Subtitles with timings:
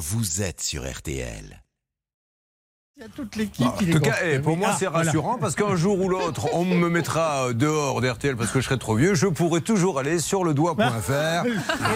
[0.00, 1.62] vous êtes sur RTL.
[2.96, 3.66] Il y a toute l'équipe.
[3.66, 6.88] En tout cas, eh, pour moi, c'est rassurant parce qu'un jour ou l'autre, on me
[6.88, 9.14] mettra dehors d'RTL parce que je serai trop vieux.
[9.14, 10.80] Je pourrai toujours aller sur le doigt.fr.
[11.12, 11.44] Ah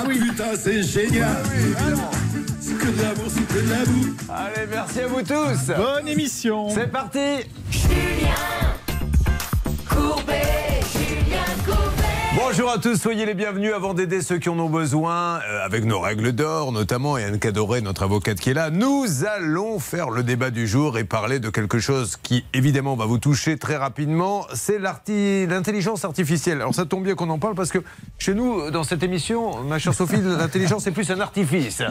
[0.08, 1.42] putain, c'est génial
[2.60, 5.74] C'est que de l'amour, c'est que de l'amour Allez, merci à vous tous.
[5.74, 6.68] Bonne émission.
[6.70, 7.48] C'est parti.
[12.36, 15.84] Bonjour à tous, soyez les bienvenus avant d'aider ceux qui en ont besoin, euh, avec
[15.84, 18.70] nos règles d'or notamment, et Anne Cadoré, notre avocate qui est là.
[18.70, 23.06] Nous allons faire le débat du jour et parler de quelque chose qui évidemment va
[23.06, 26.60] vous toucher très rapidement, c'est l'intelligence artificielle.
[26.60, 27.78] Alors ça tombe bien qu'on en parle parce que
[28.18, 31.82] chez nous, dans cette émission, ma chère Sophie, l'intelligence est plus un artifice.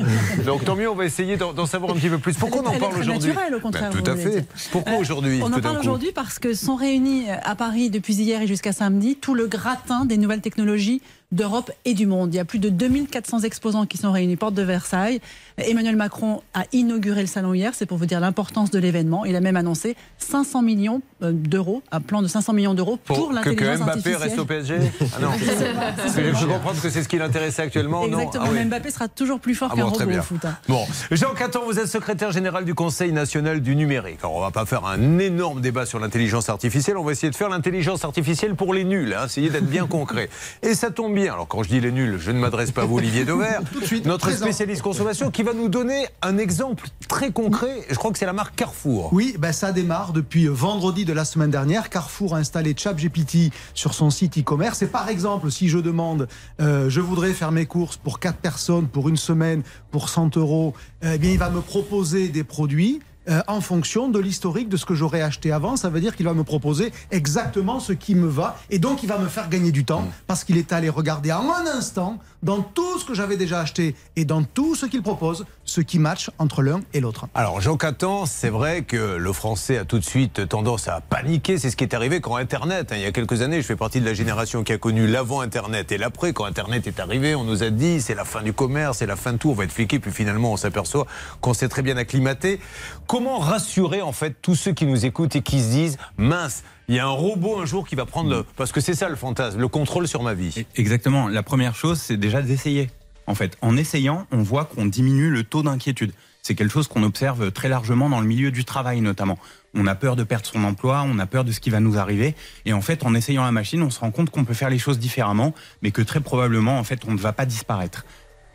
[0.45, 2.33] Donc tant mieux, on va essayer d'en savoir un petit peu plus.
[2.35, 4.45] Pourquoi on en parle aujourd'hui naturelle, au contraire, Ben, Tout vous à fait.
[4.73, 8.15] Pourquoi Euh, aujourd'hui On tout en parle aujourd'hui parce que sont réunis à Paris depuis
[8.15, 11.01] hier et jusqu'à samedi tout le gratin des nouvelles technologies
[11.31, 12.33] d'Europe et du monde.
[12.33, 15.19] Il y a plus de 2400 exposants qui sont réunis porte de Versailles.
[15.57, 19.25] Emmanuel Macron a inauguré le salon hier, c'est pour vous dire l'importance de l'événement.
[19.25, 23.29] Il a même annoncé 500 millions euh, d'euros, un plan de 500 millions d'euros pour,
[23.29, 24.77] que, que l'intelligence Mbappé reste au PSG
[25.15, 25.31] Ah non.
[26.15, 28.07] Que cru comprendre que c'est ce qui l'intéressait actuellement.
[28.07, 28.17] non?
[28.19, 28.65] Exactement, Ah oui.
[28.65, 30.19] Mbappé sera toujours plus fort Ah qu'un bon, très robot bien.
[30.19, 30.45] au foot.
[30.45, 30.57] hein.
[30.67, 34.19] Bon, Jean Caton, vous êtes secrétaire général du Conseil national du numérique.
[34.19, 36.97] Alors, on va pas faire un énorme débat sur l'intelligence artificielle.
[36.97, 39.15] On va essayer de faire l'intelligence artificielle pour les nuls.
[39.17, 40.29] Hein, essayer d'être bien concret.
[40.61, 41.22] Et ça tombe bien.
[41.27, 43.61] Alors, quand je dis les nuls, je ne m'adresse pas à vous, Olivier Dauvert,
[44.05, 47.85] notre spécialiste consommation, qui va nous donner un exemple très concret.
[47.89, 49.09] Je crois que c'est la marque Carrefour.
[49.13, 51.89] Oui, ben ça démarre depuis vendredi de la semaine dernière.
[51.89, 54.81] Carrefour a installé ChatGPT sur son site e-commerce.
[54.81, 56.27] Et par exemple, si je demande,
[56.59, 60.73] euh, je voudrais faire mes courses pour 4 personnes, pour une semaine, pour 100 euros,
[61.03, 63.01] eh bien, il va me proposer des produits.
[63.29, 66.25] Euh, en fonction de l'historique de ce que j'aurais acheté avant, ça veut dire qu'il
[66.25, 69.71] va me proposer exactement ce qui me va et donc il va me faire gagner
[69.71, 73.37] du temps parce qu'il est allé regarder en un instant dans tout ce que j'avais
[73.37, 77.25] déjà acheté et dans tout ce qu'il propose, ce qui match entre l'un et l'autre.
[77.33, 81.57] Alors, Jean Catan, c'est vrai que le français a tout de suite tendance à paniquer.
[81.57, 83.75] C'est ce qui est arrivé quand Internet, hein, il y a quelques années, je fais
[83.75, 86.31] partie de la génération qui a connu l'avant-Internet et l'après.
[86.31, 89.15] Quand Internet est arrivé, on nous a dit c'est la fin du commerce, c'est la
[89.15, 89.97] fin de tout, on va être fliqué.
[89.97, 91.07] Puis finalement, on s'aperçoit
[91.41, 92.59] qu'on s'est très bien acclimaté.
[93.07, 96.93] Comment rassurer en fait tous ceux qui nous écoutent et qui se disent mince, il
[96.93, 98.45] y a un robot un jour qui va prendre le.
[98.57, 100.67] Parce que c'est ça le fantasme, le contrôle sur ma vie.
[100.75, 101.29] Exactement.
[101.29, 102.91] La première chose, c'est déjà d'essayer.
[103.27, 106.13] En fait, en essayant, on voit qu'on diminue le taux d'inquiétude.
[106.41, 109.39] C'est quelque chose qu'on observe très largement dans le milieu du travail notamment.
[109.73, 111.97] On a peur de perdre son emploi, on a peur de ce qui va nous
[111.97, 112.35] arriver.
[112.65, 114.77] Et en fait, en essayant la machine, on se rend compte qu'on peut faire les
[114.77, 118.05] choses différemment, mais que très probablement, en fait, on ne va pas disparaître.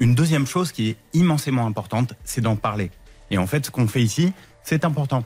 [0.00, 2.90] Une deuxième chose qui est immensément importante, c'est d'en parler.
[3.30, 5.24] Et en fait, ce qu'on fait ici, c'est important.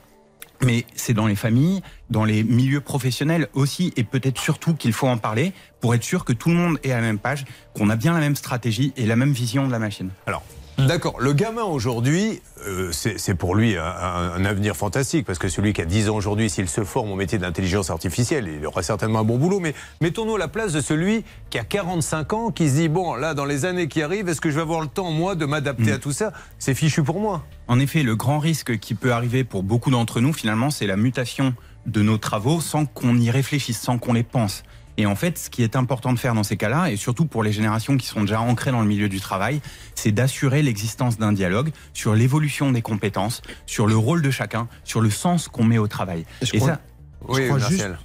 [0.65, 5.09] Mais c'est dans les familles, dans les milieux professionnels aussi, et peut-être surtout qu'il faut
[5.09, 7.91] en parler pour être sûr que tout le monde est à la même page, qu'on
[7.91, 10.11] a bien la même stratégie et la même vision de la machine.
[10.27, 10.45] Alors,
[10.79, 15.81] d'accord, le gamin aujourd'hui, euh, c'est pour lui un, avenir fantastique, parce que celui qui
[15.81, 19.25] a 10 ans aujourd'hui, s'il se forme au métier d'intelligence artificielle, il aura certainement un
[19.25, 22.75] bon boulot, mais mettons-nous à la place de celui qui a 45 ans, qui se
[22.75, 25.11] dit, bon, là, dans les années qui arrivent, est-ce que je vais avoir le temps,
[25.11, 26.33] moi, de m'adapter à tout ça?
[26.59, 27.45] C'est fichu pour moi.
[27.69, 30.97] En effet, le grand risque qui peut arriver pour beaucoup d'entre nous, finalement, c'est la
[30.97, 31.55] mutation
[31.87, 34.63] de nos travaux sans qu'on y réfléchisse, sans qu'on les pense.
[34.99, 37.43] Et en fait, ce qui est important de faire dans ces cas-là, et surtout pour
[37.43, 39.61] les générations qui sont déjà ancrées dans le milieu du travail,
[39.95, 45.01] c'est d'assurer l'existence d'un dialogue sur l'évolution des compétences, sur le rôle de chacun, sur
[45.01, 46.25] le sens qu'on met au travail.
[46.43, 46.79] Et crois-
[47.27, 47.59] ça, Je Oui, crois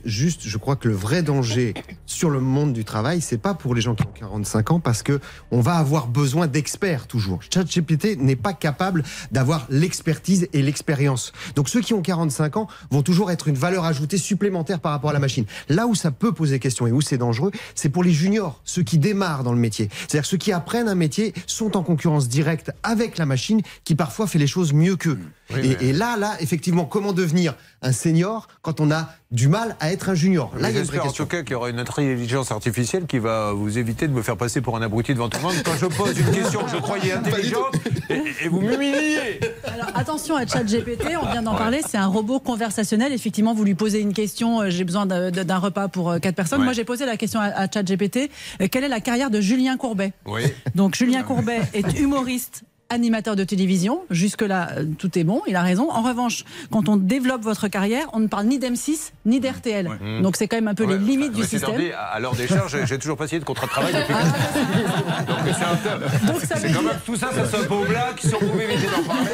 [0.05, 1.73] juste, je crois que le vrai danger
[2.05, 5.03] sur le monde du travail, c'est pas pour les gens qui ont 45 ans, parce
[5.03, 5.19] que
[5.51, 7.39] on va avoir besoin d'experts toujours.
[7.53, 11.31] ChatGPT n'est pas capable d'avoir l'expertise et l'expérience.
[11.55, 15.09] Donc ceux qui ont 45 ans vont toujours être une valeur ajoutée supplémentaire par rapport
[15.09, 15.45] à la machine.
[15.69, 18.83] Là où ça peut poser question et où c'est dangereux, c'est pour les juniors, ceux
[18.83, 19.89] qui démarrent dans le métier.
[20.07, 24.27] C'est-à-dire ceux qui apprennent un métier sont en concurrence directe avec la machine, qui parfois
[24.27, 25.19] fait les choses mieux qu'eux.
[25.53, 29.47] Oui, et, mais- et là, là, effectivement, comment devenir un senior quand on a du
[29.47, 30.51] mal à être un junior?
[30.59, 31.23] Là, il y a une vraie en question.
[31.25, 34.35] tout cas qu'il y aura une intelligence artificielle qui va vous éviter de me faire
[34.37, 36.77] passer pour un abruti devant tout le monde quand je pose une question que je
[36.77, 37.75] croyais intelligente
[38.09, 39.39] et, et vous m'humiliez.
[39.65, 43.13] Alors attention à ChatGPT, on vient d'en parler, c'est un robot conversationnel.
[43.13, 46.59] Effectivement, vous lui posez une question, euh, j'ai besoin d'un repas pour euh, quatre personnes.
[46.59, 46.65] Ouais.
[46.65, 48.29] Moi, j'ai posé la question à, à ChatGPT,
[48.61, 50.13] euh, quelle est la carrière de Julien Courbet?
[50.25, 50.41] Oui.
[50.75, 52.63] Donc Julien Courbet est humoriste.
[52.89, 55.91] Animateur de télévision, jusque-là euh, tout est bon, il a raison.
[55.91, 59.89] En revanche, quand on développe votre carrière, on ne parle ni d'M6 ni d'RTL.
[60.23, 61.75] Donc c'est quand même un peu les limites enfin, du système.
[61.77, 64.13] dit, à à l'heure des charges, j'ai toujours pas signé de contrat de travail depuis.
[64.13, 66.27] Donc c'est un thème.
[66.27, 68.19] Donc ça veut C'est quand dire- même tout ça, ça un peu blague.
[68.19, 69.29] Si on pouvait éviter d'en parler.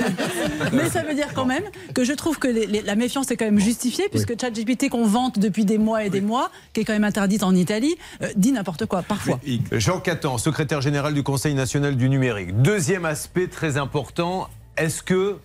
[0.74, 1.64] Mais ça veut dire quand même
[1.94, 5.06] que je trouve que les- les- la méfiance est quand même justifiée, puisque ChatGPT qu'on
[5.06, 8.30] vante depuis des mois et des mois, qui est quand même interdite en Italie, euh,
[8.36, 9.40] dit n'importe quoi, parfois.
[9.72, 12.60] Jean Catan, secrétaire général du Conseil national du numérique.
[12.62, 15.38] Deuxième aspect très important, est-ce que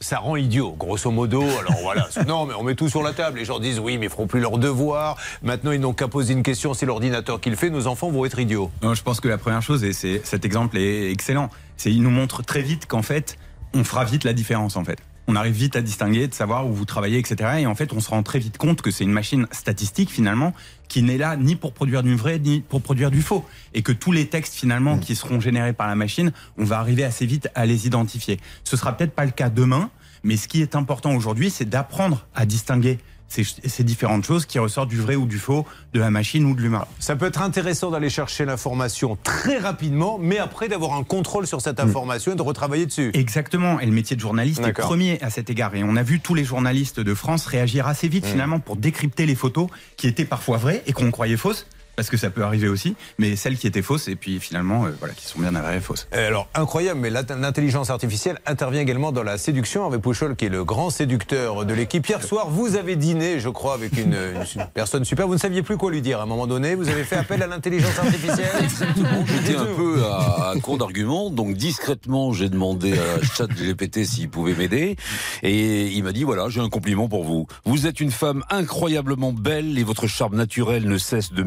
[0.00, 1.42] ça rend idiot, grosso modo?
[1.42, 3.38] Alors voilà, non, mais on met tout sur la table.
[3.38, 5.16] Les gens disent oui, mais ils feront plus leur devoir.
[5.42, 6.74] Maintenant, ils n'ont qu'à poser une question.
[6.74, 7.70] C'est l'ordinateur qui le fait.
[7.70, 8.70] Nos enfants vont être idiots.
[8.82, 12.02] Non, je pense que la première chose, et c'est cet exemple est excellent, c'est il
[12.02, 13.38] nous montre très vite qu'en fait,
[13.72, 14.98] on fera vite la différence en fait.
[15.26, 17.60] On arrive vite à distinguer, de savoir où vous travaillez, etc.
[17.60, 20.52] Et en fait, on se rend très vite compte que c'est une machine statistique finalement
[20.88, 23.44] qui n'est là ni pour produire du vrai ni pour produire du faux.
[23.72, 27.04] Et que tous les textes finalement qui seront générés par la machine, on va arriver
[27.04, 28.38] assez vite à les identifier.
[28.64, 29.90] Ce sera peut-être pas le cas demain,
[30.24, 32.98] mais ce qui est important aujourd'hui, c'est d'apprendre à distinguer
[33.42, 36.60] ces, différentes choses qui ressortent du vrai ou du faux, de la machine ou de
[36.60, 36.86] l'humain.
[36.98, 41.60] Ça peut être intéressant d'aller chercher l'information très rapidement, mais après d'avoir un contrôle sur
[41.60, 43.10] cette information et de retravailler dessus.
[43.14, 43.80] Exactement.
[43.80, 45.74] Et le métier de journaliste est premier à cet égard.
[45.74, 49.26] Et on a vu tous les journalistes de France réagir assez vite finalement pour décrypter
[49.26, 51.66] les photos qui étaient parfois vraies et qu'on croyait fausses.
[51.96, 54.90] Parce que ça peut arriver aussi, mais celles qui étaient fausses et puis finalement, euh,
[54.98, 56.08] voilà, qui sont bien avérées fausses.
[56.12, 60.48] Alors, incroyable, mais l'int- l'intelligence artificielle intervient également dans la séduction avec Pouchol, qui est
[60.48, 62.06] le grand séducteur de l'équipe.
[62.08, 64.16] Hier soir, vous avez dîné, je crois, avec une,
[64.56, 65.26] une personne super.
[65.28, 66.74] Vous ne saviez plus quoi lui dire à un moment donné.
[66.74, 68.68] Vous avez fait appel à l'intelligence artificielle.
[69.26, 74.54] J'étais un peu à, à court d'arguments, donc discrètement j'ai demandé à ChatGPT s'il pouvait
[74.54, 74.96] m'aider,
[75.42, 77.46] et il m'a dit voilà j'ai un compliment pour vous.
[77.64, 81.42] Vous êtes une femme incroyablement belle et votre charme naturel ne cesse de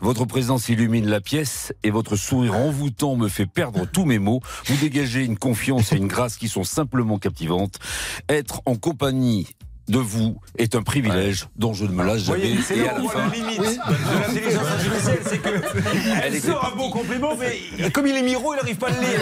[0.00, 4.40] Votre présence illumine la pièce et votre sourire envoûtant me fait perdre tous mes mots.
[4.66, 7.78] Vous dégagez une confiance et une grâce qui sont simplement captivantes.
[8.28, 9.46] Être en compagnie
[9.86, 12.56] de vous est un privilège dont je ne me lasse jamais.
[12.66, 15.48] c'est là où la limite de l'intelligence artificielle, c'est que
[16.24, 18.92] elle était sort un bon compliment, mais comme il est miro, il n'arrive pas à
[18.92, 19.20] le lire.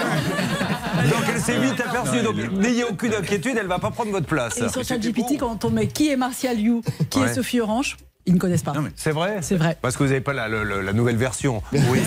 [1.11, 2.23] Donc elle s'est vite aperçue.
[2.23, 4.57] Donc n'ayez aucune inquiétude, elle va pas prendre votre place.
[4.59, 7.31] Et sur ChatGPT, quand on met qui est Martial You, qui Ouais.
[7.31, 7.97] est Sophie Orange,
[8.27, 8.73] ils ne connaissent pas.
[8.97, 9.77] C'est vrai C'est vrai.
[9.83, 11.63] Parce que vous n'avez pas la, la- la- la nouvelle version.
[11.73, 12.01] Oui.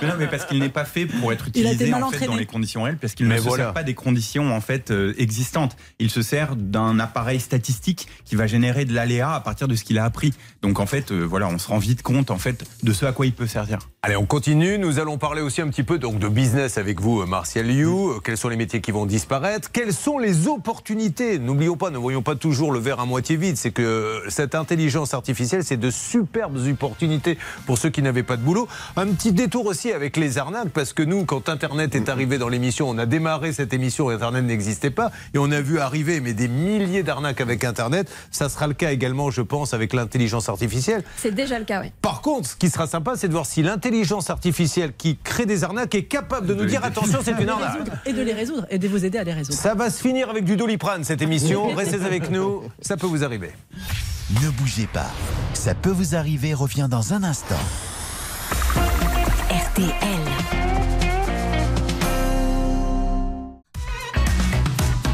[0.00, 2.46] Mais non, mais parce qu'il n'est pas fait pour être utilisé en fait dans les
[2.46, 5.76] conditions réelles, parce qu'il ne se sert pas des conditions en fait euh, existantes.
[5.98, 9.84] Il se sert d'un appareil statistique qui va générer de l'aléa à partir de ce
[9.84, 10.32] qu'il a appris.
[10.62, 13.12] Donc en fait, euh, voilà, on se rend vite compte en fait de ce à
[13.12, 13.78] quoi il peut servir.
[14.02, 14.78] Allez, on continue.
[14.78, 18.20] Nous allons parler aussi un petit peu donc de business avec vous, euh, Martial Liu.
[18.24, 19.70] Quels sont les métiers qui vont disparaître?
[19.72, 21.38] Quelles sont les opportunités?
[21.38, 23.56] N'oublions pas, ne voyons pas toujours le verre à moitié vide.
[23.56, 28.42] C'est que cette intelligence artificielle, c'est de superbes opportunités pour ceux qui n'avaient pas de
[28.42, 28.68] boulot.
[28.96, 32.48] Un petit détour aussi avec les arnaques, parce que nous, quand Internet est arrivé dans
[32.48, 36.34] l'émission, on a démarré cette émission, Internet n'existait pas, et on a vu arriver mais
[36.34, 38.10] des milliers d'arnaques avec Internet.
[38.30, 41.02] Ça sera le cas également, je pense, avec l'intelligence artificielle.
[41.16, 41.92] C'est déjà le cas, oui.
[42.02, 45.64] Par contre, ce qui sera sympa, c'est de voir si l'intelligence artificielle qui crée des
[45.64, 47.78] arnaques est capable de nous dire attention, c'est une arnaque.
[48.06, 49.58] et de les résoudre et de vous aider à les résoudre.
[49.58, 51.68] Ça va se finir avec du doliprane cette émission.
[51.74, 53.50] Restez avec nous, ça peut vous arriver.
[54.30, 55.10] Ne bougez pas.
[55.54, 57.54] Ça peut vous arriver revient dans un instant.
[59.50, 59.94] RTL.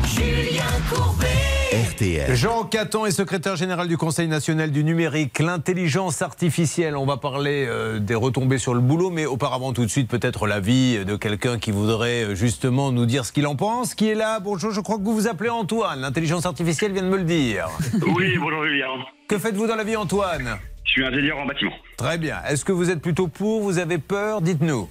[0.04, 1.43] Julien Courbet.
[1.74, 2.36] RTL.
[2.36, 6.96] Jean Caton est secrétaire général du Conseil national du numérique, l'intelligence artificielle.
[6.96, 10.46] On va parler euh, des retombées sur le boulot, mais auparavant tout de suite peut-être
[10.46, 13.96] l'avis de quelqu'un qui voudrait euh, justement nous dire ce qu'il en pense.
[13.96, 16.00] Qui est là Bonjour, je crois que vous vous appelez Antoine.
[16.00, 17.66] L'intelligence artificielle vient de me le dire.
[18.06, 18.86] Oui, bonjour Julien.
[19.26, 20.58] Que faites-vous dans la vie Antoine?
[20.84, 21.72] Je suis ingénieur en bâtiment.
[21.96, 22.36] Très bien.
[22.48, 24.42] Est-ce que vous êtes plutôt pour Vous avez peur?
[24.42, 24.88] Dites-nous.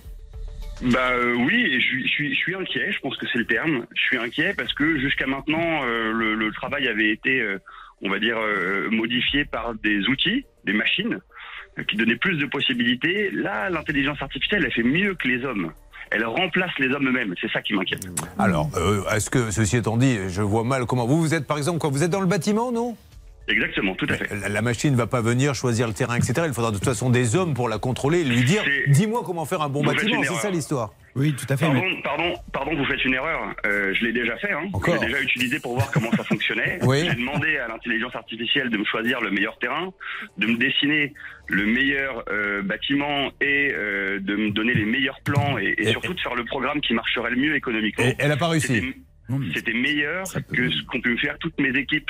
[0.83, 3.85] Bah euh, oui, je suis, je, suis, inquiet, je pense que c'est le terme.
[3.95, 7.57] Je suis inquiet parce que jusqu'à maintenant, euh, le, le travail avait été, euh,
[8.01, 11.19] on va dire, euh, modifié par des outils, des machines,
[11.79, 13.31] euh, qui donnaient plus de possibilités.
[13.31, 15.72] Là, l'intelligence artificielle, elle fait mieux que les hommes.
[16.12, 17.34] Elle remplace les hommes eux-mêmes.
[17.39, 18.05] C'est ça qui m'inquiète.
[18.38, 21.57] Alors, euh, est-ce que, ceci étant dit, je vois mal comment vous, vous êtes par
[21.57, 22.98] exemple, quoi, vous êtes dans le bâtiment, non?
[23.47, 24.33] Exactement, tout à fait.
[24.35, 26.33] la, la machine ne va pas venir choisir le terrain, etc.
[26.47, 29.45] Il faudra de toute façon des hommes pour la contrôler et lui dire dis-moi comment
[29.45, 30.93] faire un bon Vous bâtiment, c'est ça l'histoire.
[31.15, 31.65] Oui, tout à fait.
[31.65, 33.53] Pardon, mais- pardon, pardon, vous faites une erreur.
[33.67, 34.51] Euh, je l'ai déjà fait.
[34.51, 34.69] Hein.
[34.73, 36.79] Encore Je l'ai déjà utilisé pour voir comment ça fonctionnait.
[36.81, 37.05] Oui.
[37.07, 39.91] J'ai demandé à l'intelligence artificielle de me choisir le meilleur terrain,
[40.39, 41.13] de me dessiner
[41.50, 45.91] le meilleur euh, bâtiment et euh, de me donner les meilleurs plans et, et Et-
[45.91, 48.05] surtout de faire le programme qui marcherait le mieux économiquement.
[48.05, 48.81] Et elle n'a pas réussi.
[49.53, 52.10] C'était- meilleur que ce qu'ont pu faire toutes mes équipes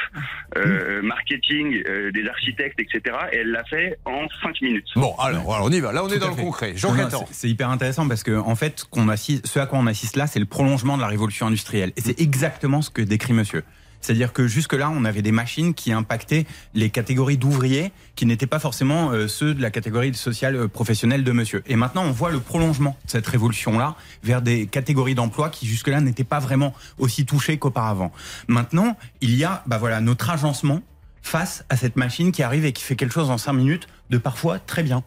[0.58, 3.16] euh, marketing, euh, des architectes, etc.
[3.32, 4.86] Et elle l'a fait en 5 minutes.
[4.96, 5.92] Bon, alors, alors, on y va.
[5.94, 6.42] Là, on est dans le fait.
[6.42, 6.74] concret.
[6.76, 7.26] Jean Non, non, Catan.
[7.28, 10.16] c'est- C'est hyper intéressant parce que en fait, qu'on assiste, ce à quoi on assiste
[10.16, 11.92] là, c'est le prolongement de la révolution industrielle.
[11.98, 13.64] Et c'est exactement ce que décrit Monsieur.
[14.04, 18.60] C'est-à-dire que jusque-là, on avait des machines qui impactaient les catégories d'ouvriers qui n'étaient pas
[18.60, 21.64] forcément euh, ceux de la catégorie sociale euh, professionnelle de monsieur.
[21.68, 26.02] Et maintenant, on voit le prolongement de cette révolution-là vers des catégories d'emploi qui jusque-là
[26.02, 28.12] n'étaient pas vraiment aussi touchées qu'auparavant.
[28.50, 30.82] Maintenant, il y a bah voilà, notre agencement
[31.22, 34.18] face à cette machine qui arrive et qui fait quelque chose en cinq minutes de
[34.18, 35.04] parfois très bien.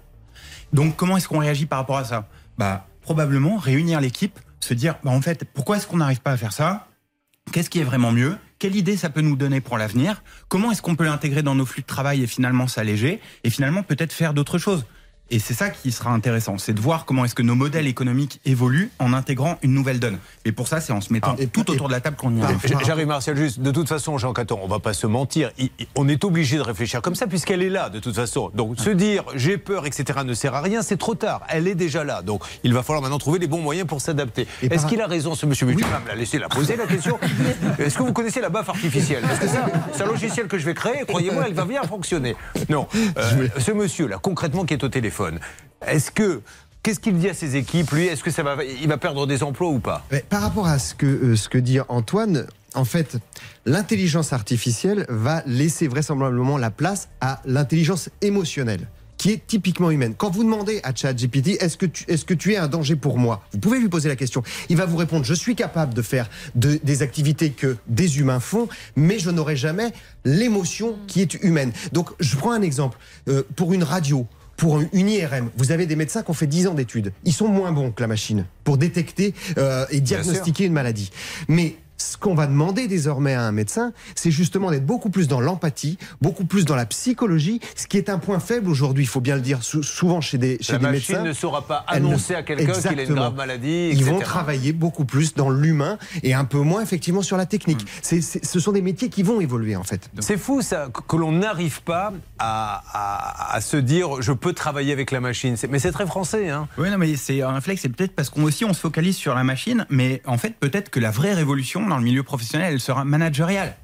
[0.72, 2.28] Donc comment est-ce qu'on réagit par rapport à ça?
[2.56, 6.36] Bah probablement réunir l'équipe, se dire bah en fait pourquoi est-ce qu'on n'arrive pas à
[6.38, 6.88] faire ça?
[7.52, 8.38] Qu'est-ce qui est vraiment mieux?
[8.58, 10.22] Quelle idée ça peut nous donner pour l'avenir?
[10.48, 13.20] Comment est-ce qu'on peut l'intégrer dans nos flux de travail et finalement s'alléger?
[13.44, 14.86] Et finalement peut-être faire d'autres choses?
[15.30, 18.40] Et c'est ça qui sera intéressant, c'est de voir comment est-ce que nos modèles économiques
[18.44, 20.18] évoluent en intégrant une nouvelle donne.
[20.44, 22.42] Et pour ça, c'est en se mettant Ah, tout autour de la table qu'on y
[22.42, 22.58] arrive.
[22.84, 23.60] J'arrive, Martial, juste.
[23.60, 25.50] De toute façon, Jean Caton, on va pas se mentir.
[25.96, 28.50] on est obligé de réfléchir comme ça, puisqu'elle est là, de toute façon.
[28.54, 31.42] Donc, se dire j'ai peur, etc., ne sert à rien, c'est trop tard.
[31.48, 32.22] Elle est déjà là.
[32.22, 34.46] Donc, il va falloir maintenant trouver les bons moyens pour s'adapter.
[34.62, 37.18] Est-ce par- qu'il a raison, ce monsieur vas me la laisser la poser, la question?
[37.78, 39.22] Est-ce que vous connaissez la baffe artificielle?
[39.22, 42.36] Parce que ça, c'est un logiciel que je vais créer, croyez-moi, elle va bien fonctionner.
[42.68, 42.86] Non.
[43.18, 45.15] Euh, ce monsieur-là, concrètement, qui est au téléphone,
[45.86, 46.40] est-ce que.
[46.82, 48.06] Qu'est-ce qu'il dit à ses équipes, lui?
[48.06, 50.06] Est-ce que ça va, il va perdre des emplois ou pas?
[50.28, 52.46] Par rapport à ce que, euh, ce que dit Antoine,
[52.76, 53.16] en fait,
[53.64, 60.14] l'intelligence artificielle va laisser vraisemblablement la place à l'intelligence émotionnelle qui est typiquement humaine.
[60.16, 63.42] Quand vous demandez à ChatGPT est-ce que est-ce que tu es un danger pour moi?
[63.52, 64.42] Vous pouvez lui poser la question.
[64.68, 68.40] Il va vous répondre je suis capable de faire de- des activités que des humains
[68.40, 69.92] font, mais je n'aurai jamais
[70.26, 71.72] l'émotion qui est humaine.
[71.92, 74.26] Donc je prends un exemple Euh, pour une radio
[74.56, 77.12] pour une IRM, vous avez des médecins qui ont fait 10 ans d'études.
[77.24, 81.10] Ils sont moins bons que la machine pour détecter euh, et diagnostiquer une maladie.
[81.48, 85.40] Mais ce qu'on va demander désormais à un médecin, c'est justement d'être beaucoup plus dans
[85.40, 89.20] l'empathie, beaucoup plus dans la psychologie, ce qui est un point faible aujourd'hui, il faut
[89.20, 91.28] bien le dire, sou- souvent chez des, chez La des machine médecins.
[91.28, 93.90] ne saura pas ne- annoncer à quelqu'un qu'il a une grave maladie.
[93.92, 97.86] Ils vont travailler beaucoup plus dans l'humain et un peu moins effectivement sur la technique.
[98.02, 100.10] C'est- ce sont des métiers qui vont évoluer en fait.
[100.20, 104.92] C'est fou ça, que l'on n'arrive pas à, à- à se dire je peux travailler
[104.92, 105.56] avec la machine.
[105.70, 106.50] Mais c'est très français.
[106.50, 106.68] Hein.
[106.78, 109.34] Oui, non, mais c'est un réflexe, c'est peut-être parce qu'on aussi on se focalise sur
[109.34, 112.80] la machine, mais en fait peut-être que la vraie révolution dans le milieu professionnel, elle
[112.80, 113.76] sera managériale.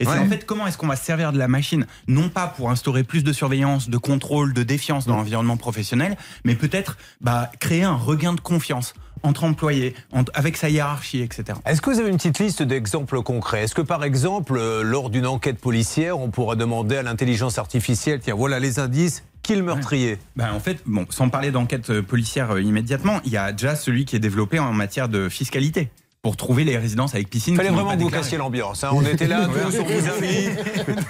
[0.00, 2.46] Et c'est en fait comment est-ce qu'on va se servir de la machine, non pas
[2.46, 7.50] pour instaurer plus de surveillance, de contrôle, de défiance dans l'environnement professionnel, mais peut-être bah,
[7.58, 8.92] créer un regain de confiance
[9.22, 11.58] entre employés, entre- avec sa hiérarchie, etc.
[11.64, 13.62] Est-ce que vous avez une petite liste d'exemples concrets?
[13.62, 18.20] Est-ce que par exemple, euh, lors d'une enquête policière, on pourra demander à l'intelligence artificielle,
[18.22, 20.18] tiens voilà les indices, qui est le meurtrier?
[20.36, 23.74] Ben, en fait, bon, sans parler d'enquête euh, policière euh, immédiatement, il y a déjà
[23.74, 25.88] celui qui est développé en matière de fiscalité
[26.22, 27.54] pour trouver les résidences avec piscine.
[27.54, 28.84] Il fallait vraiment que vous cassiez l'ambiance.
[28.84, 28.90] hein.
[28.92, 30.50] On était là, tous, on vous invite.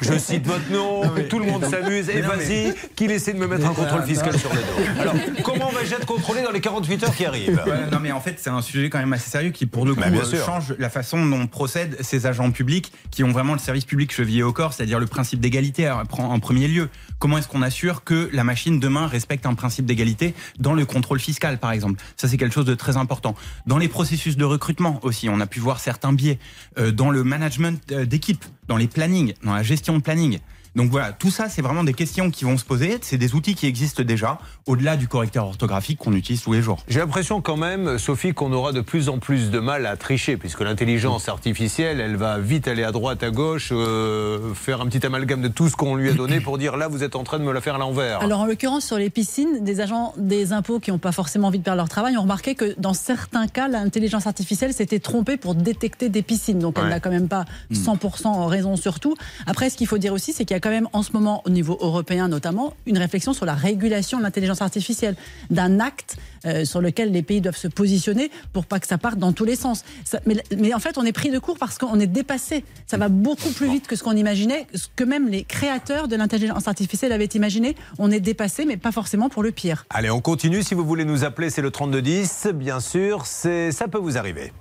[0.01, 2.09] Je cite votre nom, tout le monde s'amuse.
[2.09, 5.01] Et Non, vas-y, qu'il essaie de me mettre un contrôle fiscal sur le dos?
[5.01, 5.15] Alors,
[5.45, 7.61] comment on va déjà te contrôler dans les 48 heures qui arrivent?
[7.67, 9.95] Ouais, non mais en fait c'est un sujet quand même assez sérieux qui pour le
[9.95, 10.47] coup Bah, bien euh, sûr.
[10.47, 14.43] change la façon dont procèdent ces agents publics qui ont vraiment le service public chevillé
[14.43, 16.89] au corps, c'est-à-dire le principe d'égalité en en premier lieu.
[17.19, 21.21] Comment est-ce qu'on assure que la machine demain respecte un principe d'égalité dans le contrôle
[21.21, 22.03] fiscal par exemple?
[22.17, 23.35] Ça c'est quelque chose de très important.
[23.67, 26.39] Dans les processus de recrutement aussi, on a pu voir certains biais
[26.79, 30.39] Euh, dans le management euh, d'équipe, dans les plannings, dans la gestion de planning.
[30.75, 32.99] Donc voilà, tout ça, c'est vraiment des questions qui vont se poser.
[33.03, 36.79] C'est des outils qui existent déjà, au-delà du correcteur orthographique qu'on utilise tous les jours.
[36.89, 40.37] J'ai l'impression quand même, Sophie, qu'on aura de plus en plus de mal à tricher,
[40.37, 45.05] puisque l'intelligence artificielle, elle va vite aller à droite, à gauche, euh, faire un petit
[45.05, 47.39] amalgame de tout ce qu'on lui a donné pour dire là, vous êtes en train
[47.39, 48.21] de me la faire à l'envers.
[48.21, 51.59] Alors en l'occurrence sur les piscines, des agents des impôts qui n'ont pas forcément envie
[51.59, 55.55] de perdre leur travail ont remarqué que dans certains cas, l'intelligence artificielle s'était trompée pour
[55.55, 56.59] détecter des piscines.
[56.59, 59.15] Donc elle n'a quand même pas 100% raison sur tout.
[59.47, 61.43] Après, ce qu'il faut dire aussi, c'est qu'il y a quand même en ce moment,
[61.45, 65.17] au niveau européen notamment, une réflexion sur la régulation de l'intelligence artificielle,
[65.51, 66.17] d'un acte
[66.47, 69.45] euh, sur lequel les pays doivent se positionner pour pas que ça parte dans tous
[69.45, 69.85] les sens.
[70.05, 72.65] Ça- mais, mais en fait, on est pris de court parce qu'on est dépassé.
[72.87, 76.17] Ça va beaucoup plus vite que ce qu'on imaginait, ce que même les créateurs de
[76.17, 77.77] l'intelligence artificielle avaient imaginé.
[77.99, 79.85] On est dépassé, mais pas forcément pour le pire.
[79.91, 80.63] Allez, on continue.
[80.63, 82.49] Si vous voulez nous appeler, c'est le 3210.
[82.55, 84.53] Bien sûr, c'est ça peut vous arriver.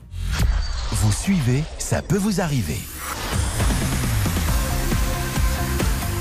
[0.92, 2.78] Vous suivez, ça peut vous arriver.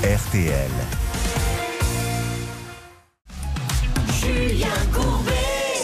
[0.03, 0.71] RTL.
[4.19, 5.30] Julien Courbet.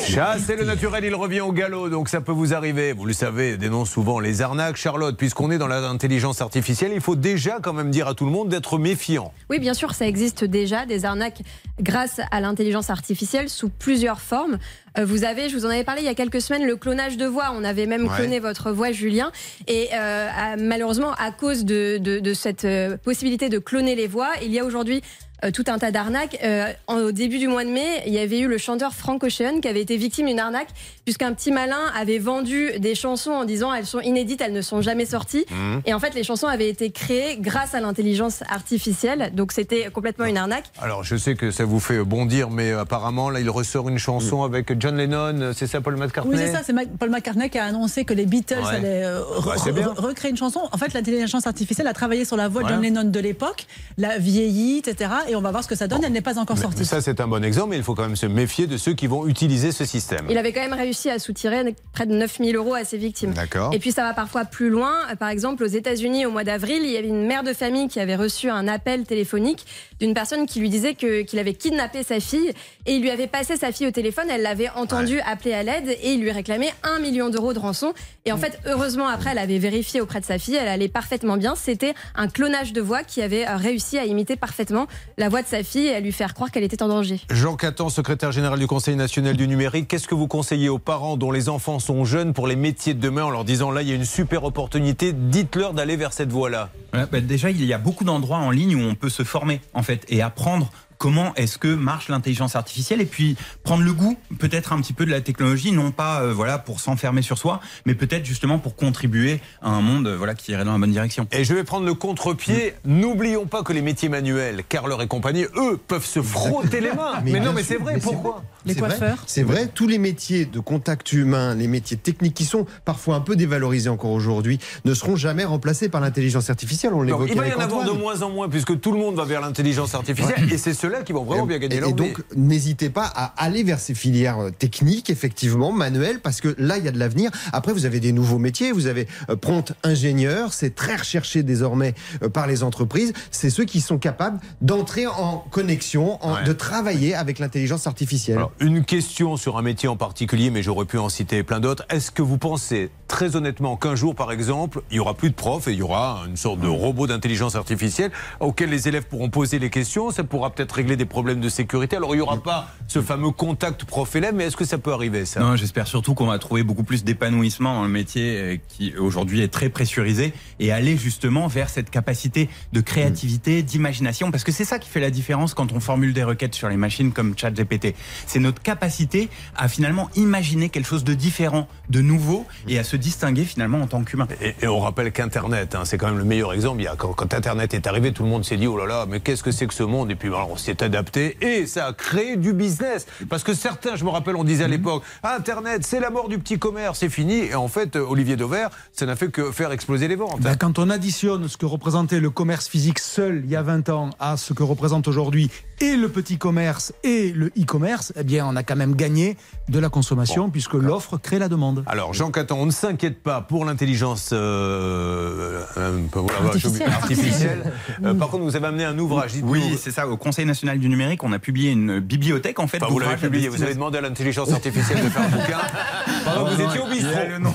[0.08, 2.94] Chasser le naturel, il revient au galop, donc ça peut vous arriver.
[2.94, 4.78] Vous le savez, dénonce souvent les arnaques.
[4.78, 8.32] Charlotte, puisqu'on est dans l'intelligence artificielle, il faut déjà quand même dire à tout le
[8.32, 9.34] monde d'être méfiant.
[9.50, 11.42] Oui, bien sûr, ça existe déjà, des arnaques
[11.82, 14.58] grâce à l'intelligence artificielle sous plusieurs formes.
[14.98, 17.18] Euh, vous avez, je vous en avais parlé il y a quelques semaines, le clonage
[17.18, 17.52] de voix.
[17.54, 18.16] On avait même Ouais.
[18.16, 19.32] cloné votre voix, Julien.
[19.68, 24.30] Et euh, malheureusement, à cause de, de- de cette euh, possibilité de cloner les voix,
[24.42, 25.02] il y a aujourd'hui
[25.46, 26.38] euh, tout un tas d'arnaques.
[26.44, 29.24] Euh, en- au début du mois de mai, il y avait eu le chanteur Frank
[29.24, 30.70] Ocean qui avait été victime d'une arnaque
[31.06, 34.82] puisqu'un petit malin avait vendu des chansons en disant elles sont inédites, elles ne sont
[34.82, 35.46] jamais sorties.
[35.52, 35.82] Mhm.
[35.86, 39.32] Et en fait, les chansons avaient été créées grâce à l'intelligence artificielle.
[39.34, 40.66] Donc c'était complètement une arnaque.
[40.82, 44.44] Alors, je sais que ça vous fait bondir, mais apparemment, là, il ressort une chanson
[44.44, 46.36] avec John Lennon, c'est ça Paul McCartney?
[46.36, 46.62] Oui, c'est ça.
[46.64, 48.76] C'est Ma- Paul McCartney qui a annoncé que les Beatles Ouais.
[48.76, 50.62] allaient euh, Bah, re- re- recréer une chanson.
[50.72, 52.82] En fait, l'intelligence artificielle a travaillé sur la voix de John.
[52.82, 53.66] Lennon de l'époque,
[53.98, 55.10] l'a vieilli, etc.
[55.28, 56.04] Et on va voir ce que ça donne.
[56.04, 56.86] Elle n'est pas encore Mais sortie.
[56.86, 59.08] ça, c'est un bon exemple, mais il faut quand même se méfier de ceux qui
[59.08, 60.26] vont utiliser ce système.
[60.30, 63.34] Il avait quand même réussi à soutirer près de 9000 euros à ses victimes.
[63.34, 63.74] D'accord.
[63.74, 64.94] Et puis ça va parfois plus loin.
[65.20, 68.00] Par exemple, aux États-Unis, au mois d'avril, il y avait une mère de famille qui
[68.00, 69.66] avait reçu un appel téléphonique
[70.00, 72.52] d'une personne qui lui disait qu'il avait kidnappé sa fille
[72.86, 74.26] et il lui avait passé sa fille au téléphone.
[74.30, 77.94] Elle l'avait entendu appeler à l'aide et il lui réclamait un million d'euros de rançon.
[78.26, 80.56] Et en fait, heureusement, après, elle avait vérifié auprès de sa fille.
[80.56, 81.56] Elle allait parfaitement bien.
[81.56, 84.88] C'était un clonage de voix qui avait euh, réussi à imiter parfaitement
[85.20, 87.20] la voix de sa fille et à lui faire croire qu'elle était en danger.
[87.32, 91.18] Jean Catan, secrétaire général du Conseil national du numérique, qu'est-ce que vous conseillez aux parents
[91.18, 93.90] dont les enfants sont jeunes pour les métiers de demain en leur disant là, il
[93.90, 96.70] y a une super opportunité, dites-leur d'aller vers cette voie-là?
[96.94, 99.82] Bah, déjà, il y a beaucoup d'endroits en ligne où on peut se former, en
[99.82, 104.74] fait, et apprendre comment est-ce que marche l'intelligence artificielle et puis prendre le goût peut-être
[104.74, 107.96] un petit peu de la technologie non pas euh, voilà pour s'enfermer sur soi mais
[107.96, 111.28] peut-être justement pour contribuer à un monde euh, voilà qui irait dans la bonne direction.
[111.32, 112.74] Et je vais prendre le contre-pied.
[112.86, 117.22] N'oublions pas que les métiers manuels, Carleur et compagnie, eux, peuvent se frotter les mains.
[117.24, 119.24] Mais, non, mais c'est vrai, mais pourquoi Les C'est vrai, coiffeurs.
[119.26, 123.22] C'est vrai, tous les métiers de contact humain, les métiers techniques qui sont parfois un
[123.22, 126.94] peu dévalorisés encore aujourd'hui, ne seront jamais remplacés par l'intelligence artificielle.
[126.94, 129.16] On l'évoquait il va y en avoir de moins en moins puisque tout le monde
[129.16, 132.24] va vers l'intelligence artificielle et c'est ceux-là qui vont vraiment bien gagner leur et donc,
[132.36, 136.86] n'hésitez pas à aller vers ces filières euh, techniques, effectivement, manuelles, parce que là, il
[136.86, 137.30] y a de l'avenir.
[137.54, 138.72] Après, vous avez des nouveaux métiers.
[138.72, 140.54] Vous avez euh, prompt ingénieur.
[140.54, 143.14] C'est très recherché désormais euh, par les entreprises.
[143.32, 146.44] C'est ceux qui sont capables d'entrer en connexion, en- Ouais.
[146.44, 148.38] de travailler avec l'intelligence artificielle.
[148.38, 151.84] Alors, une question sur un métier en particulier, mais j'aurais pu en citer plein d'autres.
[151.90, 155.36] Est-ce que vous pensez très honnêtement qu'un jour, par exemple, il y aura plus de
[155.36, 159.30] profs et il y aura une sorte de robot d'intelligence artificielle auquel les élèves pourront
[159.30, 160.12] poser les questions?
[160.12, 161.98] Ça pourra peut-être régler des problèmes de sécurité.
[161.98, 165.26] Alors, il n'y aura pas ce fameux contact prof-élève, mais est-ce que ça peut arriver,
[165.26, 165.40] ça?
[165.40, 169.42] Non, j'espère surtout qu'on va trouver beaucoup plus d'épanouissement dans le métier euh, qui aujourd'hui
[169.42, 174.66] est très pressurisé et aller justement vers cette capacité de créativité, d'imagination, parce que c'est
[174.66, 177.96] ça qui fait la différence quand on formule des requêtes sur les machines comme ChatGPT.
[178.28, 182.96] C'est notre capacité à finalement imaginer quelque chose de différent, de nouveau et à se
[182.96, 184.28] distinguer finalement en tant qu'humain.
[184.42, 186.82] Et, et on rappelle qu'Internet, hein, c'est quand même le meilleur exemple.
[186.82, 188.86] Il y a, quand, quand Internet est arrivé, tout le monde s'est dit oh là
[188.86, 190.12] là, mais qu'est-ce que c'est que ce monde?
[190.12, 193.08] Et puis alors, on s'est adapté et ça a créé du business.
[193.30, 196.40] Parce que certains, je me rappelle, on disait à l'époque Internet, c'est la mort du
[196.40, 197.46] petit commerce, c'est fini.
[197.46, 200.42] Et en fait, euh, Olivier Dauvert, ça n'a fait que faire exploser les ventes.
[200.42, 203.90] Ben, quand on additionne ce que représentait le commerce physique seul il y a 20
[203.90, 205.50] ans à ce que représente aujourd'hui
[205.80, 209.38] et le petit commerce et le e-commerce, eh bien, on a quand même gagné
[209.70, 211.84] de la consommation puisque l'offre crée la demande.
[211.86, 216.00] Alors, Jean Catan, on ne s'inquiète pas pour l'intelligence euh, euh,
[216.46, 216.90] Artificielle.
[216.90, 217.74] artificielle.
[218.04, 219.32] Euh, par contre, vous avez amené un ouvrage.
[219.44, 220.08] Oui, c'est ça.
[220.08, 222.82] Au Conseil national du numérique, on a publié une bibliothèque en fait.
[222.82, 225.58] Enfin, vous l'avez publié, vous avez demandé à l'intelligence artificielle de faire un bouquin.
[226.26, 227.12] Pendant que vous étiez au bistrot.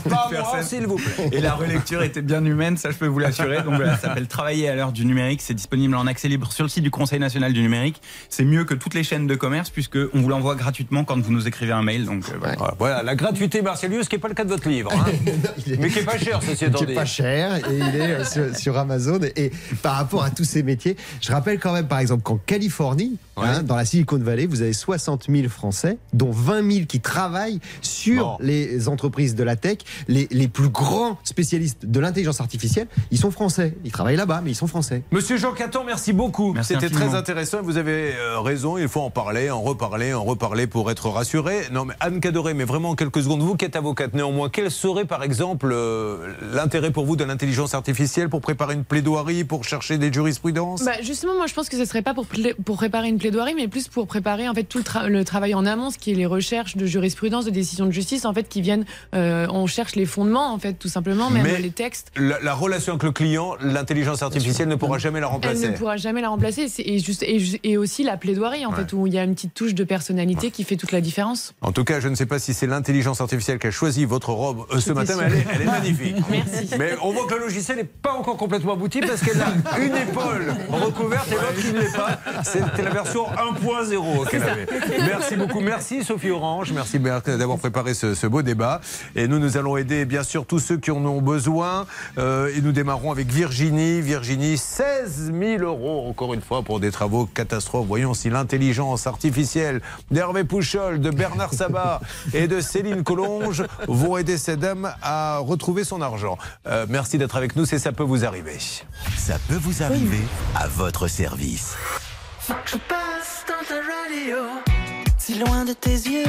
[0.08, 0.62] Pas moi, personne.
[0.62, 1.28] s'il vous plaît.
[1.32, 3.62] Et la relecture était bien humaine, ça je peux vous l'assurer.
[3.62, 5.40] Donc voilà, ça s'appelle Travailler à l'heure du numérique.
[5.42, 8.00] C'est disponible en accès libre sur le site du Conseil national du numérique.
[8.28, 11.32] C'est mieux que toutes les chaînes de commerce puisque on vous l'envoie gratuitement quand vous
[11.32, 12.04] nous écrivez un mail.
[12.06, 12.54] Donc euh, voilà.
[12.56, 14.90] Voilà, Voilà, la gratuité Marcelius, ce qui n'est pas le cas de votre livre.
[14.94, 15.04] hein.
[15.78, 18.24] Mais qui est pas cher, ceci étant qui est pas cher et il est euh,
[18.24, 19.18] sur, sur Amazon.
[19.36, 22.36] Et, et par rapport à tous ces métiers, je rappelle quand même, par exemple, qu'en
[22.46, 26.86] Californie, Californie hein, dans la Silicon Valley, vous avez 60 000 Français, dont 20 000
[26.86, 29.78] qui travaillent sur les entreprises de la tech.
[30.08, 33.76] Les, les plus grands spécialistes de l'intelligence artificielle, ils sont français.
[33.84, 35.02] Ils travaillent là-bas, mais ils sont français.
[35.10, 36.54] Monsieur Jean Caton, merci beaucoup.
[36.62, 37.62] C'était très intéressant.
[37.62, 38.78] Vous avez euh, raison.
[38.78, 41.60] Il faut en parler, en reparler, en reparler pour être rassuré.
[41.72, 44.70] Non, mais Anne Cadoré, mais vraiment en quelques secondes, vous qui êtes avocate néanmoins, quel
[44.70, 49.64] serait par exemple euh, l'intérêt pour vous de l'intelligence artificielle pour préparer une plaidoirie, pour
[49.64, 50.84] chercher des jurisprudences?
[50.84, 52.26] Bah, justement, moi je pense que ce serait pas pour,
[52.64, 55.54] pour préparer une plaidoirie, mais plus pour préparer en fait tout le, tra- le travail
[55.54, 58.48] en amont, ce qui est les recherches de jurisprudence, de décision de justice, en fait,
[58.48, 58.84] qui viennent.
[59.14, 62.08] euh, on cherche les fondements, en fait, tout simplement, même Mais les textes.
[62.16, 65.68] la, la relation avec le client, l'intelligence artificielle ne pourra jamais la Elle remplacer.
[65.70, 66.66] ne pourra jamais la remplacer.
[66.78, 67.24] Et, juste,
[67.62, 68.76] et, aussi la plaidoirie, en Ouais.
[68.78, 71.54] fait, où il y a une petite touche de personnalité qui fait toute la différence.
[71.62, 74.30] En tout cas, je ne sais pas si c'est l'intelligence artificielle qui a choisi votre
[74.30, 76.16] robe euh, ce matin, mais elle est, elle est magnifique.
[76.30, 76.68] Merci.
[76.78, 79.94] Mais on voit que le logiciel n'est pas encore complètement abouti parce qu'elle a une
[79.96, 82.18] épaule recouverte et l'autre qui ne l'est pas.
[82.44, 84.66] C'était la version 1.0 qu'elle avait.
[85.06, 85.60] Merci beaucoup.
[85.60, 86.72] Merci Sophie Orange.
[86.72, 88.80] Merci d'avoir préparé ce, ce beau débat.
[89.14, 91.86] Et nous, nous allons aider bien sûr tous ceux qui en ont besoin.
[92.18, 94.00] Euh, et nous démarrons avec Virginie.
[94.00, 97.86] Virginie, 16 000 euros encore une fois pour des travaux catastrophes.
[97.86, 102.00] Voyons si l'intelligence artificielle d'Hervé Pouchol, de Bernard Sabat
[102.34, 106.38] et de Céline Collonge vont aider cette dame à retrouver son argent.
[106.66, 108.58] Euh, merci d'être avec nous, c'est ça peut vous arriver.
[109.16, 110.20] Ça peut vous arriver
[110.54, 111.76] à votre service.
[112.44, 114.38] Je passe dans ta radio,
[115.16, 116.24] si loin de tes yeux,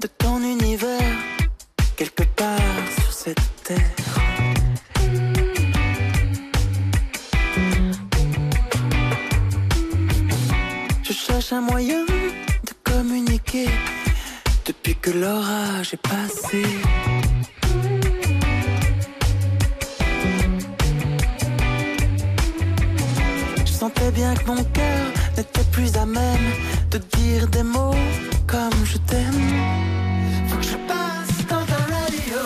[0.00, 1.16] de ton univers,
[1.96, 2.60] quelque part
[3.00, 3.78] sur cette terre.
[11.02, 13.68] Je cherche un moyen de communiquer
[14.64, 16.62] depuis que l'orage est passé.
[23.66, 26.48] Je sentais bien que mon cœur n'était plus à même
[26.90, 27.94] de dire des mots
[28.46, 29.44] comme je t'aime.
[30.50, 32.40] Que je passe dans ta radio.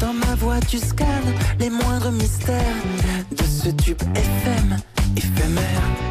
[0.00, 2.82] Dans ma voix, tu scannes les moindres mystères
[3.30, 4.76] de ce tube FM
[5.16, 6.05] éphémère.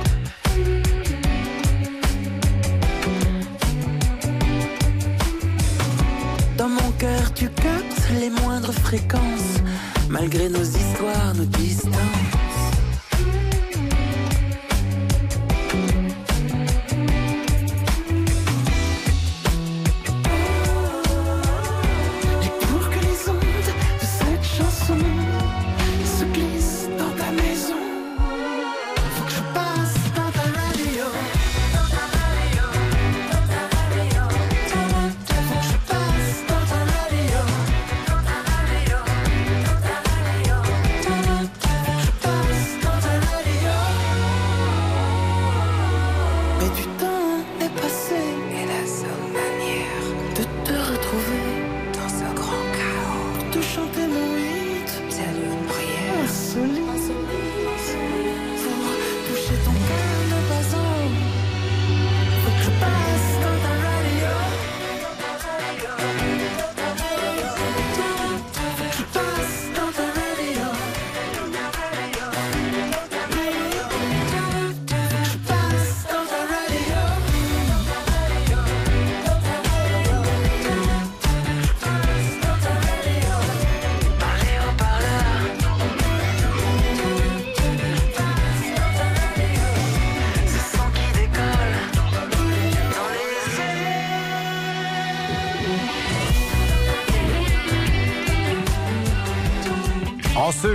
[8.13, 9.61] Les moindres fréquences,
[10.09, 12.24] malgré nos histoires, nos distances.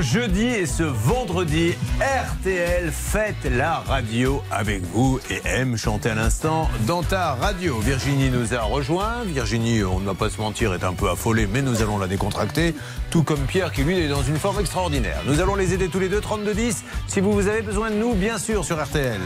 [0.00, 6.70] Jeudi et ce vendredi, RTL fête la radio avec vous et aime chanter à l'instant
[6.86, 7.78] dans ta radio.
[7.78, 9.24] Virginie nous a rejoint.
[9.24, 12.06] Virginie, on ne va pas se mentir, est un peu affolée, mais nous allons la
[12.06, 12.74] décontracter.
[13.10, 15.22] Tout comme Pierre qui, lui, est dans une forme extraordinaire.
[15.26, 16.82] Nous allons les aider tous les deux, 32-10.
[17.06, 19.20] Si vous avez besoin de nous, bien sûr, sur RTL.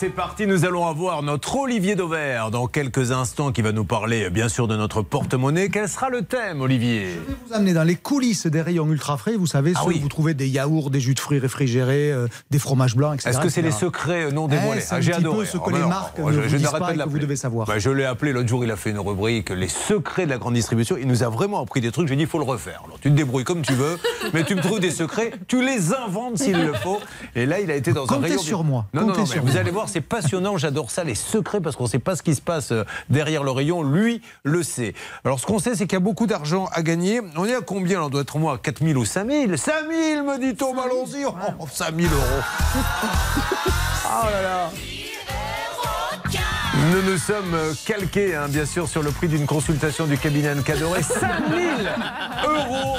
[0.00, 0.46] C'est parti.
[0.46, 4.66] Nous allons avoir notre Olivier Dauvert dans quelques instants qui va nous parler, bien sûr,
[4.66, 5.68] de notre porte-monnaie.
[5.68, 7.20] Quel sera le thème, Olivier?
[7.46, 9.36] Vous amener dans les coulisses des rayons ultra frais.
[9.36, 9.96] Vous savez, Ah ceux oui.
[9.98, 13.28] où vous trouvez des yaourts, des jus de fruits réfrigérés, euh, des fromages blancs, etc.
[13.28, 15.40] Est-ce que c'est les secrets non Eh, dévoilés un Ah, J'ai adoré.
[15.40, 17.00] peu ce que bah les non, marques moi, ne je, vous je pas pas de
[17.00, 17.66] et que vous devez savoir.
[17.66, 20.38] Bah, je l'ai appelé l'autre jour, il a fait une rubrique Les secrets de la
[20.38, 20.96] grande distribution.
[20.98, 22.08] Il nous a vraiment appris des trucs.
[22.08, 22.80] J'ai dit, il faut le refaire.
[22.86, 23.98] Alors, tu te débrouilles comme tu veux,
[24.32, 27.00] mais tu me trouves des secrets, tu les inventes s'il le faut.
[27.36, 28.38] Et là, il a été dans un Comptez rayon.
[28.40, 28.86] sur moi.
[28.94, 30.56] Non, non, Comptez non, mais sur vous allez voir, c'est passionnant.
[30.56, 33.42] J'adore ça, les secrets, parce qu'on ne sait pas ce qui se passe euh, derrière
[33.42, 33.82] le rayon.
[33.82, 34.94] Lui le sait.
[35.24, 37.20] Alors, ce qu'on sait, c'est qu'il y a beaucoup d'argent à gagner.
[37.36, 39.56] On est à combien On doit être au moins à 4 000 ou 5 000
[39.56, 41.24] 5 000, me dit-on, bah, allons-y.
[41.26, 42.22] Oh, 5 000 euros.
[44.12, 44.70] Oh là là.
[46.88, 50.48] Nous nous sommes euh, calqués, hein, bien sûr, sur le prix d'une consultation du cabinet
[50.48, 51.02] Anne Cadoré.
[51.02, 51.20] 5000
[52.48, 52.96] euros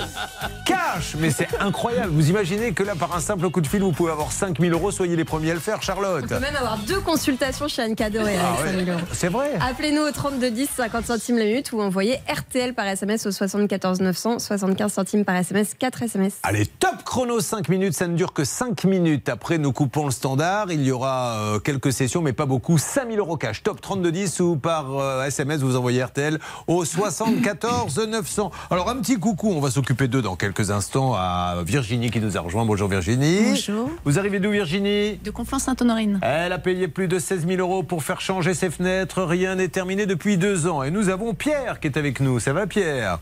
[0.68, 2.12] cash Mais c'est incroyable.
[2.14, 4.92] Vous imaginez que là, par un simple coup de fil, vous pouvez avoir 5000 euros.
[4.92, 6.26] Soyez les premiers à le faire, Charlotte.
[6.26, 8.72] On peut même avoir deux consultations chez Anne Cadoré Ah avec ouais.
[8.72, 9.02] 5000 euros.
[9.14, 13.32] C'est vrai Appelez-nous au 3210, 50 centimes la minute ou envoyez RTL par SMS au
[13.32, 16.34] 74 900, 75 centimes par SMS, 4 SMS.
[16.44, 19.28] Allez, top chrono 5 minutes, ça ne dure que 5 minutes.
[19.28, 20.72] Après, nous coupons le standard.
[20.72, 22.78] Il y aura euh, quelques sessions, mais pas beaucoup.
[22.78, 23.64] 5000 euros cash.
[23.64, 28.52] Top 3210 ou par euh, SMS, vous envoyez RTL au 74 900.
[28.70, 32.38] Alors, un petit coucou, on va s'occuper d'eux dans quelques instants à Virginie qui nous
[32.38, 32.66] a rejoint.
[32.66, 33.52] Bonjour Virginie.
[33.52, 33.90] Bonjour.
[34.04, 35.18] Vous arrivez d'où Virginie?
[35.24, 36.20] De Conflans-Sainte-Honorine.
[36.22, 39.24] Elle a payé plus de 16 000 euros pour faire changer ses fenêtres.
[39.24, 40.84] Rien n'est terminé depuis deux ans.
[40.84, 42.40] Et nous avons Pierre qui est avec nous.
[42.40, 43.20] Ça va Pierre?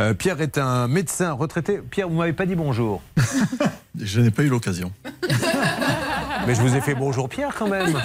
[0.00, 1.80] Euh, Pierre est un médecin retraité.
[1.90, 3.02] Pierre, vous m'avez pas dit bonjour.
[4.00, 4.92] Je n'ai pas eu l'occasion.
[6.46, 8.00] Mais je vous ai fait bonjour Pierre quand même.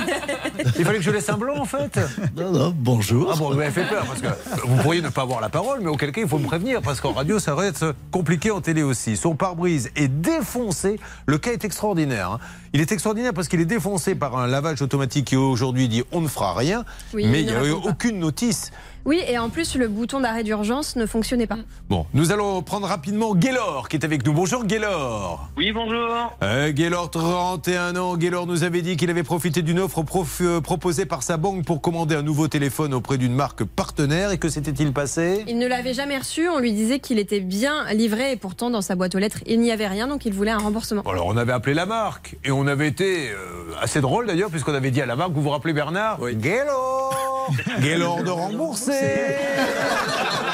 [0.78, 2.00] Il fallait que je laisse un blanc en fait
[2.36, 3.30] Non, non, bonjour.
[3.34, 4.28] Ah bon, vous m'avez fait peur parce que
[4.68, 7.02] vous pourriez ne pas avoir la parole, mais auquel cas il faut me prévenir parce
[7.02, 9.16] qu'en radio ça va être compliqué en télé aussi.
[9.18, 11.00] Son pare-brise est défoncé.
[11.26, 12.32] Le cas est extraordinaire.
[12.32, 12.40] hein.
[12.74, 16.22] Il est extraordinaire parce qu'il est défoncé par un lavage automatique qui aujourd'hui dit on
[16.22, 18.72] ne fera rien, Oui, mais il n'y a eu aucune notice.
[19.04, 21.58] Oui, et en plus, le bouton d'arrêt d'urgence ne fonctionnait pas.
[21.90, 24.32] Bon, nous allons prendre rapidement Gaylor qui est avec nous.
[24.34, 25.50] Bonjour Gaylor.
[25.58, 26.36] Oui, bonjour.
[26.44, 28.16] Euh, Gaylor, 31 ans.
[28.16, 31.66] Gaylor nous avait dit qu'il avait profité d'une offre prof- euh, proposée par sa banque
[31.66, 34.32] pour commander un nouveau téléphone auprès d'une marque partenaire.
[34.32, 35.44] Et que s'était-il passé?
[35.48, 38.82] Il ne l'avait jamais reçu, on lui disait qu'il était bien livré et pourtant dans
[38.82, 41.02] sa boîte aux lettres, il n'y avait rien, donc il voulait un remboursement.
[41.10, 44.74] Alors on avait appelé la marque et on avait été euh, assez drôle d'ailleurs puisqu'on
[44.76, 46.20] avait dit à la marque, vous vous rappelez Bernard?
[46.22, 46.36] Oui.
[46.36, 47.48] Gaylor
[47.82, 48.91] Gaylor de rembourser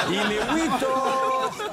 [0.09, 1.26] Il est 8 ans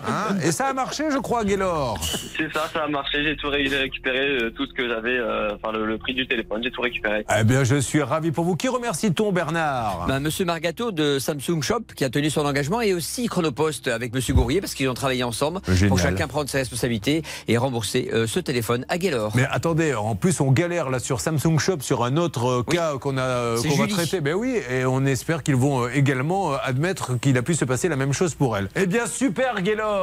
[0.06, 1.98] Hein Et ça a marché je crois Gaylor
[2.36, 3.22] C'est ça, ça a marché.
[3.24, 6.26] J'ai tout ré- récupéré, euh, tout ce que j'avais, euh, enfin le, le prix du
[6.26, 7.24] téléphone, j'ai tout récupéré.
[7.38, 8.56] Eh bien je suis ravi pour vous.
[8.56, 10.04] Qui remercie-t-on Bernard?
[10.08, 14.14] Ben, Monsieur Margato de Samsung Shop qui a tenu son engagement et aussi Chronopost avec
[14.14, 15.88] Monsieur Gourrier parce qu'ils ont travaillé ensemble Génial.
[15.88, 19.32] pour chacun prendre ses responsabilités et rembourser euh, ce téléphone à Gaylor.
[19.34, 22.98] Mais attendez, en plus on galère là sur Samsung Shop sur un autre euh, cas
[22.98, 24.20] qu'on a qu'on va traiter.
[24.20, 27.88] Ben oui, et on espère qu'ils vont également euh, admettre qu'il a pu se passer
[27.88, 28.68] la même chose pour elle.
[28.76, 29.93] Eh bien super Gaylor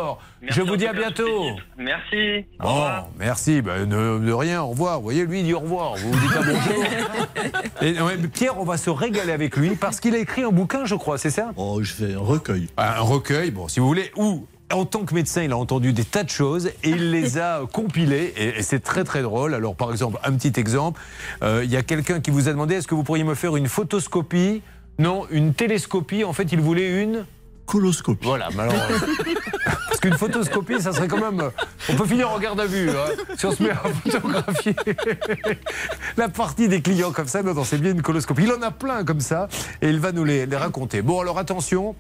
[0.42, 1.46] Merci Je vous dis à bientôt
[1.78, 2.46] Merci.
[2.60, 3.08] Au Bon, revoir.
[3.20, 4.98] merci, ben, de, de rien, au revoir.
[4.98, 6.84] Vous voyez, lui il dit au revoir, vous vous dites pas bonjour.
[7.82, 10.86] Et, ouais, Pierre, on va se régaler avec lui parce qu'il a écrit un bouquin,
[10.86, 11.52] je crois, c'est ça?
[11.58, 12.68] Oh, je fais un recueil.
[12.78, 16.06] Un recueil, bon, si vous voulez, où en tant que médecin, il a entendu des
[16.06, 19.54] tas de choses et il les a compilées et, c'est très très drôle.
[19.54, 21.02] Alors par exemple, un petit exemple,
[21.44, 23.56] euh, il y a quelqu'un qui vous a demandé est-ce que vous pourriez me faire
[23.58, 24.62] une photoscopie?
[25.00, 26.24] Non, une télescopie.
[26.24, 27.26] En fait, il voulait une
[27.66, 28.26] coloscopie.
[28.26, 28.74] Voilà, parce
[30.02, 31.52] qu'une photoscopie, ça serait quand même.
[31.90, 34.76] On peut finir en garde à vue hein, si on se met à photographier
[36.18, 37.44] la partie des clients comme ça.
[37.44, 38.44] Non, non, c'est bien une coloscopie.
[38.44, 39.48] Il en a plein comme ça
[39.82, 41.02] et il va nous les, les raconter.
[41.02, 41.96] Bon, alors attention.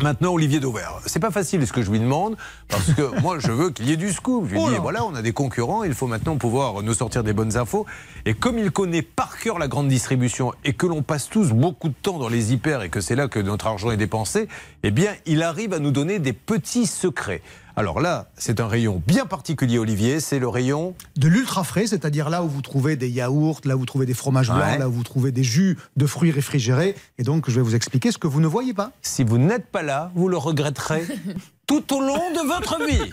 [0.00, 1.00] Maintenant, Olivier Dauvert.
[1.06, 2.36] C'est pas facile ce que je lui demande,
[2.68, 4.46] parce que moi, je veux qu'il y ait du scoop.
[4.48, 4.80] Je lui Oh dis, là.
[4.80, 7.84] voilà, on a des concurrents, il faut maintenant pouvoir nous sortir des bonnes infos.
[8.24, 11.88] Et comme il connaît par cœur la grande distribution et que l'on passe tous beaucoup
[11.88, 14.48] de temps dans les hyper et que c'est là que notre argent est dépensé,
[14.82, 17.42] eh bien, il arrive à nous donner des petits secrets.
[17.74, 22.28] Alors là, c'est un rayon bien particulier, Olivier, c'est le rayon de l'ultra frais, c'est-à-dire
[22.28, 24.78] là où vous trouvez des yaourts, là où vous trouvez des fromages blancs, Ouais.
[24.78, 26.94] là où vous trouvez des jus de fruits réfrigérés.
[27.18, 28.92] Et donc, je vais vous expliquer ce que vous ne voyez pas.
[29.00, 31.06] Si vous n'êtes pas là, vous le regretterez
[31.66, 33.10] tout au long de votre vie.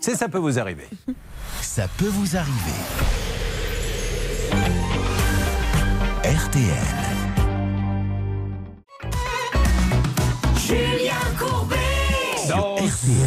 [0.00, 0.88] C'est ça peut vous arriver.
[1.60, 2.78] Ça peut vous arriver.
[6.24, 6.64] RTL.
[10.56, 11.77] Julien Courbet.
[12.48, 12.76] Dans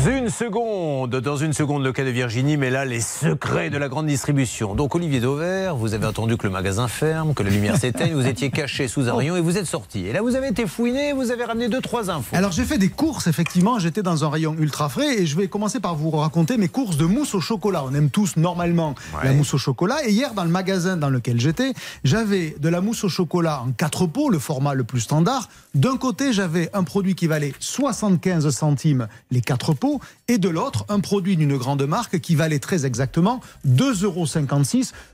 [0.08, 3.88] une seconde, dans une seconde, le cas de Virginie, mais là, les secrets de la
[3.88, 4.74] grande distribution.
[4.74, 8.26] Donc, Olivier Dauvert, vous avez entendu que le magasin ferme, que la lumière s'éteigne, vous
[8.26, 10.08] étiez caché sous un rayon et vous êtes sorti.
[10.08, 12.36] Et là, vous avez été fouiné, vous avez ramené deux, trois infos.
[12.36, 15.48] Alors j'ai fait des courses, effectivement, j'étais dans un rayon ultra frais et je vais
[15.48, 17.84] commencer par vous raconter mes courses de mousse au chocolat.
[17.86, 19.98] On aime tous normalement la mousse au chocolat.
[20.06, 23.72] Et hier, dans le magasin dans lequel j'étais, j'avais de la mousse au chocolat en
[23.72, 25.48] quatre pots, le format le plus standard.
[25.76, 30.86] D'un côté, j'avais un produit qui valait 75 centimes les quatre pots et de l'autre,
[30.90, 34.26] un produit d'une grande marque qui valait très exactement 2,56 euros.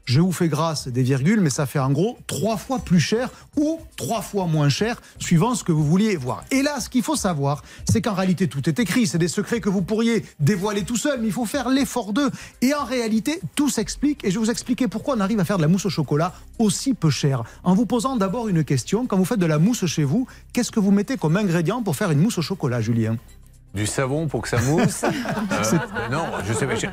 [0.05, 3.29] Je vous fais grâce des virgules, mais ça fait en gros trois fois plus cher
[3.55, 6.43] ou trois fois moins cher, suivant ce que vous vouliez voir.
[6.51, 9.07] Et là, ce qu'il faut savoir, c'est qu'en réalité, tout est écrit.
[9.07, 12.29] C'est des secrets que vous pourriez dévoiler tout seul, mais il faut faire l'effort d'eux.
[12.61, 14.23] Et en réalité, tout s'explique.
[14.23, 16.33] Et je vais vous expliquer pourquoi on arrive à faire de la mousse au chocolat
[16.59, 17.43] aussi peu cher.
[17.63, 19.07] En vous posant d'abord une question.
[19.07, 21.95] Quand vous faites de la mousse chez vous, qu'est-ce que vous mettez comme ingrédient pour
[21.95, 23.17] faire une mousse au chocolat, Julien?
[23.73, 25.03] Du savon pour que ça mousse
[25.51, 25.77] Euh,
[26.11, 26.75] Non, je sais pas.
[26.75, 26.87] je-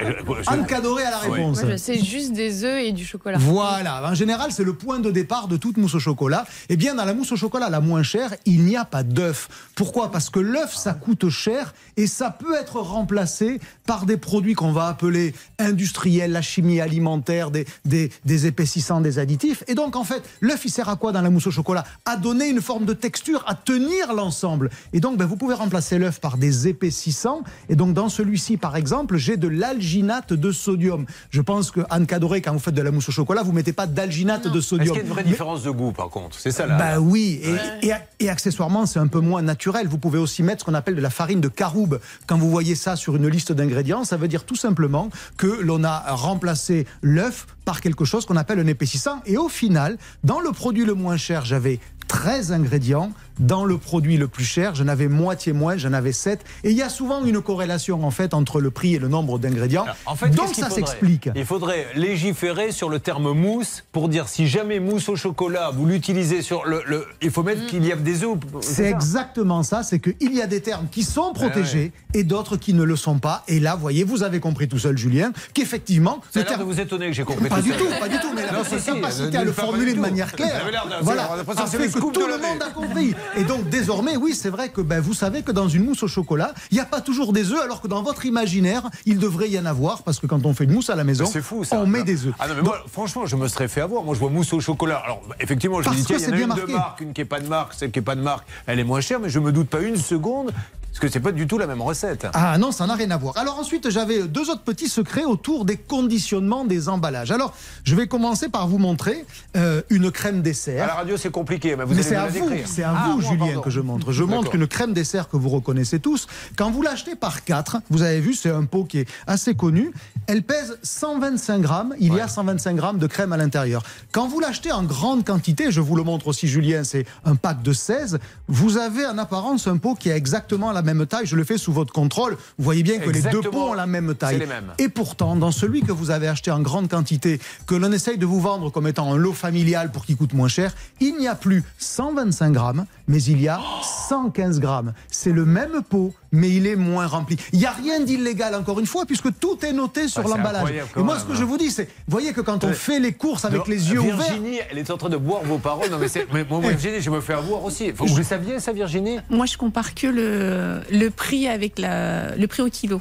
[0.51, 1.61] Anne Cadoré à la réponse.
[1.77, 3.39] Sais juste des œufs et du chocolat.
[3.39, 6.45] Voilà, en général, c'est le point de départ de toute mousse au chocolat.
[6.69, 9.49] Eh bien, dans la mousse au chocolat la moins chère, il n'y a pas d'œuf.
[9.75, 10.11] Pourquoi?
[10.11, 14.73] Parce que l'œuf, ça coûte cher et ça peut être remplacé par des produits qu'on
[14.73, 19.63] va appeler industriels, la chimie alimentaire, des, des, des épaississants, des additifs.
[19.69, 21.85] Et donc, en fait, l'œuf, il sert à quoi dans la mousse au chocolat?
[22.05, 24.71] À donner une forme de texture, à tenir l'ensemble.
[24.93, 27.43] Et donc, ben, vous pouvez remplacer l'œuf par des épaississants.
[27.69, 31.07] Et donc, dans celui-ci, par exemple, j'ai de l'alginate de sodium.
[31.31, 33.73] Je pense que Anne Cadoré, quand vous faites de la mousse au chocolat, vous mettez
[33.73, 34.89] pas d'alginate de Est-ce sodium.
[34.89, 36.39] qu'il y a une vraie Mais- différence de goût, par contre?
[36.39, 36.77] C'est ça là.
[36.77, 37.41] bah oui,
[37.83, 39.89] et, et- et accessoirement, c'est un peu moins naturel.
[39.89, 42.01] Vous pouvez aussi mettre ce qu'on appelle de la farine de caroube.
[42.27, 45.85] Quand vous voyez ça sur une liste d'ingrédients, ça veut dire tout simplement que l'on
[45.85, 49.21] a remplacé l'œuf par quelque chose qu'on appelle un épaississant.
[49.27, 53.13] Et au final, dans le produit le moins cher, j'avais 13 ingrédients.
[53.39, 56.45] Dans le produit le plus cher, j'en avais moitié moins, j'en avais 7.
[56.63, 59.39] Et il y a souvent une corrélation en fait entre le prix et le nombre
[59.39, 59.87] d'ingrédients.
[60.07, 61.29] En fait, Donc ça s'explique.
[61.35, 65.87] Il faudrait légiférer sur le terme mousse pour dire si jamais mousse au chocolat, vous
[65.87, 68.37] l'utilisez sur le, le- Il faut mettre qu'il y a des œufs.
[68.61, 72.57] C'est exactement ça, c'est qu'il y a des termes qui sont Ah protégés et d'autres
[72.57, 73.43] qui ne le sont pas.
[73.49, 76.81] Et là, voyez, vous avez compris tout seul, Julien, qu'effectivement, le l'air terme- de vous
[76.81, 78.71] étonner que j'ai compris Pas tout du tout, pas du tout, mais la Non, votre
[78.71, 80.63] si, si, capacité euh, à le formuler de manière claire,
[81.03, 81.29] voilà,
[81.67, 83.15] c'est fait que tout le monde a compris.
[83.37, 86.09] Et donc désormais, oui, c'est vrai que ben, vous savez que dans une mousse au
[86.09, 89.51] chocolat, il n'y a pas toujours des œufs, alors que dans votre imaginaire, il devrait
[89.51, 91.79] y en avoir, parce que quand on fait une mousse à la maison, fou ça.
[91.79, 92.35] on met des œufs.
[92.39, 94.03] Ah non, mais moi, franchement, je me serais fait avoir.
[94.03, 95.03] Moi, je vois mousse au chocolat.
[95.05, 97.13] Alors, effectivement, je me dis, tiens, il y en a c'est une de marque, une
[97.13, 97.75] qui n'est pas de marque.
[97.75, 99.81] Celle qui n'est pas de marque, elle est moins chère, mais je me doute pas
[99.81, 100.53] une seconde.
[100.95, 102.25] Parce que c'est pas du tout la même recette.
[102.35, 103.37] Ah non, ça n'a rien à voir.
[103.37, 107.33] Alors ensuite, j'avais deux autres petits secrets autour des conditionnements des emballages.
[107.33, 107.53] Alors,
[107.83, 109.27] je vais commencer par vous montrer
[109.57, 110.87] euh, une crème À dessert.
[110.87, 113.11] la radio, c'est compliqué, mais vous Mais c'est nous à la vous, c'est à Ah,
[113.11, 113.61] vous, Julien, pardon.
[113.63, 114.13] que je montre.
[114.13, 116.29] Je montre une crème dessert que vous reconnaissez tous.
[116.57, 119.91] Quand vous l'achetez par 4, vous avez vu, c'est un pot qui est assez connu.
[120.29, 121.95] Elle pèse 125 grammes.
[121.99, 123.83] Il y a 125 grammes de crème à l'intérieur.
[124.13, 127.63] Quand vous l'achetez en grande quantité, je vous le montre aussi, Julien, c'est un pack
[127.63, 128.21] de 16.
[128.47, 131.27] Vous avez en apparence un pot qui a exactement la même taille.
[131.27, 132.37] Je le fais sous votre contrôle.
[132.59, 134.39] Vous voyez bien que les deux pots ont la même taille.
[134.39, 134.73] Les mêmes.
[134.79, 138.27] Et pourtant, dans celui que vous avez acheté en grande quantité, que l'on essaye de
[138.27, 141.35] vous vendre comme étant un lot familial pour qu'il coûte moins cher, il n'y a
[141.35, 143.61] plus 125 grammes, mais il y a
[144.09, 144.93] 115 grammes.
[145.11, 147.37] C'est le même pot, mais il est moins rempli.
[147.53, 150.69] Il n'y a rien d'illégal, encore une fois, puisque tout est noté sur Ah, l'emballage.
[150.97, 151.37] Et moi, ce que hein.
[151.39, 152.75] je vous dis, c'est, voyez que quand on Ouais.
[152.75, 155.43] fait les courses avec Non, les yeux ouverts, Virginie, elle est en train de boire
[155.45, 155.91] vos paroles.
[155.91, 157.93] Non, mais, c'est- mais moi, moi, Virginie, je me fais avoir aussi.
[157.93, 162.35] Faut- Vous le saviez, ça, Virginie Moi, je compare que le, le prix avec la,
[162.37, 163.01] le prix au kilo.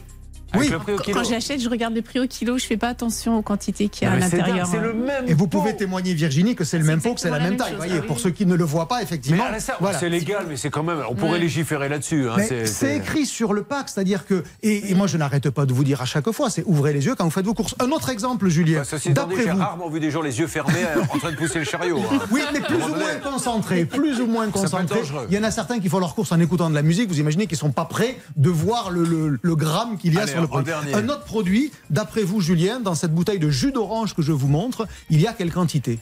[0.54, 1.18] Avec le prix au Quand- kilo.
[1.22, 4.04] Quand j'achète, je regarde le prix au kilo, je fais pas attention aux quantités qu'il
[4.08, 4.68] y a Non, à l'intérieur.
[4.68, 5.26] C'est le même.
[5.28, 7.76] Et vous pouvez témoigner, Virginie, que c'est le même pot, que c'est la même taille.
[7.76, 8.22] voyez, pour oui.
[8.22, 9.44] ceux qui ne le voient pas, effectivement.
[9.80, 10.00] voilà.
[10.00, 11.00] c'est légal, mais c'est quand même.
[11.10, 11.40] On pourrait Ouais.
[11.40, 12.28] légiférer là-dessus.
[12.30, 12.36] hein,
[12.66, 15.84] c'est- écrit sur le pack, c'est-à-dire que, et, et moi je n'arrête pas de vous
[15.84, 17.76] dire à chaque fois, c'est ouvrez les yeux quand vous faites vos courses.
[17.80, 19.58] Un autre exemple, Julien, Bah, d'après vous.
[19.58, 22.00] rarement vu des gens les yeux fermés euh, en train de pousser le chariot.
[22.00, 22.20] hein.
[22.32, 25.02] Oui, mais plus ou moins concentrés, plus ou moins concentrés.
[25.30, 27.10] Il y en a certains qui font leurs courses en écoutant de la musique.
[27.10, 30.96] Vous imaginez qu'ils sont pas prêts de voir le, gramme qu'il y a sur le.
[30.96, 34.48] Un autre produit, d'après vous, Julien, dans cette bouteille de jus d'orange que je vous
[34.48, 36.00] montre, il y a quelle quantité?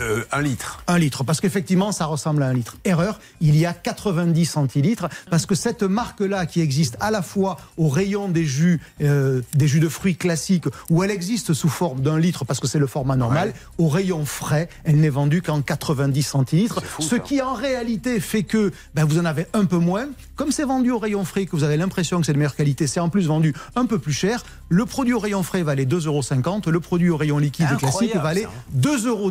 [0.00, 0.82] Euh, un litre.
[0.88, 2.76] Un litre, parce qu'effectivement, ça ressemble à un litre.
[2.84, 7.58] Erreur, il y a 90 centilitres, parce que cette marque-là, qui existe à la fois
[7.76, 12.00] au rayon des jus, euh, des jus de fruits classiques, où elle existe sous forme
[12.00, 15.62] d'un litre, parce que c'est le format normal, au rayon frais, elle n'est vendue qu'en
[15.62, 17.18] 90 centilitres, ce ça.
[17.20, 20.08] qui en réalité fait que ben, vous en avez un peu moins.
[20.34, 22.88] Comme c'est vendu au rayon frais, que vous avez l'impression que c'est de meilleure qualité,
[22.88, 24.44] c'est en plus vendu un peu plus cher.
[24.70, 28.42] Le produit au rayon frais valait 2,50 euros, le produit au rayon liquide classique valait
[28.44, 28.48] ça.
[28.76, 29.30] 2,17 euros.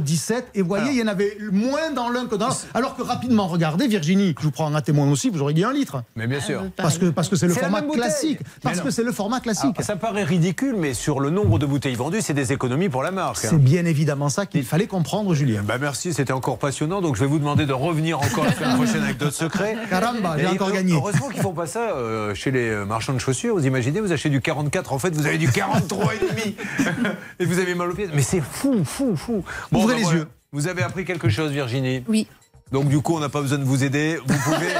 [0.53, 2.67] Et vous voyez, il y en avait moins dans l'un que dans l'autre.
[2.75, 5.73] Alors que rapidement, regardez, Virginie, je vous prends un témoin aussi, vous aurez dit un
[5.73, 6.03] litre.
[6.15, 6.63] Mais bien sûr.
[6.77, 8.39] Parce que parce que c'est le C'est format classique.
[8.61, 9.75] Parce que c'est le format classique.
[9.79, 13.01] Ah, ça paraît ridicule, mais sur le nombre de bouteilles vendues, c'est des économies pour
[13.01, 13.43] la marque.
[13.43, 13.49] hein.
[13.51, 15.63] C'est bien évidemment ça qu'il fallait comprendre, Julien.
[15.63, 17.01] Bah merci, c'était encore passionnant.
[17.01, 19.75] Donc je vais vous demander de revenir encore la semaine prochaine avec d'autres secrets.
[19.89, 20.93] Caramba, j'ai encore gagné.
[20.93, 23.55] Heureusement qu'ils font pas ça euh, chez les marchands de chaussures.
[23.55, 26.55] Vous imaginez, vous achetez du 44, en fait, vous avez du 43 et demi.
[27.39, 28.09] et vous avez mal aux pieds.
[28.13, 29.43] Mais c'est fou, fou, fou.
[29.71, 30.19] Ouvrez bah, les voilà.
[30.19, 30.27] yeux.
[30.51, 32.27] Vous avez appris quelque chose, Virginie Oui.
[32.73, 34.19] Donc du coup, on n'a pas besoin de vous aider.
[34.25, 34.73] Vous pouvez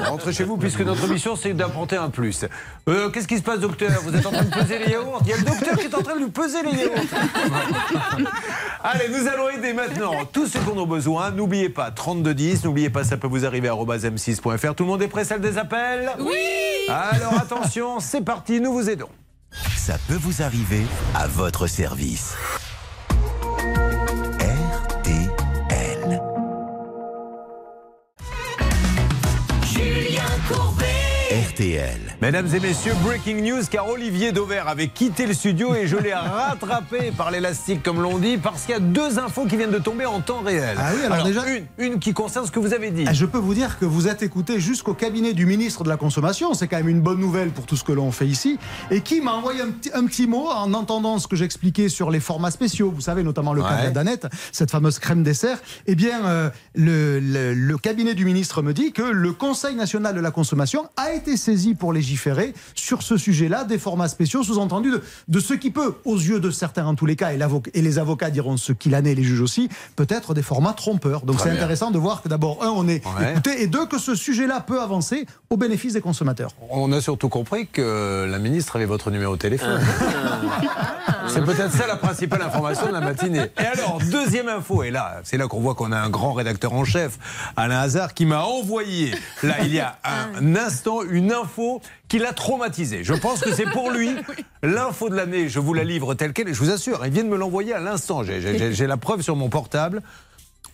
[0.06, 2.44] rentrer chez vous puisque notre mission, c'est d'apporter un plus.
[2.88, 3.90] Euh, Qu'est-ce qui se passe, docteur?
[4.04, 5.20] Vous êtes en train de peser les yaourts?
[5.24, 6.94] Il y a le docteur qui est en train de lui peser les yaourts.
[8.84, 11.32] Allez, nous allons aider maintenant tous ceux qui en ont besoin.
[11.32, 12.64] N'oubliez pas 3210.
[12.64, 14.74] N'oubliez pas, ça peut vous arriver à m6.fr.
[14.76, 16.10] Tout le monde est prêt, salle des appels?
[16.20, 16.36] Oui
[16.88, 19.08] Alors attention, c'est parti, nous vous aidons.
[19.76, 20.84] Ça peut vous arriver
[21.14, 22.34] à votre service.
[31.60, 32.16] RTL.
[32.22, 36.14] Mesdames et messieurs, breaking news car Olivier Dauvert avait quitté le studio et je l'ai
[36.14, 39.78] rattrapé par l'élastique comme l'on dit parce qu'il y a deux infos qui viennent de
[39.78, 40.74] tomber en temps réel.
[40.78, 43.04] Ah oui, alors déjà- une, une qui concerne ce que vous avez dit.
[43.06, 45.98] Ah, Je peux vous dire que vous êtes écouté jusqu'au cabinet du ministre de la
[45.98, 46.54] Consommation.
[46.54, 48.58] C'est quand même une bonne nouvelle pour tout ce que l'on fait ici.
[48.90, 52.10] Et qui m'a envoyé un petit, un petit mot en entendant ce que j'expliquais sur
[52.10, 52.90] les formats spéciaux.
[52.90, 53.80] Vous savez, notamment le cas Ouais.
[53.80, 55.58] de la Danette, cette fameuse crème dessert.
[55.86, 60.14] Eh bien, euh, le, le- le cabinet du ministre me dit que le Conseil national
[60.14, 64.90] de la consommation a été saisi pour légiférer sur ce sujet-là, des formats spéciaux, sous-entendu
[64.90, 67.98] de, de ce qui peut, aux yeux de certains en tous les cas, et, les
[67.98, 71.22] avocats diront ce qu'il en est, les juges aussi, peut-être des formats trompeurs.
[71.22, 73.32] Donc c'est intéressant de voir que d'abord, un, on est Ouais.
[73.32, 76.50] écouté, et deux, que ce sujet-là peut avancer au bénéfice des consommateurs.
[76.70, 79.80] On a surtout compris que la ministre avait votre numéro de téléphone.
[81.28, 83.46] C'est peut-être ça la principale information de la matinée.
[83.58, 86.72] Et alors, deuxième info, et là, c'est là qu'on voit qu'on a un grand rédacteur
[86.72, 87.18] en chef,
[87.56, 92.32] Alain Hazard, qui m'a envoyé, là, il y a un instant, une info qui l'a
[92.32, 93.04] traumatisé.
[93.04, 94.10] Je pense que c'est pour lui
[94.62, 95.48] l'info de l'année.
[95.48, 97.72] Je vous la livre telle qu'elle, et je vous assure, il vient de me l'envoyer
[97.74, 98.22] à l'instant.
[98.24, 100.02] J'ai- la preuve sur mon portable.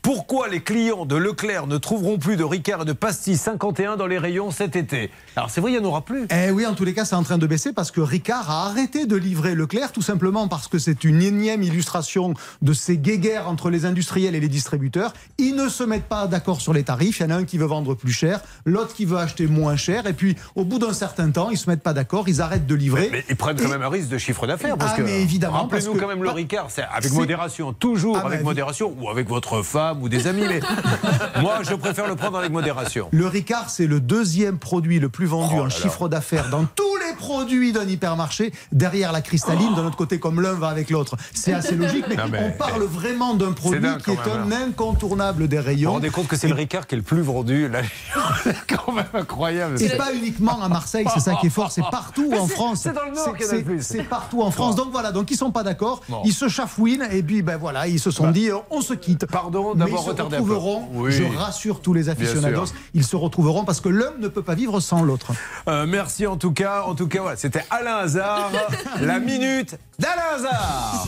[0.07, 4.07] Pourquoi les clients de Leclerc ne trouveront plus de Ricard et de pastilles 51 dans
[4.07, 5.11] les rayons cet été?
[5.35, 6.29] Alors c'est vrai, il n'y en aura plus.
[6.31, 8.67] Eh oui, en tous les cas, c'est en train de baisser parce que Ricard a
[8.69, 13.49] arrêté de livrer Leclerc, tout simplement parce que c'est une énième illustration de ces guéguerres
[13.49, 15.13] entre les industriels et les distributeurs.
[15.39, 17.19] Ils ne se mettent pas d'accord sur les tarifs.
[17.19, 19.75] Il y en a un qui veut vendre plus cher, l'autre qui veut acheter moins
[19.75, 20.07] cher.
[20.07, 22.77] Et puis, au bout d'un certain temps, ils se mettent pas d'accord, ils arrêtent de
[22.77, 23.09] livrer.
[23.11, 24.79] Mais ils prennent quand même un risque de chiffre d'affaires.
[24.79, 27.73] Parce Ah, que, mais évidemment, Rappelez-nous parce que- quand même le Ricard, c'est avec modération,
[27.73, 30.43] toujours Ah, avec modération, ou avec votre femme ou des amis.
[30.49, 30.61] Mais
[31.41, 33.09] moi, je préfère le prendre avec modération.
[33.13, 36.85] Le Ricard, c'est le deuxième produit le plus vendu Oh en chiffre d'affaires dans tous
[37.09, 41.17] les produits d'un hypermarché, derrière la cristalline, de notre côté, comme l'un va avec l'autre.
[41.35, 44.57] C'est assez logique, mais, Non, mais- on parle vraiment d'un produit qui est même, hein.
[44.63, 45.93] un incontournable des Vous vous rayons.
[45.93, 47.81] rendez compte que c'est le Ricard qui est le plus vendu là
[48.45, 49.81] C'est quand même incroyable.
[49.83, 52.81] Et pas uniquement à Marseille, c'est ça qui est fort, c'est partout en C'est- France.
[52.83, 53.83] c'est dans le Nord C'est- qu'il y en a le c'est- plus.
[53.83, 54.77] C'est partout en France.
[54.77, 58.01] Donc voilà, donc ils sont pas d'accord, ils se chafouinent et puis ben voilà, ils
[58.01, 58.33] se sont Bah.
[58.33, 59.27] dit euh, on se quitte.
[59.27, 61.13] Pardon Ils se retrouveront, Oui.
[61.13, 64.81] je rassure tous les aficionados, ils se retrouveront parce que l'un ne peut pas vivre
[64.81, 65.33] sans l'autre.
[65.69, 66.83] Euh, merci en tout cas.
[66.83, 68.51] En tout cas, voilà, c'était Alain Hazard,
[69.01, 71.07] la minute d'Alain Hazard.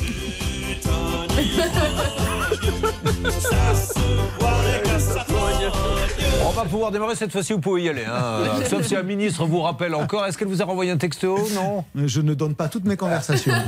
[6.48, 8.04] On va pouvoir démarrer cette fois-ci, vous pouvez y aller.
[8.06, 8.40] hein.
[8.70, 10.24] Sauf si un ministre vous rappelle encore.
[10.26, 11.38] Est-ce qu'elle vous a renvoyé un texto?
[11.54, 11.84] Non?
[11.94, 13.52] Je ne donne pas toutes mes conversations.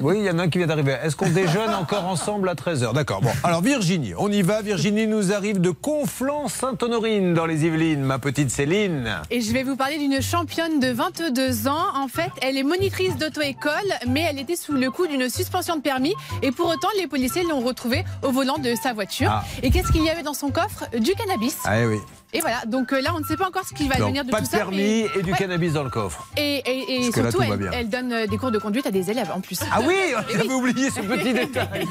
[0.00, 0.96] Oui, il y en a un qui vient d'arriver.
[1.04, 3.20] Est-ce qu'on déjeune encore ensemble à 13h D'accord.
[3.20, 4.60] Bon, alors Virginie, on y va.
[4.60, 9.20] Virginie nous arrive de Conflans-Sainte-Honorine dans les Yvelines, ma petite Céline.
[9.30, 11.84] Et je vais vous parler d'une championne de 22 ans.
[11.94, 13.70] En fait, elle est monitrice d'auto-école,
[14.08, 16.14] mais elle était sous le coup d'une suspension de permis.
[16.42, 19.30] Et pour autant, les policiers l'ont retrouvée au volant de sa voiture.
[19.30, 19.44] Ah.
[19.62, 20.88] Et qu'est-ce qu'il y avait dans son coffre?
[20.98, 21.58] Du cannabis.
[21.64, 21.98] Ah oui.
[22.34, 24.24] Et voilà, donc euh, là, on ne sait pas encore ce qui va Donc, devenir
[24.24, 24.56] de pas tout de ça.
[24.58, 25.38] permis mais- et du Ouais.
[25.38, 26.26] cannabis dans le coffre.
[26.38, 27.70] Et, et- surtout, tout va elle, bien.
[27.72, 29.58] elle donne euh, des cours de conduite à des élèves en plus.
[29.70, 29.94] Ah oui,
[30.32, 31.86] j'avais oublié ce petit détail.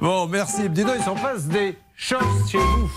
[0.00, 0.68] Bon, merci.
[0.68, 2.20] Dis donc, il s'en passe des choses
[2.50, 2.90] chez vous.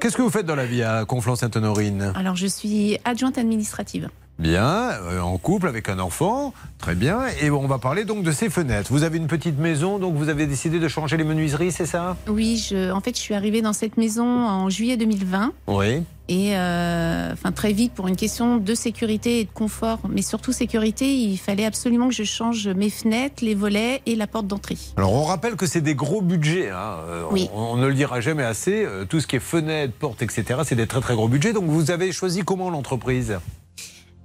[0.00, 2.12] Qu'est-ce que vous faites dans la vie à Conflans-Sainte-Honorine?
[2.14, 4.10] Alors, je suis adjointe administrative.
[4.38, 7.20] Bien, euh, en couple avec un enfant, très bien.
[7.40, 8.92] Et on va parler donc de ces fenêtres.
[8.92, 12.16] Vous avez une petite maison, donc vous avez décidé de changer les menuiseries, c'est ça?
[12.28, 15.52] Oui, je, en fait, je suis arrivée dans cette maison en juillet 2020.
[15.68, 16.02] Oui.
[16.28, 20.52] Et euh, enfin, très vite, pour une question de sécurité et de confort, mais surtout
[20.52, 24.76] sécurité, il fallait absolument que je change mes fenêtres, les volets et la porte d'entrée.
[24.98, 26.68] Alors on rappelle que c'est des gros budgets.
[26.70, 26.96] hein.
[27.08, 27.48] Euh, Oui.
[27.54, 28.86] on, on ne le dira jamais assez.
[29.08, 31.52] Tout ce qui est fenêtres, portes, etc., c'est des très très gros budgets.
[31.54, 33.38] Donc vous avez choisi comment l'entreprise?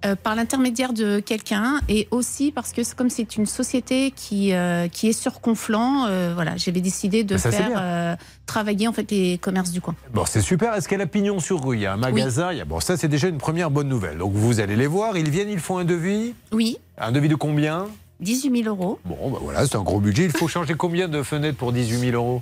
[0.03, 4.51] Euh, par l'intermédiaire de quelqu'un et aussi parce que c'est- comme c'est une société qui,
[4.51, 8.15] euh, qui est sur Conflans, euh, voilà, j'avais décidé de ça, c'est faire euh,
[8.47, 9.93] travailler en fait les commerces du coin.
[10.11, 10.73] Bon, c'est super.
[10.73, 11.77] Est-ce qu'elle a pignon sur rue?
[11.77, 12.51] Il y a un magasin.
[12.51, 12.65] il y a...
[12.65, 14.17] Bon, ça, c'est déjà une première bonne nouvelle.
[14.17, 15.17] Donc, vous allez les voir.
[15.17, 16.33] Ils viennent, ils font un devis?
[16.51, 17.85] Oui, Un devis de combien?
[18.21, 18.99] 18 000 euros.
[19.05, 20.25] Bon, bah voilà, c'est un gros budget.
[20.25, 22.41] Il faut changer combien de fenêtres pour 18 000 euros?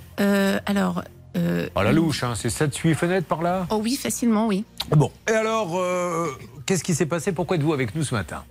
[0.66, 1.02] Alors.
[1.36, 3.66] Euh, À la louche, hein, c'est 7-8 fenêtres par là?
[3.70, 4.64] Oh oui, facilement, oui.
[4.90, 6.26] Bon, et alors, euh,
[6.66, 7.32] qu'est-ce qui s'est passé?
[7.32, 8.42] Pourquoi êtes-vous avec nous ce matin?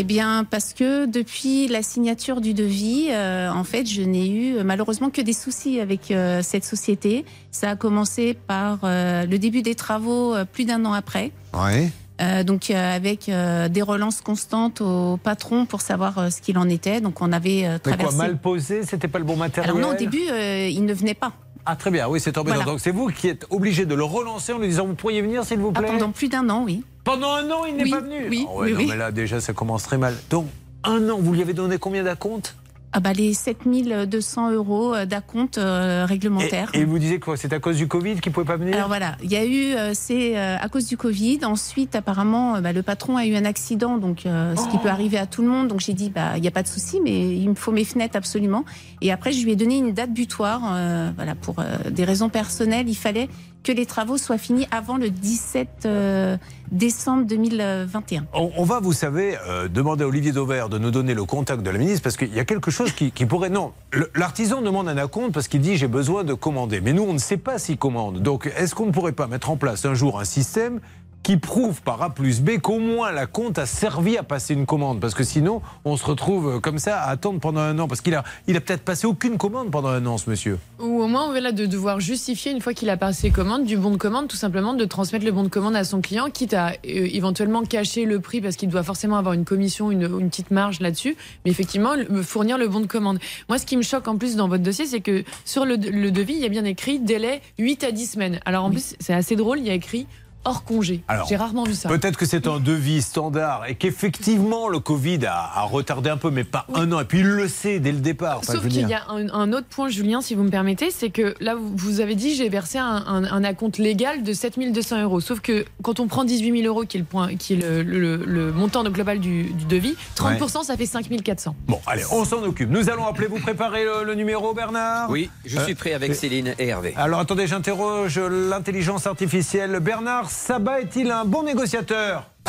[0.00, 4.56] Eh bien, parce que depuis la signature du devis, euh, en fait, je n'ai eu
[4.56, 7.24] euh, malheureusement que des soucis avec euh, cette société.
[7.50, 11.32] Ça a commencé par euh, le début des travaux euh, plus d'un an après.
[11.52, 11.88] Oui.
[12.20, 16.58] Euh, donc euh, avec euh, des relances constantes au patron pour savoir euh, ce qu'il
[16.58, 17.00] en était.
[17.00, 18.16] Donc on avait euh, Mais traversé.
[18.16, 18.82] quoi, mal posé?
[18.84, 21.32] C'était pas le bon matériel Alors non, au début, euh, il ne venait pas.
[21.66, 22.56] Ah, très bien, oui, c'est embêtant.
[22.56, 22.70] Voilà.
[22.70, 25.44] Donc, c'est vous qui êtes obligé de le relancer en lui disant Vous pourriez venir,
[25.44, 26.82] s'il vous Ah, plaît pendant plus d'un an, oui.
[27.04, 29.10] Pendant un an, il n'est Oui, pas venu oui, Ah ouais, oui, non, mais là,
[29.12, 30.14] déjà, ça commence très mal.
[30.30, 30.46] Donc,
[30.84, 32.54] un an, vous lui avez donné combien d'acompte
[32.92, 36.70] Ah bah les 7200 euros euh, d'acompte euh, réglementaire.
[36.72, 37.36] Et vous disiez quoi?
[37.36, 38.74] C'est à cause du Covid qu'il ne pouvait pas venir?
[38.74, 41.40] Alors voilà, il y a eu, euh, c'est euh, à cause du Covid.
[41.44, 44.70] Ensuite, apparemment, bah, le patron a eu un accident, donc euh, ce Oh.
[44.70, 45.68] qui peut arriver à tout le monde.
[45.68, 47.84] Donc j'ai dit, bah il n'y a pas de souci, mais il me faut mes
[47.84, 48.64] fenêtres absolument.
[49.02, 52.30] Et après, je lui ai donné une date butoir, euh, voilà, pour euh, des raisons
[52.30, 52.88] personnelles.
[52.88, 53.28] Il fallait
[53.62, 56.36] que les travaux soient finis avant le 17 euh,
[56.70, 58.26] décembre 2021.
[58.32, 61.70] On, va, vous savez, euh, demander à Olivier Dauvert de nous donner le contact de
[61.70, 63.50] la ministre parce qu'il y a quelque chose qui, pourrait.
[63.50, 63.72] Non,
[64.14, 66.80] l'artisan demande un acompte parce qu'il dit j'ai besoin de commander.
[66.80, 68.20] Mais nous, on ne sait pas s'il commande.
[68.20, 70.80] Donc, est-ce qu'on ne pourrait pas mettre en place un jour un système
[71.28, 74.64] qui prouve par A plus B qu'au moins la compte a servi à passer une
[74.64, 74.98] commande.
[74.98, 77.86] Parce que sinon, on se retrouve euh, comme ça à attendre pendant un an.
[77.86, 80.58] Parce qu'il a, il a peut-être passé aucune commande pendant un an, ce monsieur.
[80.78, 83.90] Ou au moins, voilà, de devoir justifier une fois qu'il a passé commande du bon
[83.90, 86.68] de commande, tout simplement de transmettre le bon de commande à son client, quitte à
[86.68, 90.50] euh, éventuellement cacher le prix parce qu'il doit forcément avoir une commission, une, une petite
[90.50, 91.14] marge là-dessus,
[91.44, 93.18] mais effectivement le- fournir le bon de commande.
[93.50, 96.10] Moi, ce qui me choque en plus dans votre dossier, c'est que sur le, le
[96.10, 98.40] devis, il y a bien écrit délai 8 à 10 semaines.
[98.46, 100.06] Alors en plus, c'est assez drôle, il y a écrit
[100.48, 101.02] hors congé.
[101.08, 101.88] Alors, J'ai rarement vu ça.
[101.88, 106.30] Peut-être que c'est un devis standard et qu'effectivement le Covid a, a retardé un peu,
[106.30, 107.00] mais pas un an.
[107.00, 108.44] Et puis il le sait dès le départ.
[108.44, 111.34] Sauf qu'il y a un, un autre point, Julien, si vous me permettez, c'est que
[111.40, 115.20] là, vous- avez dit j'ai versé un, un, un acompte légal de 7200 euros.
[115.20, 117.82] Sauf que quand on prend 18 000 euros, qui est le, point, qui est le,
[117.82, 121.56] le- le montant global du, du devis, 30%, ça fait 5400.
[121.66, 122.70] Bon, allez, on s'en occupe.
[122.70, 125.10] Nous allons appeler, vous préparez le, le numéro, Bernard?
[125.10, 126.94] Oui, je suis prêt avec euh, Céline et Hervé.
[126.96, 129.78] Alors attendez, j'interroge l'intelligence artificielle.
[129.80, 132.30] Bernard Sabat est-il un bon négociateur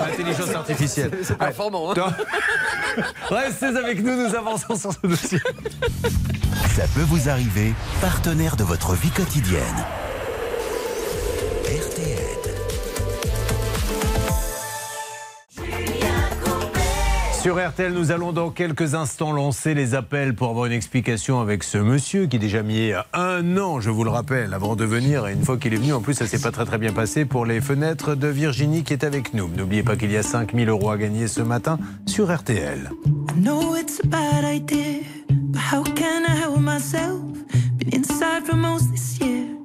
[0.00, 1.10] Intelligence artificielle.
[1.22, 1.94] C'est performant, hein
[3.28, 5.40] Restez avec nous, nous avançons sur ce dossier.
[6.74, 9.84] Ça peut vous arriver, partenaire de votre vie quotidienne.
[17.42, 21.64] Sur RTL, nous allons dans quelques instants lancer les appels pour avoir une explication avec
[21.64, 25.26] ce monsieur qui est déjà mis un an, je vous le rappelle, avant de venir.
[25.26, 27.24] Et une fois qu'il est venu, en plus, ça s'est pas très très bien passé
[27.24, 29.48] pour les fenêtres de Virginie qui est avec nous.
[29.48, 32.92] N'oubliez pas qu'il y a 5000 euros à gagner ce matin sur RTL.
[34.14, 34.60] I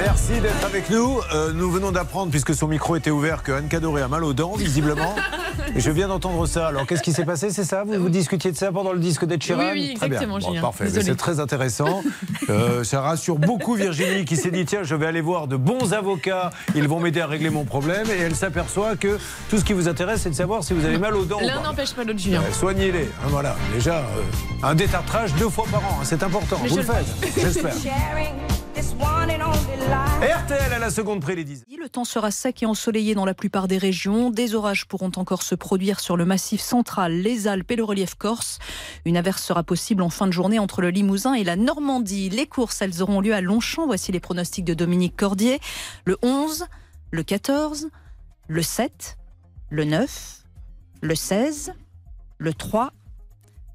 [0.00, 1.20] Merci d'être avec nous.
[1.34, 4.32] Euh, nous venons d'apprendre, puisque son micro était ouvert, que Anne Cadoré a mal aux
[4.32, 5.14] dents, visiblement.
[5.76, 6.68] Et je viens d'entendre ça.
[6.68, 7.84] Alors, qu'est-ce qui s'est passé C'est ça?
[7.84, 9.60] Vous, vous discutiez de ça pendant le disque d'Ed Sheeran?
[9.60, 10.18] Oui, oui, Très bien.
[10.20, 10.60] exactement, Bon, Julien.
[10.62, 10.88] parfait.
[10.90, 12.02] C'est très intéressant.
[12.48, 15.92] Euh, ça rassure beaucoup Virginie qui s'est dit tiens, je vais aller voir de bons
[15.92, 16.50] avocats.
[16.74, 18.06] Ils vont m'aider à régler mon problème.
[18.10, 19.18] Et elle s'aperçoit que
[19.50, 21.40] tout ce qui vous intéresse, c'est de savoir si vous avez mal aux dents.
[21.40, 22.42] L'un n'empêche pas l'autre, Julien.
[22.52, 23.04] Soignez-les.
[23.04, 23.54] Hein, voilà.
[23.74, 24.02] Déjà, euh,
[24.62, 25.98] un détartrage deux fois par an.
[26.00, 26.56] hein, C'est important.
[26.62, 27.06] Mais vous le faites.
[27.38, 27.74] J'espère.
[28.80, 31.64] RTL à la seconde près les 10.
[31.78, 34.30] Le temps sera sec et ensoleillé dans la plupart des régions.
[34.30, 38.14] Des orages pourront encore se produire sur le massif central, les Alpes et le relief
[38.14, 38.58] corse.
[39.04, 42.30] Une averse sera possible en fin de journée entre le Limousin et la Normandie.
[42.30, 43.86] Les courses, elles auront lieu à Longchamp.
[43.86, 45.60] Voici les pronostics de Dominique Cordier.
[46.06, 46.64] Le 11,
[47.10, 47.90] le 14,
[48.48, 49.18] le 7,
[49.68, 50.44] le 9,
[51.02, 51.74] le 16,
[52.38, 52.92] le 3,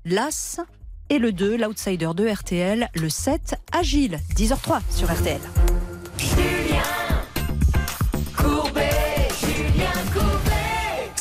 [0.06, 0.62] l'As
[1.10, 5.40] et le 2, l'outsider de RTL, le 7, Agile, 10h03 sur RTL.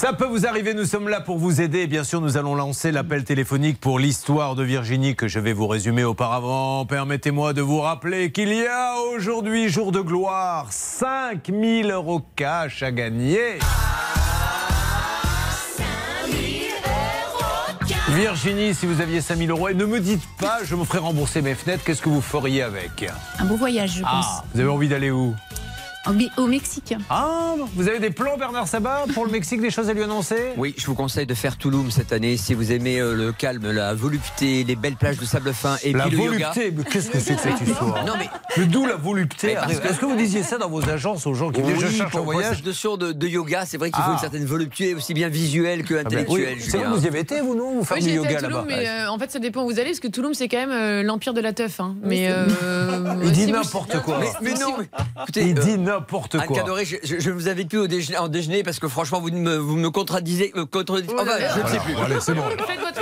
[0.05, 1.87] Ça peut vous arriver, nous sommes là pour vous aider.
[1.87, 5.66] Bien sûr, nous allons lancer l'appel téléphonique pour l'histoire de Virginie que je vais vous
[5.66, 6.85] résumer auparavant.
[6.85, 12.93] Permettez-moi de vous rappeler qu'il y a aujourd'hui, jour de gloire, 5000 euros cash à
[12.93, 13.61] gagner.
[18.15, 21.43] Virginie, si vous aviez 5000 euros, et ne me dites pas, je me ferai rembourser
[21.43, 23.05] mes fenêtres, qu'est-ce que vous feriez avec?
[23.41, 24.27] Un beau voyage, je pense.
[24.29, 25.35] Ah, vous avez envie d'aller où?
[26.37, 26.95] Au, Mexique.
[27.09, 30.37] Ah, vous avez des plans, Bernard Sabat, pour le Mexique, des choses à lui annoncer?
[30.59, 33.71] Oui, je vous conseille de faire Touloum cette année si vous aimez euh, le calme,
[33.71, 36.51] la volupté, les belles plages de sable fin et La puis le yoga.
[36.53, 38.05] volupté, mais qu'est-ce que c'est que cette histoire?
[38.05, 38.29] Non mais
[38.59, 39.55] Mais d'où la volupté?
[39.55, 42.21] Que- Est-ce que vous disiez ça dans vos agences aux gens qui oui, cherche pour
[42.21, 44.15] un voyage cette notion de, de yoga, c'est vrai qu'il faut Ah.
[44.15, 46.59] une certaine volupté, aussi bien visuelle que Ah ben, intellectuelle.
[46.61, 47.77] oui, vrai, vous y avez été, vous, non?
[47.77, 49.91] Vous faire Oui, du yoga là-bas mais euh, en fait, ça dépend où vous allez,
[49.91, 51.81] parce que Toulouse, c'est quand même euh, l'empire de la teuf.
[51.81, 51.97] Hein.
[52.03, 52.47] Mais, euh,
[53.25, 54.21] Il dit n'importe quoi.
[54.43, 54.89] Mais, non, mais,
[55.23, 55.94] écoutez, Il dit n'importe
[56.41, 56.57] Anne quoi.
[56.57, 59.21] Cadoré, je, je, je ne vous invite plus au déjeuner, en déjeuner parce que franchement,
[59.21, 60.53] vous me, vous me contredisez.
[60.57, 61.95] euh, contredisez- enfin, je ne sais plus.
[61.95, 62.43] bon, allez, c'est bon.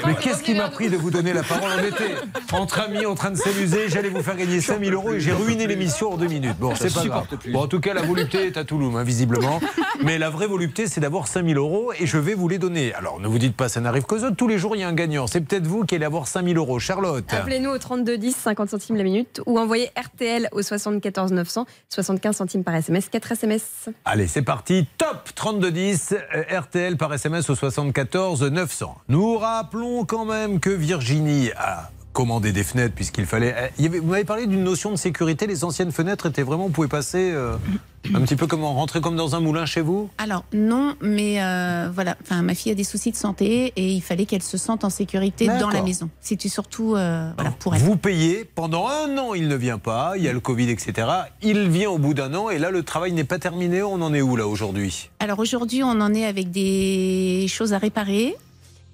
[0.07, 2.14] Mais qu'est-ce qui m'a pris de vous donner la parole On était
[2.53, 3.88] entre amis en train de s'amuser.
[3.88, 6.57] J'allais vous faire gagner 5000 euros et j'ai ruiné l'émission en deux minutes.
[6.59, 7.26] Bon, c'est pas grave.
[7.53, 9.61] Bon, en tout cas, la volupté est à Toulouse, hein, visiblement.
[10.03, 12.93] Mais la vraie volupté, c'est d'avoir 5000 euros et je vais vous les donner.
[12.95, 14.36] Alors, ne vous dites pas, ça n'arrive qu'aux autres.
[14.36, 15.26] Tous les jours, il y a un gagnant.
[15.26, 16.78] C'est peut-être vous qui allez avoir 5000 euros.
[16.78, 17.24] Charlotte.
[17.32, 22.36] Appelez-nous au 32 10, 50 centimes la minute ou envoyez RTL au 74 900, 75
[22.36, 23.88] centimes par SMS, 4 SMS.
[24.04, 24.88] Allez, c'est parti.
[24.98, 28.96] Top 3210 euh, RTL par SMS au 74 900.
[29.08, 33.54] Nous rappelons quand même que Virginie a commandé des fenêtres puisqu'il fallait.
[33.56, 35.46] euh, il y avait- vous m'avez parlé d'une notion de sécurité.
[35.46, 36.64] Les anciennes fenêtres étaient vraiment.
[36.64, 37.56] Vous pouvez passer euh,
[38.14, 40.10] un petit peu comme rentrer comme dans un moulin chez vous?
[40.18, 42.16] Alors non, mais euh, voilà.
[42.22, 44.90] Enfin, ma fille a des soucis de santé et il fallait qu'elle se sente en
[44.90, 46.10] sécurité dans la maison.
[46.20, 47.80] C'était surtout euh, voilà pour elle.
[47.80, 50.12] Vous payez pendant un an, il ne vient pas.
[50.16, 51.08] Il y a le Covid, etc.
[51.42, 53.82] Il vient au bout d'un an et là, le travail n'est pas terminé.
[53.82, 55.10] On en est où là aujourd'hui?
[55.20, 58.36] Alors aujourd'hui, on en est avec des choses à réparer.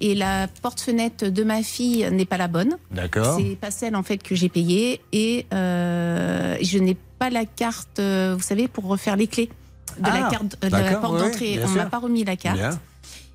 [0.01, 2.77] Et la porte-fenêtre de ma fille n'est pas la bonne.
[2.93, 3.37] D'accord.
[3.39, 5.01] C'est pas celle en fait que j'ai payée.
[5.13, 9.51] Et euh, je n'ai pas la carte, euh, vous savez, pour refaire les clés
[9.99, 11.61] de Ah, la carte de la d'accord, porte oui, d'entrée.
[11.65, 12.59] On m'a pas remis la carte.
[12.59, 12.79] Bien.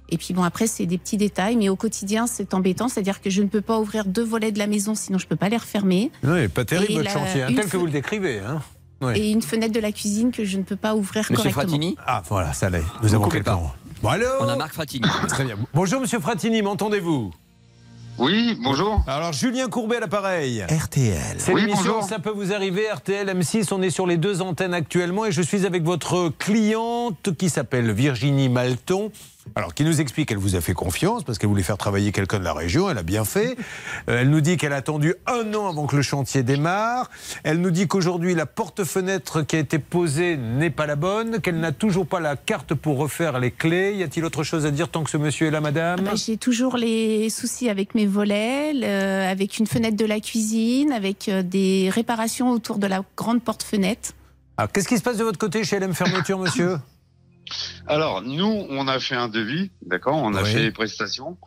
[0.09, 2.87] Et puis bon, après, c'est des petits détails, mais au quotidien, c'est embêtant.
[2.87, 5.35] C'est-à-dire que je ne peux pas ouvrir deux volets de la maison, sinon je peux
[5.35, 6.11] pas les refermer.
[6.23, 8.39] N'est pas terrible Et votre la- chantier, hein, tel que vous le décrivez.
[8.39, 8.61] Hein.
[9.15, 11.91] Et une fenêtre de la cuisine que je ne peux pas ouvrir correctement.
[12.05, 12.83] Ah, voilà, ça l'est.
[13.01, 13.59] Nous avons quelqu'un.
[14.03, 15.07] Bon, alors On a Marc Fratini.
[15.29, 15.55] Très bien.
[15.73, 17.31] Bonjour, monsieur Fratini, m'entendez-vous
[18.17, 19.01] Oui, bonjour.
[19.07, 20.61] Alors, Julien Courbet à l'appareil.
[20.69, 21.37] RTL.
[21.37, 22.03] C'est Oui, l'émission bonjour.
[22.03, 23.73] Ça peut vous arriver, RTL M6.
[23.73, 27.93] On est sur les deux antennes actuellement et je suis avec votre cliente qui s'appelle
[27.93, 29.09] Virginie Malton.
[29.55, 32.39] Alors, qui nous explique qu'elle vous a fait confiance parce qu'elle voulait faire travailler quelqu'un
[32.39, 32.89] de la région.
[32.89, 33.57] Elle a bien fait.
[34.09, 37.09] Euh, elle nous dit qu'elle a attendu un an avant que le chantier démarre.
[37.43, 41.59] Elle nous dit qu'aujourd'hui, la porte-fenêtre qui a été posée n'est pas la bonne, qu'elle
[41.59, 43.93] n'a toujours pas la carte pour refaire les clés.
[43.95, 46.37] Y a-t-il autre chose à dire tant que ce monsieur est là, madame Bah, J'ai
[46.37, 51.43] toujours les soucis avec mes volets, le- avec une fenêtre de la cuisine, avec euh,
[51.43, 54.11] des réparations autour de la grande porte-fenêtre.
[54.57, 56.77] Alors, qu'est-ce qui se passe de votre côté chez LM Fermeture, monsieur?
[57.87, 60.51] Alors, nous, on a fait un devis, d'accord On a Oui.
[60.51, 61.37] fait les prestations.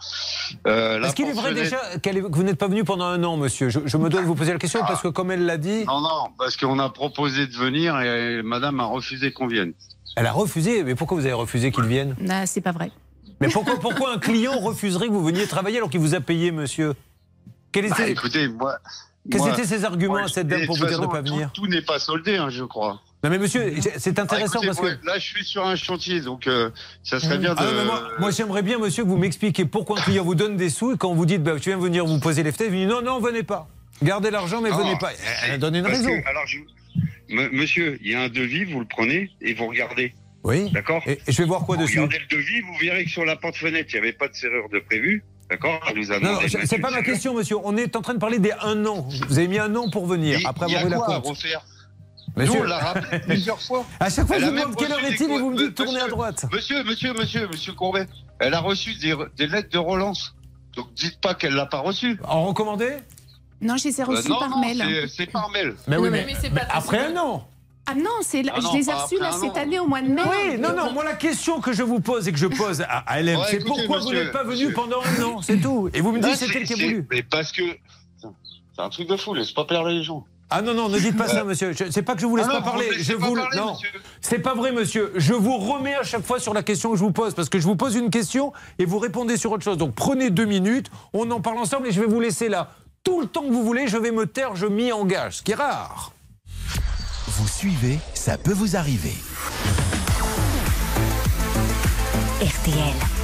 [0.67, 3.37] Euh, Est-ce qu'il est vrai déjà est- que vous n'êtes pas venu pendant un an,
[3.37, 3.69] monsieur?
[3.69, 5.85] Je, je me dois de vous poser la question parce que, comme elle l'a dit,
[5.87, 9.73] Non, non, parce qu'on a proposé de venir et madame a refusé qu'on vienne.
[10.17, 10.85] elle a refusé.
[10.85, 12.15] Mais pourquoi vous avez refusé qu'il vienne?
[12.29, 12.91] Ah, c'est pas vrai.
[13.41, 16.51] Mais pourquoi, pourquoi un client refuserait que vous veniez travailler alors qu'il vous a payé,
[16.53, 16.95] monsieur?
[17.73, 18.77] Quels Bah, étaient, écoutez, moi.
[19.31, 21.21] quels étaient ses arguments moi, à cette et dame pour vous dire de ne pas
[21.21, 21.51] venir?
[21.53, 23.01] Tout, tout n'est pas soldé, hein, je crois.
[23.25, 25.07] Non, mais monsieur, c'est intéressant Ah, écoutez, parce que.
[25.07, 26.71] Là, je suis sur un chantier, donc euh,
[27.03, 27.59] ça serait bien de.
[27.61, 30.57] Ah mais moi, moi, j'aimerais bien, monsieur, que vous m'expliquiez pourquoi un client vous donne
[30.57, 32.79] des sous et quand vous dites, bah, tu viens venir vous poser les fenêtres, vous
[32.81, 33.69] dites, non, non, venez pas.
[34.03, 35.11] Gardez l'argent, mais Non, venez pas.
[35.45, 36.09] Elle a donné une raison.
[36.23, 36.59] que, alors, je-
[37.53, 40.15] monsieur, il y a un devis, vous le prenez et vous regardez.
[40.45, 40.71] Oui.
[40.71, 43.11] D'accord Et, et je vais voir quoi Vous dessus regardez le devis, vous verrez que
[43.11, 45.25] sur la porte-fenêtre, il n'y avait pas de serrure de prévu.
[45.51, 45.81] D'accord
[46.23, 47.57] Non, de c'est pas ma question, monsieur.
[47.65, 49.09] On est en train de parler des un an.
[49.29, 51.45] Vous avez mis un an pour venir, Il- après il avoir eu la compte.
[52.37, 53.85] Monsieur- Nous, on l'a rappelé plusieurs fois.
[53.99, 55.93] À chaque fois, Elle je vous demande quelle heure est-il et vous me dites tournez
[55.93, 56.45] à Monsieur- droite.
[56.53, 58.07] Monsieur, monsieur, monsieur, monsieur Courbet,
[58.39, 60.35] elle a reçu des, des lettres de relance.
[60.75, 62.19] Donc dites pas qu'elle l'a pas reçu.
[62.29, 62.97] En recommandé?
[63.63, 65.09] Non, je les ai Euh, reçus non, par non, mail.
[65.09, 65.75] c'est- par mail.
[65.89, 67.49] Mais oui, mais, mais pas après un an.
[67.89, 69.55] Ah non, c'est Ah je les ai pas reçus là cette an.
[69.63, 70.21] année au mois de mai.
[70.29, 72.99] Oui, non, non, moi la question que je vous pose et que je pose à,
[73.07, 74.73] à LM, Ouais, c'est pourquoi vous n'êtes pas venu monsieur.
[74.75, 75.89] pendant un an, c'est tout.
[75.95, 77.07] Et vous me dites c'est elle qui a voulu.
[77.11, 77.63] Mais parce que.
[78.21, 80.27] C'est un truc de fou, laisse pas perdre les gens.
[80.49, 81.73] Ah non, non, ne dites pas ça, monsieur.
[81.91, 82.87] C'est pas que je vous laisse Ah non, pas parler.
[82.97, 83.35] vous Je pas vous...
[83.35, 83.77] parler, non,
[84.21, 85.13] c'est pas vrai, monsieur.
[85.17, 87.59] Je vous remets à chaque fois sur la question que je vous pose parce que
[87.59, 89.77] je vous pose une question et vous répondez sur autre chose.
[89.77, 92.71] Donc prenez deux minutes, on en parle ensemble et je vais vous laisser là.
[93.03, 95.53] Tout le temps que vous voulez, je vais me taire, je m'y engage, ce qui
[95.53, 96.13] est rare.
[97.27, 99.15] Vous suivez, ça peut vous arriver.
[102.41, 103.16] RTL.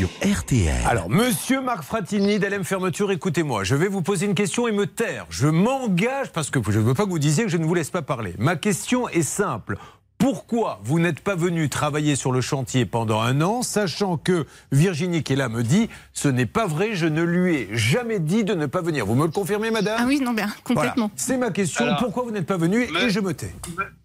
[0.00, 0.72] Sur RTL.
[0.86, 3.64] Alors, monsieur Marc Fratini d'LM Fermeture, écoutez-moi.
[3.64, 5.26] Je vais vous poser une question et me taire.
[5.28, 7.74] Je m'engage parce que je ne veux pas que vous disiez que je ne vous
[7.74, 8.32] laisse pas parler.
[8.38, 9.76] Ma question est simple.
[10.16, 15.22] Pourquoi vous n'êtes pas venu travailler sur le chantier pendant un an, sachant que Virginie
[15.22, 18.42] qui est là me dit ce n'est pas vrai, je ne lui ai jamais dit
[18.42, 19.04] de ne pas venir.
[19.04, 19.98] Vous me le confirmez, madame?
[20.00, 20.62] Ah oui, non, bien, Voilà.
[20.64, 21.10] complètement.
[21.14, 21.84] C'est ma question.
[21.84, 23.54] Alors, Pourquoi vous n'êtes pas venu Et je me tais?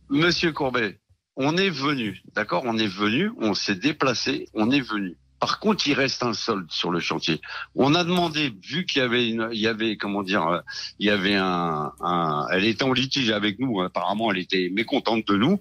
[0.10, 1.00] Monsieur Courbet,
[1.38, 2.64] on est venu, d'accord?
[2.66, 5.16] On est venu, on s'est déplacé, on est venu.
[5.40, 7.42] Par contre, il reste un solde sur le chantier.
[7.76, 10.60] On a demandé, vu qu'il y avait, une, il y avait, comment dire, euh,
[11.00, 13.82] il y avait un, un- elle était en litige avec nous.
[13.82, 15.60] Apparemment, elle était mécontente de nous.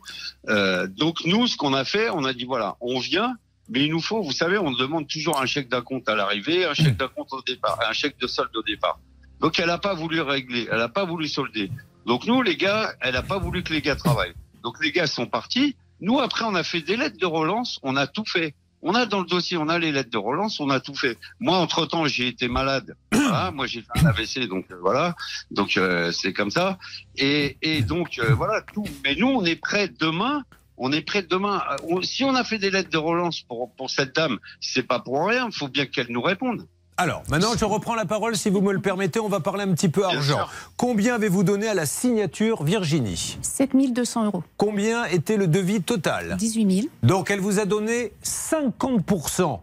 [0.48, 3.34] Euh, donc nous, ce qu'on a fait, on a dit voilà, on vient,
[3.68, 6.74] mais il nous faut, vous savez, on demande toujours un chèque d'acompte à l'arrivée, un
[6.74, 8.98] chèque d'acompte au départ, un chèque de solde au départ.
[9.40, 11.70] Donc elle n'a pas voulu régler, elle n'a pas voulu solder.
[12.06, 14.34] Donc nous, les gars, elle n'a pas voulu que les gars travaillent.
[14.62, 15.74] Donc les gars sont partis.
[16.00, 18.54] Nous, après, on a fait des lettres de relance, on a tout fait.
[18.86, 21.16] On a dans le dossier, on a les lettres de relance, on a tout fait.
[21.40, 22.94] Moi, entre-temps, j'ai été malade.
[23.12, 25.16] Voilà, moi, j'ai fait un AVC, donc euh, voilà.
[25.50, 26.78] Donc euh, c'est comme ça.
[27.16, 28.84] Et, et donc euh, voilà tout.
[29.02, 30.44] Mais nous, on est prêts demain.
[30.76, 31.62] On est prêts demain.
[31.88, 34.98] On- si on a fait des lettres de relance pour pour cette dame, c'est pas
[35.00, 35.46] pour rien.
[35.50, 36.66] Il faut bien qu'elle nous réponde.
[36.96, 39.18] Alors, maintenant, je reprends la parole, si vous me le permettez.
[39.18, 40.46] On va parler un petit peu argent.
[40.76, 44.44] Combien avez-vous donné à la signature, Virginie 7200 euros.
[44.56, 46.36] Combien était le devis total?
[46.38, 46.88] 18 000.
[47.02, 49.58] Donc, elle vous a donné 50%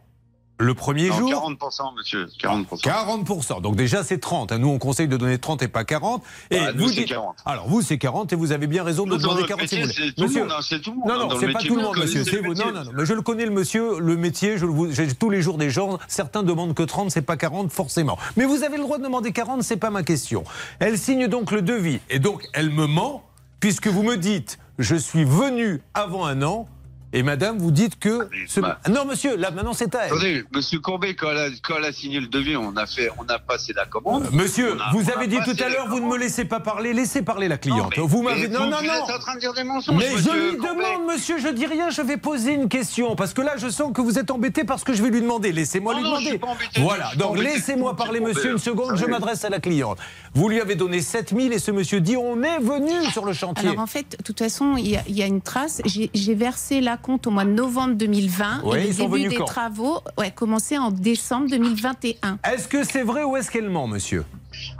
[0.61, 1.31] le premier Non, jour.
[1.59, 2.27] 40%, monsieur.
[2.39, 2.81] 40%.
[2.81, 3.61] 40%.
[3.61, 4.51] Donc déjà, c'est 30.
[4.53, 6.23] Nous, on conseille de donner 30 et pas 40.
[6.51, 7.35] Et Bah, nous, vous c'est dites- 40.
[7.45, 9.81] Alors, vous, c'est 40 et vous avez bien raison de Nous, demander notre 40 si
[9.81, 10.13] vous métier, voulez.
[10.17, 11.75] c'est tout le monde, hein, c'est tout le monde, Non, hein, non, c'est pas tout
[11.75, 12.19] le monde, monsieur.
[12.19, 12.53] le C'est vous.
[12.53, 12.91] Non, non, non.
[12.93, 14.57] Mais je le connais, le monsieur, le métier.
[14.57, 15.97] Je le j'ai tous les jours des gens.
[16.07, 18.17] Certains demandent que 30, c'est pas 40, forcément.
[18.37, 20.43] Mais vous avez le droit de demander 40, c'est pas ma question.
[20.79, 21.99] Elle signe donc le devis.
[22.09, 23.23] Et donc, elle me ment,
[23.59, 26.67] puisque vous me dites, je suis venu avant un an.
[27.13, 28.27] Et madame, vous dites que.
[28.47, 28.59] ce-
[28.89, 30.11] Non, monsieur, là, maintenant, c'est à elle.
[30.13, 33.09] Attendez, Monsieur Courbet, quand elle, a, quand elle a signé le devis, on a fait,
[33.17, 34.29] on a passé la commande.
[34.31, 36.93] Monsieur, On a- vous avez dit tout à l'heure, vous ne me laissez pas parler,
[36.93, 37.93] laissez parler la cliente.
[37.97, 38.93] mais- vous m'avez non vous- non vous non.
[38.93, 40.75] êtes en train de dire des mensonges, Mais je monsieur lui Courbet.
[40.83, 43.91] demande, monsieur, je dis rien, je vais poser une question parce que là, je sens
[43.93, 45.51] que vous êtes embêté parce que je vais lui demander.
[45.51, 46.29] Laissez-moi Non, lui non, je demander.
[46.29, 47.07] suis pas embêté, je voilà.
[47.09, 48.95] suis Donc laissez-moi Monsieur parler, Courbet, monsieur, une seconde.
[48.95, 49.97] Je m'adresse à la cliente.
[50.33, 53.67] Vous lui avez donné 7000 et ce monsieur dit on est venu sur le chantier.
[53.69, 55.81] Alors en fait, de toute façon, il y a, il y a une trace.
[55.85, 59.43] J'ai j'ai versé la compte au mois de novembre 2020 Oui, et le début des
[59.45, 62.39] travaux ouais, commencé en décembre 2021.
[62.43, 64.23] Est-ce que c'est vrai ou est-ce qu'elle ment, monsieur?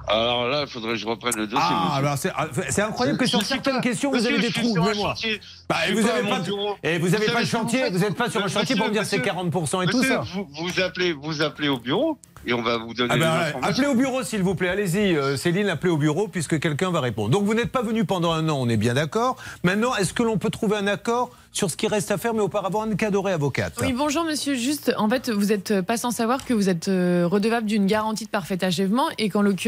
[0.07, 1.65] Alors là, il faudrait que je reprenne le dossier.
[1.69, 3.81] Ah, c'est ah, c'est incroyable que sur certaines pas.
[3.81, 5.15] questions, vous avez des trous de un mémoire.
[5.15, 5.39] chantier.
[5.69, 6.43] Bah, et vous pas avez à pas,
[6.83, 9.05] et vous avez vous chantier, vous n'êtes pas sur le Monsieur, chantier pour me dire
[9.05, 10.23] c'est monsieur, 40% et tout ça.
[10.33, 13.61] Vous, vous appelez, vous appelez au bureau et on va vous donner Ah les informations.
[13.63, 16.99] appelez au bureau s'il vous plaît, allez-y euh, Céline, appelez au bureau puisque quelqu'un va
[16.99, 17.29] répondre.
[17.29, 19.37] Donc vous n'êtes pas venu pendant un an, on est bien d'accord.
[19.63, 22.39] Maintenant, est-ce que l'on peut trouver un accord sur ce qui reste à faire, mais
[22.39, 24.55] auparavant Anne Cadoré, avocate Oui, bonjour monsieur.
[24.55, 28.23] Juste, en fait, vous n'êtes pas sans savoir que vous êtes euh, redevable d'une garantie
[28.25, 29.60] de parfait achèvement et qu'en l'occurrence,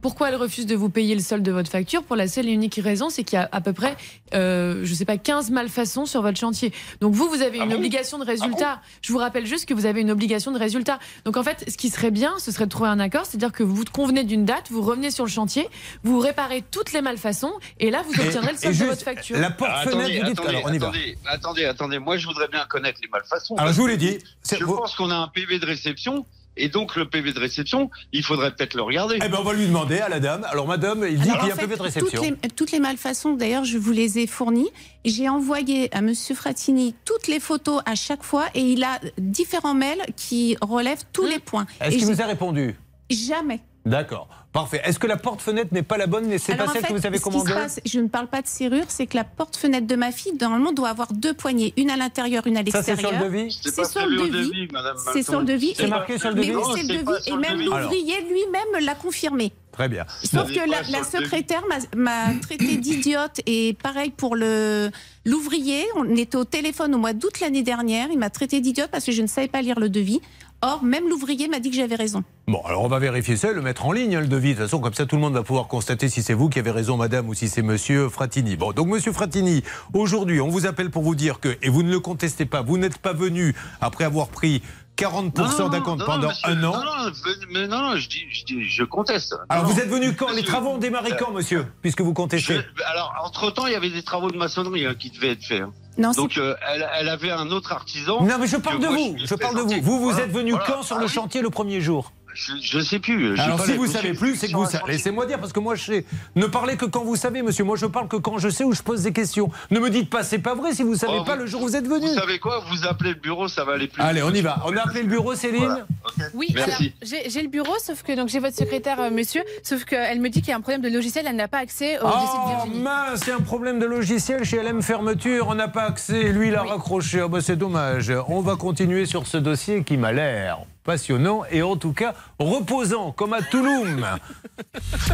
[0.00, 2.52] pourquoi elle refuse de vous payer le solde de votre facture Pour la seule et
[2.52, 3.96] unique raison, c'est qu'il y a à peu près,
[4.34, 6.72] euh, je sais pas, 15 malfaçons sur votre chantier.
[7.00, 8.80] Donc vous, vous avez Ah une bon obligation de résultat.
[9.02, 10.98] je vous rappelle juste que vous avez une obligation de résultat.
[11.24, 13.62] Donc en fait, ce qui serait bien, ce serait de trouver un accord, c'est-à-dire que
[13.62, 15.68] vous convenez d'une date, vous revenez sur le chantier,
[16.04, 19.38] vous réparez toutes les malfaçons et là, vous Et- obtiendrez le solde de votre facture.
[19.38, 20.92] la porte-fenêtre, Attendez, vous dites attendez, alors on y va.
[21.26, 21.98] attendez, attendez.
[21.98, 23.54] Moi, je voudrais bien connaître les malfaçons.
[23.56, 24.18] Alors je vous l'ai dit.
[24.42, 26.24] c'est- Je vous- pense qu'on a un PV de réception.
[26.56, 29.16] Et donc, le PV de réception, il faudrait peut-être le regarder.
[29.24, 30.44] Eh ben on va lui demander à la dame.
[30.50, 32.22] Alors madame, il dit qu'il y a un PV de réception.
[32.22, 34.68] Toutes les, toutes les malfaçons, d'ailleurs, je vous les ai fournies.
[35.04, 39.74] J'ai envoyé à Monsieur Fratini toutes les photos à chaque fois et il a différents
[39.74, 41.66] mails qui relèvent tous les points.
[41.80, 42.76] Est-ce Et qu'il vous a répondu?
[43.08, 43.60] Jamais.
[43.84, 44.80] D'accord, parfait.
[44.84, 47.06] Est-ce que la porte-fenêtre n'est pas la bonne et c'est pas celle fait, que vous
[47.06, 50.12] avez commandée sera- je ne parle pas de serrure, c'est que la porte-fenêtre de ma
[50.12, 53.22] fille, normalement, doit avoir deux poignées, une à l'intérieur, une à Ça, c'est sur l'extérieur.
[53.24, 54.68] le devis C'est sur le devis.
[55.12, 55.74] C'est sur le devis.
[55.76, 57.28] C'est marqué sur le mais devis oui, Non, c'est le c'est devis.
[57.28, 59.52] Et même l'ouvrier lui-même l'a confirmé.
[59.72, 60.04] Très bien.
[60.22, 64.90] Sauf que la, secrétaire m'a- m'a traité d'idiote et pareil pour le
[65.24, 65.86] l'ouvrier.
[65.96, 68.08] On était au téléphone au mois d'août l'année dernière.
[68.12, 70.20] Il m'a traité d'idiote parce que je ne savais pas lire le devis.
[70.64, 72.22] Or, même l'ouvrier m'a dit que j'avais raison.
[72.46, 74.50] Bon, alors on va vérifier ça et le mettre en ligne, hein, le devis.
[74.50, 76.60] De toute façon, comme ça, tout le monde va pouvoir constater si c'est vous qui
[76.60, 78.54] avez raison, madame, ou si c'est monsieur Fratini.
[78.56, 81.90] Bon, donc monsieur Fratini, aujourd'hui, on vous appelle pour vous dire que, et vous ne
[81.90, 84.62] le contestez pas, vous n'êtes pas venu après avoir pris
[84.98, 86.72] 40% d'acompte pendant monsieur, un an.
[86.72, 87.12] Non, non,
[87.50, 89.34] mais non, je dis, je, dis, je conteste.
[89.48, 90.30] Alors Non, vous êtes venu quand?
[90.32, 92.54] Les travaux ont démarré euh, quand, monsieur Puisque vous contestez?
[92.56, 95.62] je- alors, entre-temps, il y avait des travaux de maçonnerie hein, qui devaient être faits.
[95.62, 95.72] hein.
[95.98, 98.22] Non, Donc, euh, elle, elle avait un autre artisan.
[98.22, 99.16] Non, mais je parle de vous.
[99.24, 99.82] Je parle de vous.
[99.82, 100.66] Vous, vous Voilà, êtes venu voilà.
[100.66, 101.12] quand sur Ah le oui.
[101.12, 102.12] chantier le premier jour?
[102.34, 103.36] Je ne sais plus.
[103.36, 104.84] j'ai Alors pas si vous savez plus, c'est que vous savez.
[104.92, 106.04] Laissez-moi dire parce que moi je sais.
[106.36, 107.64] Ne parlez que quand vous savez, monsieur.
[107.64, 109.50] Moi je parle que quand je sais ou je pose des questions.
[109.70, 111.62] Ne me dites pas c'est pas vrai si vous savez Oh, pas vous- le jour
[111.62, 112.06] où vous êtes venu.
[112.08, 114.62] Vous savez quoi Vous appelez le bureau, ça va aller plus Allez, on y va.
[114.66, 115.64] On a appelé le bureau, Céline.
[115.64, 115.86] Voilà.
[116.34, 116.92] Oui, Merci.
[117.02, 120.28] alors j'ai le bureau, sauf que donc j'ai votre secrétaire, euh, monsieur, sauf qu'elle me
[120.28, 122.42] dit qu'il y a un problème de logiciel, elle n'a pas accès au dossier de
[122.44, 122.80] Oh Virginie.
[122.82, 126.54] mince, c'est un problème de logiciel chez LM Fermeture, on n'a pas accès, lui il
[126.54, 128.12] a raccroché, oh, bah, c'est dommage.
[128.28, 133.12] On va continuer sur ce dossier qui m'a l'air passionnant et en tout cas reposant
[133.12, 134.06] comme à Touloum.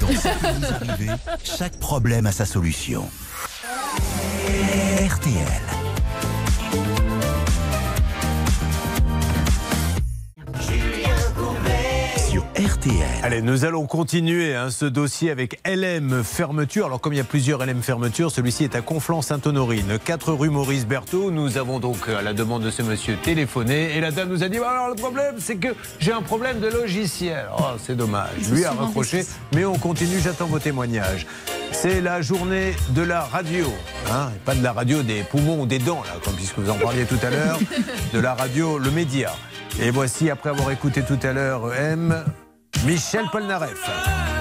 [0.01, 0.09] Dans
[0.89, 1.13] arrivez,
[1.45, 3.09] chaque problème a sa solution.
[5.09, 5.88] RTL.
[12.59, 13.07] RTL.
[13.23, 16.87] Allez, nous allons continuer hein, ce dossier avec LM Fermeture.
[16.87, 20.85] Alors, comme il y a plusieurs LM Fermeture, celui-ci est à Conflans-Sainte-Honorine, 4 rue Maurice
[20.85, 21.31] Berthaud.
[21.31, 23.97] Nous avons donc, à la demande de ce monsieur, téléphoné.
[23.97, 25.69] Et la dame nous a dit Alors, le problème, c'est que
[26.01, 27.47] j'ai un problème de logiciel.
[27.57, 28.51] Oh, c'est dommage.
[28.51, 29.25] Lui a raccroché.
[29.55, 31.29] Mais on continue, j'attends vos témoignages.
[31.71, 33.67] C'est la journée de la radio.
[34.11, 36.71] Hein, et pas de la radio des poumons ou des dents, là, comme puisque vous
[36.71, 37.61] en parliez tout à l'heure.
[38.13, 39.31] De la radio, le média.
[39.81, 42.25] Et voici, après avoir écouté tout à l'heure M,
[42.85, 44.38] Michel Polnareff.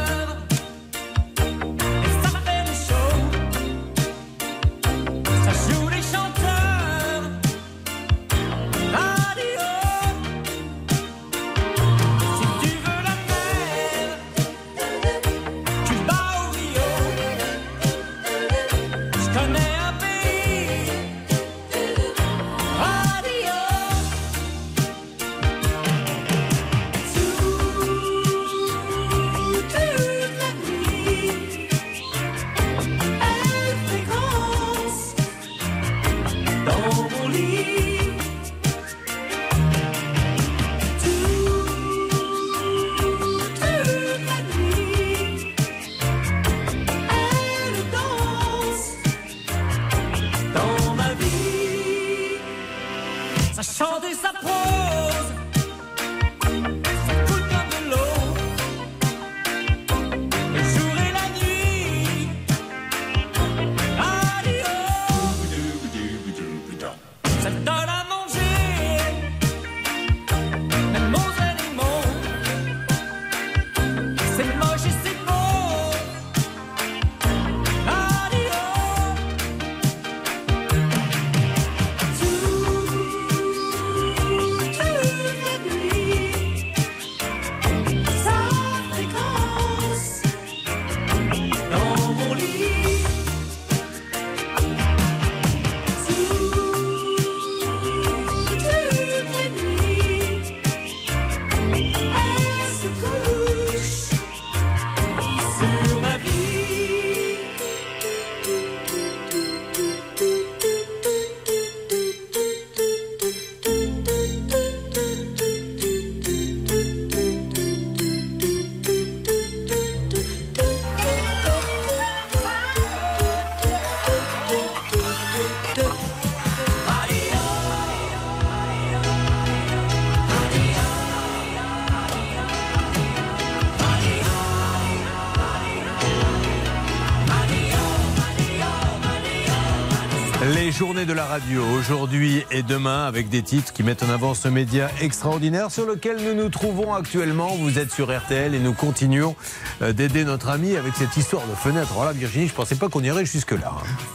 [140.78, 144.47] Journées de la radio, aujourd'hui et demain, avec des titres qui mettent en avant ce
[144.47, 147.47] média extraordinaire sur lequel nous nous trouvons actuellement.
[147.55, 149.36] Vous êtes sur RTL et nous continuons
[149.82, 151.89] euh, d'aider notre ami avec cette histoire de fenêtre.
[151.93, 153.73] Voilà, Virginie, je pensais pas qu'on irait jusque-là.
[153.73, 154.13] hein.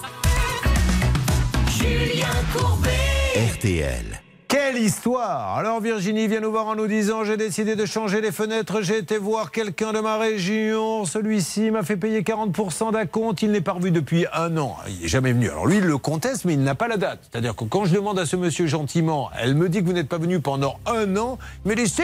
[1.69, 2.91] Julien Courbet.
[3.55, 4.12] RTL.
[4.83, 8.83] Histoire Alors Virginie vient nous voir en nous disant j'ai décidé de changer les fenêtres,
[8.83, 13.61] j'ai été voir quelqu'un de ma région, celui-ci m'a fait payer 40% d'acompte, il n'est
[13.61, 15.49] pas revu depuis un an, il n'est jamais venu.
[15.51, 17.21] Alors lui il le conteste mais il n'a pas la date.
[17.31, 20.09] C'est-à-dire que quand je demande à ce monsieur gentiment, elle me dit que vous n'êtes
[20.09, 22.03] pas venu pendant un an, mais si.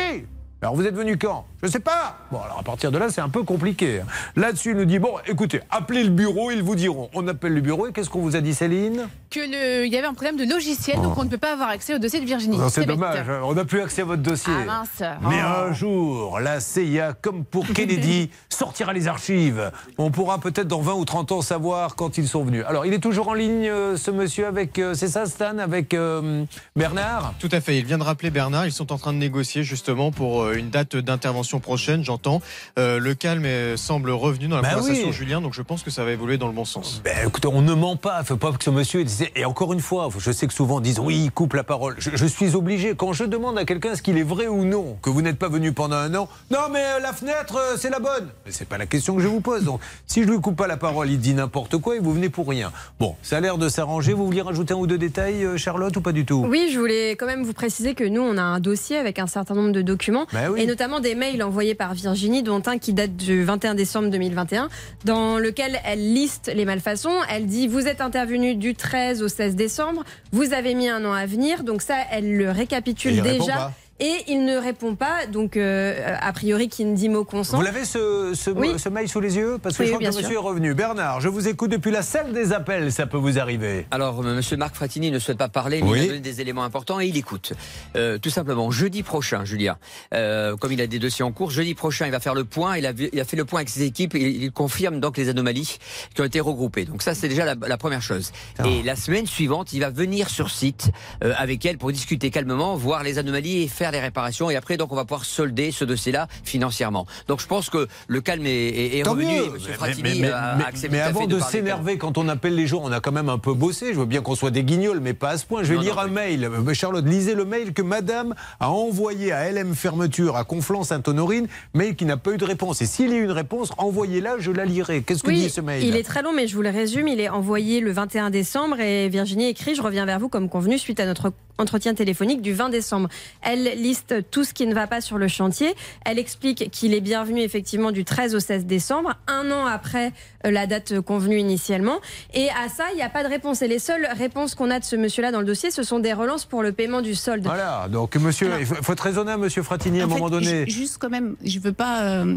[0.63, 1.47] Alors vous êtes venu quand?
[1.63, 2.17] Je sais pas.
[2.31, 4.01] Bon, alors à partir de là, c'est un peu compliqué.
[4.37, 7.11] Là-dessus, il nous dit bon, écoutez, appelez le bureau, ils vous diront.
[7.15, 9.09] On appelle le bureau et qu'est-ce qu'on vous a dit, Céline?
[9.31, 11.69] Que le, il y avait un problème de logiciel, donc on ne peut pas avoir
[11.71, 12.57] accès au dossier de Virginie.
[12.59, 12.63] Oh.
[12.63, 14.53] Non, C'est dommage, hein, on n'a plus accès à votre dossier.
[14.57, 15.03] Ah mince.
[15.29, 15.69] Mais Oh.
[15.69, 19.73] un jour, la CIA, comme pour Kennedy, sortira les archives.
[19.99, 22.65] On pourra peut-être dans 20 ou 30 ans savoir quand ils sont venus.
[22.69, 24.79] Alors, il est toujours en ligne, euh, ce monsieur, avec.
[24.79, 26.45] euh, c'est ça, Stan, avec euh,
[26.77, 27.35] Bernard?
[27.41, 27.79] Tout à fait.
[27.79, 28.67] Il vient de rappeler Bernard.
[28.67, 32.05] Ils sont en train de négocier justement pour une date d'intervention prochaine.
[32.05, 32.43] J'entends.
[32.79, 33.47] Euh, le calme
[33.77, 35.13] semble revenu dans la Bah conversation, oui.
[35.13, 35.41] Julien.
[35.41, 37.01] Donc je pense que ça va évoluer dans le bon sens.
[37.05, 38.19] Ben, écoutez, on ne ment pas.
[38.21, 39.25] Il faut pas que ce monsieur dise.
[39.35, 41.95] Et encore une fois, je sais que souvent on dit oui, il coupe la parole.
[41.99, 42.95] Je, je suis obligé.
[42.95, 45.49] Quand je demande à quelqu'un est-ce qu'il est vrai ou non que vous n'êtes pas
[45.49, 48.29] venu pendant un an, non, mais euh, la fenêtre, euh, c'est la bonne.
[48.47, 49.65] Mais c'est pas la question que je vous pose.
[49.65, 52.29] Donc, si je lui coupe pas la parole, il dit n'importe quoi et vous venez
[52.29, 52.73] pour rien.
[53.01, 54.13] Bon, ça a l'air de s'arranger.
[54.13, 56.45] Vous vouliez rajouter un ou deux détails, Charlotte, ou pas du tout?
[56.49, 59.27] Oui, je voulais quand même vous préciser que nous, on a un dossier avec un
[59.27, 60.63] certain nombre de documents, Bah oui.
[60.63, 64.69] et notamment des mails envoyés par Virginie, dont un qui date du 21 décembre 2021,
[65.05, 67.15] dans lequel elle liste les malfaçons.
[67.31, 71.13] Elle dit Vous êtes intervenu du 13 au 16 décembre, vous avez mis un an
[71.13, 73.73] à venir, donc ça, elle le récapitule déjà.
[74.01, 77.57] Et il ne répond pas, donc euh, a priori, qui ne dit mot consent.
[77.57, 78.79] Vous l'avez ce, ce, Oui.
[78.79, 79.59] ce mail sous les yeux?
[79.61, 80.41] Parce que Oui, je crois que le monsieur sûr.
[80.41, 80.73] est revenu.
[80.75, 82.93] Bernard, je vous écoute depuis la salle des appels.
[82.93, 83.87] Ça peut vous arriver.
[83.91, 85.99] Alors, euh, Monsieur Marc Fratini ne souhaite pas parler, mais Oui.
[85.99, 87.55] il a donné des éléments importants et il écoute.
[87.97, 89.79] Euh, tout simplement, jeudi prochain, Julien,
[90.15, 92.77] euh, comme il a des dossiers en cours, jeudi prochain, il va faire le point.
[92.79, 95.17] Il a, vu- il a fait le point avec ses équipes et il confirme donc
[95.17, 95.79] les anomalies
[96.15, 96.85] qui ont été regroupées.
[96.85, 98.31] Donc ça, c'est déjà la, la première chose.
[98.65, 100.93] Et la semaine suivante, il va venir sur site
[101.25, 104.51] euh, avec elle pour discuter calmement, voir les anomalies et faire les réparations.
[104.51, 107.07] Et après, donc, on va pouvoir solder ce dossier-là financièrement.
[107.29, 109.27] Donc, je pense que le calme est, est- est Tant revenu.
[109.27, 109.45] mieux.
[109.45, 110.57] et Monsieur Mais- Fratini mais, mais- a
[110.91, 113.55] mais- avant de, s'énerver quand on appelle les gens, on a quand même un peu
[113.55, 113.93] bossé.
[113.95, 115.63] Je veux bien qu'on soit des guignols, mais pas à ce point.
[115.63, 116.45] Je vais Non, lire non, un mail.
[116.45, 121.97] Euh, Charlotte, lisez le mail que Madame a envoyé à LM Fermeture à Conflans-Sainte-Honorine, mail
[121.97, 122.81] qui n'a pas eu de réponse.
[122.83, 125.03] Et s'il y a eu une réponse, envoyez-la, je la lirai.
[125.03, 127.09] Qu'est-ce que Oui, dit ce mail il est très long, mais je vous le résume.
[127.09, 130.79] Il est envoyé le 21 décembre et Virginie écrit Je reviens vers vous comme convenu
[130.79, 133.09] suite à notre entretien téléphonique du 20 décembre.
[133.43, 135.75] Elle liste tout ce qui ne va pas sur le chantier.
[136.05, 140.13] Elle explique qu'il est bienvenu effectivement du 13 au 16 décembre, un an après
[140.47, 142.01] euh, la date convenue initialement.
[142.35, 143.63] Et à ça, il n'y a pas de réponse.
[143.63, 146.13] Et les seules réponses qu'on a de ce monsieur-là dans le dossier, ce sont des
[146.13, 147.45] relances pour le paiement du solde.
[147.45, 150.65] Voilà, donc monsieur, il faut, faut être raisonnable, monsieur Fratini, à un fait, moment donné.
[150.67, 152.03] ju- Juste quand même, je veux pas.
[152.05, 152.37] euh,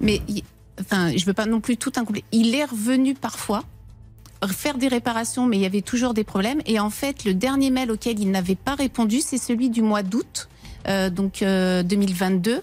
[0.00, 0.42] mais y-
[0.80, 2.24] enfin, je veux pas non plus tout incomplet.
[2.32, 3.64] Il est revenu parfois
[4.48, 6.60] faire des réparations, mais il y avait toujours des problèmes.
[6.66, 10.02] Et en fait, le dernier mail auquel il n'avait pas répondu, c'est celui du mois
[10.02, 10.48] d'août,
[10.88, 12.62] euh, donc euh, 2022.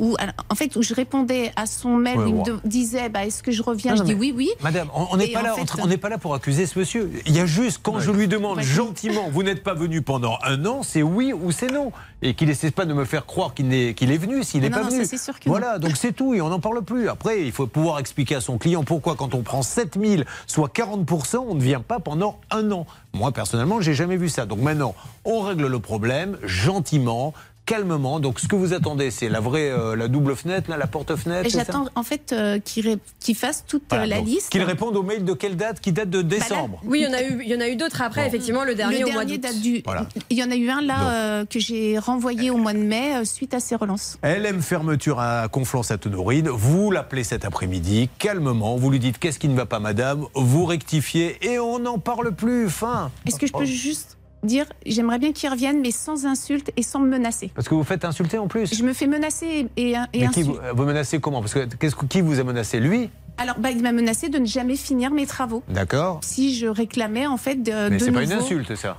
[0.00, 0.16] Où,
[0.50, 2.60] en fait, où je répondais à son mail, Ouais, où il me ouais.
[2.64, 3.92] disait bah, Est-ce que je reviens?
[3.92, 4.50] Non, Je non, dis mais- oui, oui.
[4.62, 7.10] Madame, on n'est pas, là, fait, train- on n'est pas là pour accuser ce monsieur.
[7.26, 10.64] Il y a juste, quand je lui demande gentiment, vous n'êtes pas venu pendant un
[10.66, 11.92] an, c'est oui ou c'est non.
[12.22, 14.88] Et qu'il n'essaie pas de me faire croire qu'il est venu s'il n'est pas non,
[14.88, 15.04] venu.
[15.04, 17.08] ça, sûr que voilà, donc c'est tout et on n'en parle plus.
[17.08, 21.44] Après, il faut pouvoir expliquer à son client pourquoi, quand on prend 7000, soit 40%,
[21.48, 22.86] on ne vient pas pendant un an.
[23.14, 24.46] Moi, personnellement, j'ai jamais vu ça.
[24.46, 24.94] Donc maintenant,
[25.24, 27.34] on règle le problème gentiment.
[27.68, 28.18] Calmement.
[28.18, 31.50] Donc, ce que vous attendez, c'est la vraie, euh, la double fenêtre, là, la porte-fenêtre.
[31.50, 34.48] J'attends en fait euh, qu'il ré- fasse toute Voilà, euh, la donc, liste.
[34.48, 35.78] Qu'il réponde au mail de quelle date?
[35.80, 36.80] Qui date de décembre?
[36.82, 38.74] Oui, il y en a eu, il y en a eu d'autres après, effectivement, le
[38.74, 39.82] dernier le au mois dernier date du.
[39.84, 40.06] Voilà.
[40.30, 43.16] Il y en a eu un là euh, que j'ai renvoyé au mois de mai
[43.16, 44.16] euh, suite à ces relances.
[44.24, 49.56] LM Fermeture à Conflans-Sainte-Honorine, vous l'appelez cet après-midi, calmement, vous lui dites qu'est-ce qui ne
[49.56, 53.10] va pas madame, vous rectifiez et on n'en parle plus, fin.
[53.26, 57.00] Est-ce que je peux juste dire, j'aimerais bien qu'il revienne, mais sans insulte et sans
[57.00, 58.74] me menacer Parce que vous faites insulter en plus.
[58.74, 61.40] Je me fais menacer et, et, qui vous, vous menacez comment?
[61.40, 62.80] Parce que qui vous a menacé?
[62.80, 63.10] Lui?
[63.38, 65.62] Alors, bah, il m'a menacé de ne jamais finir mes travaux.
[65.68, 66.20] D'accord.
[66.22, 68.96] Si je réclamais, en fait, de, Mais c'est pas une insulte ça.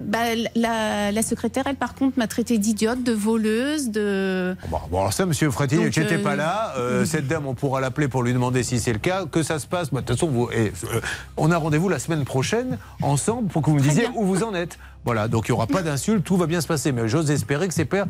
[0.00, 0.18] Bah,
[0.56, 4.56] la, la secrétaire, elle, par contre, m'a traité d'idiote, de voleuse, de.
[4.70, 6.72] Bon, bon, alors ça, monsieur Fratini, Donc, j'étais euh, pas là.
[6.78, 9.26] Euh, Cette dame, on pourra l'appeler pour lui demander si c'est le cas.
[9.30, 9.90] Que ça se passe.
[9.90, 11.00] Bah, De toute façon, vous, et, euh,
[11.36, 14.54] on a rendez-vous la semaine prochaine ensemble pour que vous me disiez où vous en
[14.54, 14.78] êtes.
[15.04, 16.92] Voilà, donc il n'y aura pas d'insulte, tout va bien se passer.
[16.92, 18.04] Mais j'ose espérer que c'est pas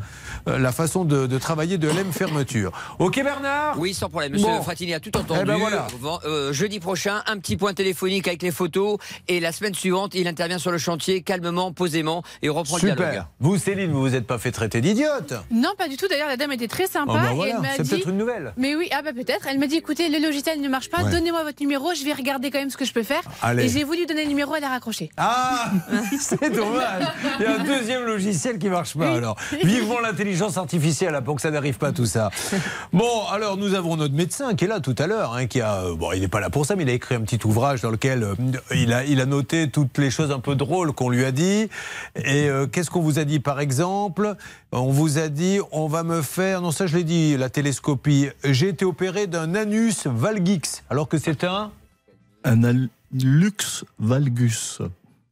[0.49, 2.73] euh, la façon de, de travailler de l'M Fermeture.
[2.99, 3.79] Ok, Bernard?
[3.79, 4.33] Oui, sans problème.
[4.33, 4.63] Monsieur Bon.
[4.63, 5.41] Fratini a tout entendu.
[5.43, 5.87] Eh ben voilà.
[6.25, 8.99] Euh, jeudi prochain, un petit point téléphonique avec les photos.
[9.29, 13.07] Et la semaine suivante, il intervient sur le chantier calmement, posément et reprend le dialogue.
[13.07, 13.29] Super.
[13.39, 15.35] Vous, Céline, vous vous êtes pas fait traiter d'idiote.
[15.51, 16.09] Non, pas du tout.
[16.09, 17.13] D'ailleurs, la dame était très sympa.
[17.15, 17.91] Oh, et voilà, elle m'a c'est dit.
[17.91, 18.53] peut-être une nouvelle.
[18.57, 19.47] Mais oui, ah bah peut-être.
[19.49, 21.03] Elle m'a dit écoutez, le logiciel ne marche pas.
[21.05, 21.11] Ouais.
[21.11, 21.95] Donnez-moi votre numéro.
[21.95, 23.23] Je vais regarder quand même ce que je peux faire.
[23.43, 23.65] Allez.
[23.65, 24.55] Et j'ai voulu donner le numéro.
[24.57, 25.11] Elle a raccroché.
[25.17, 25.71] Ah
[26.21, 26.80] C'est dommage.
[26.81, 27.09] Dommage.
[27.39, 29.15] Il y a un deuxième logiciel qui marche pas.
[29.15, 32.31] Alors, vivement l'intelligence artificielle là, pour que ça n'arrive pas tout ça.
[32.93, 35.85] Bon, alors nous avons notre médecin qui est là tout à l'heure, hein, qui a,
[35.85, 37.81] euh, bon, il n'est pas là pour ça, mais il a écrit un petit ouvrage
[37.83, 38.35] dans lequel euh,
[38.75, 41.69] il a, il a noté toutes les choses un peu drôles qu'on lui a dit.
[42.17, 44.35] Et euh, qu'est-ce qu'on vous a dit, par exemple?
[44.73, 48.29] On vous a dit, on va me faire, non ça je l'ai dit, la télescopie.
[48.45, 51.71] J'ai été opéré d'un anus valgix, alors que c'est un?
[52.45, 54.81] Un lux valgus.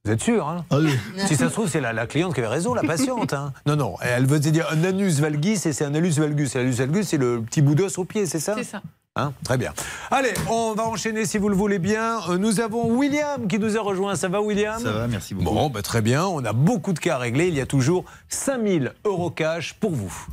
[0.09, 0.99] Vous êtes sûr hein Allez.
[1.27, 3.35] Si ça se trouve, c'est la, la cliente qui avait raison, la patiente.
[3.35, 3.53] hein.
[3.67, 6.55] Non, non, elle veut dire un anus valgus et c'est un anus valgus.
[6.55, 8.81] Et L'anus valgus, c'est le petit bout d'os au pied, c'est ça C'est ça.
[9.17, 9.75] Hein Très bien.
[10.11, 12.21] Allez, on va enchaîner si vous le voulez bien.
[12.31, 14.15] Euh, Nous avons William qui nous a rejoint.
[14.17, 14.81] Ça va, William?
[14.81, 15.55] Ça va, merci beaucoup.
[15.55, 16.25] Bon, bah, très bien.
[16.25, 17.49] On a beaucoup de cas à régler.
[17.49, 20.27] Il y a toujours 5000 euros cash pour vous.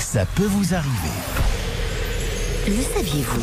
[0.00, 0.90] Ça peut vous arriver.
[2.66, 3.42] Le saviez-vous?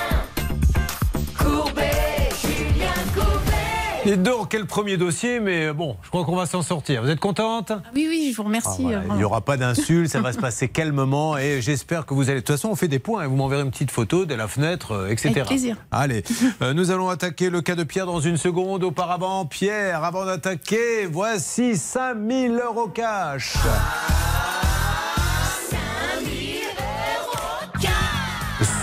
[4.05, 7.03] Et donc, quel premier dossier Mais bon, je crois qu'on va s'en sortir.
[7.03, 7.71] Vous êtes contente?
[7.95, 8.83] Oui, oui, je vous remercie.
[8.87, 12.13] Ah, voilà, Il n'y aura pas d'insultes, ça va se passer calmement et j'espère que
[12.13, 12.41] vous allez.
[12.41, 14.47] De toute façon, on fait des points et vous m'enverrez une petite photo de la
[14.47, 15.29] fenêtre, euh, etc.
[15.29, 15.77] Avec plaisir.
[15.91, 16.23] Allez,
[16.61, 18.83] euh, nous allons attaquer le cas de Pierre dans une seconde.
[18.83, 23.53] Auparavant, Pierre, avant d'attaquer, voici 5000 euros cash.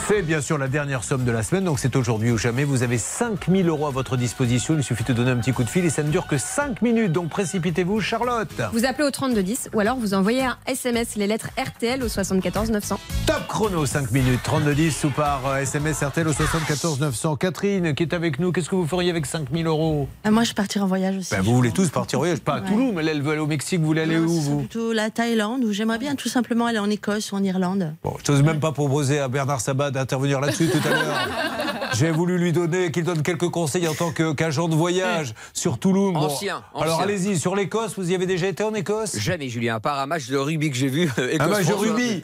[0.08, 2.64] C'est bien sûr la dernière somme de la semaine, donc c'est aujourd'hui ou jamais.
[2.64, 4.74] Vous avez 5000 euros à votre disposition.
[4.74, 6.80] Il suffit de donner un petit coup de fil et ça ne dure que 5
[6.80, 7.12] minutes.
[7.12, 8.48] Donc précipitez-vous, Charlotte.
[8.72, 12.70] Vous appelez au 3210 ou alors vous envoyez un SMS, les lettres RTL au 74
[12.70, 12.98] 900.
[13.26, 17.36] Top chrono, 5 minutes, 3210 ou par euh, SMS RTL au 74 900.
[17.36, 20.08] Catherine qui est avec nous, qu'est-ce que vous feriez avec 5000 euros?
[20.24, 21.34] Ah, moi, je partirai en voyage aussi.
[21.34, 23.40] Ben, Vous voulez tous partir au voyage, pas à Toulouse, mais là, elle veut aller
[23.42, 24.58] au Mexique, vous voulez aller où vous?
[24.60, 27.94] Plutôt la Thaïlande, où j'aimerais bien tout simplement aller en Écosse ou en Irlande.
[28.02, 31.28] Bon, je n'ose même pas proposer à Bernard Sabat d'intervenir là-dessus tout à l'heure.
[31.94, 36.12] J'ai voulu lui donner, qu'il donne quelques conseils en tant qu'agent de voyage sur Toulouse.
[36.12, 37.04] Bon, Ancien, Alors ancien.
[37.04, 39.16] allez-y, sur l'Écosse, vous y avez déjà été en Écosse?
[39.18, 41.10] Jamais, Julien, à part un match de rugby que j'ai vu.
[41.18, 42.22] euh, Un match de rugby?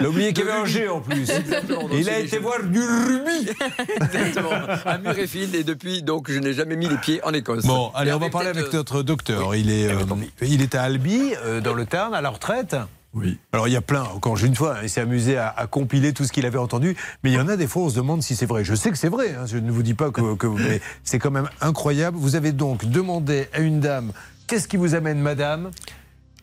[0.00, 1.28] Il a oublié qu'il y avait un G en plus.
[1.92, 3.50] Il a été voir du rugby.
[3.96, 4.50] Exactement.
[4.86, 7.66] À Murrayfield et depuis, donc, je n'ai jamais mis les pieds en Écosse.
[7.66, 9.54] Bon, allez, on va parler avec euh, notre docteur.
[9.54, 9.98] Il est, euh,
[10.40, 12.76] il est à Albi, euh, dans le Tarn, à la retraite.
[13.14, 13.38] Oui.
[13.52, 16.12] Alors il y a plein, encore une fois, hein, il s'est amusé à, à compiler
[16.12, 18.22] tout ce qu'il avait entendu, mais il y en a des fois, on se demande
[18.22, 18.64] si c'est vrai.
[18.64, 21.18] Je sais que c'est vrai, hein, je ne vous dis pas que, que mais c'est
[21.18, 22.16] quand même incroyable.
[22.16, 24.12] Vous avez donc demandé à une dame,
[24.46, 25.70] qu'est-ce qui vous amène, madame?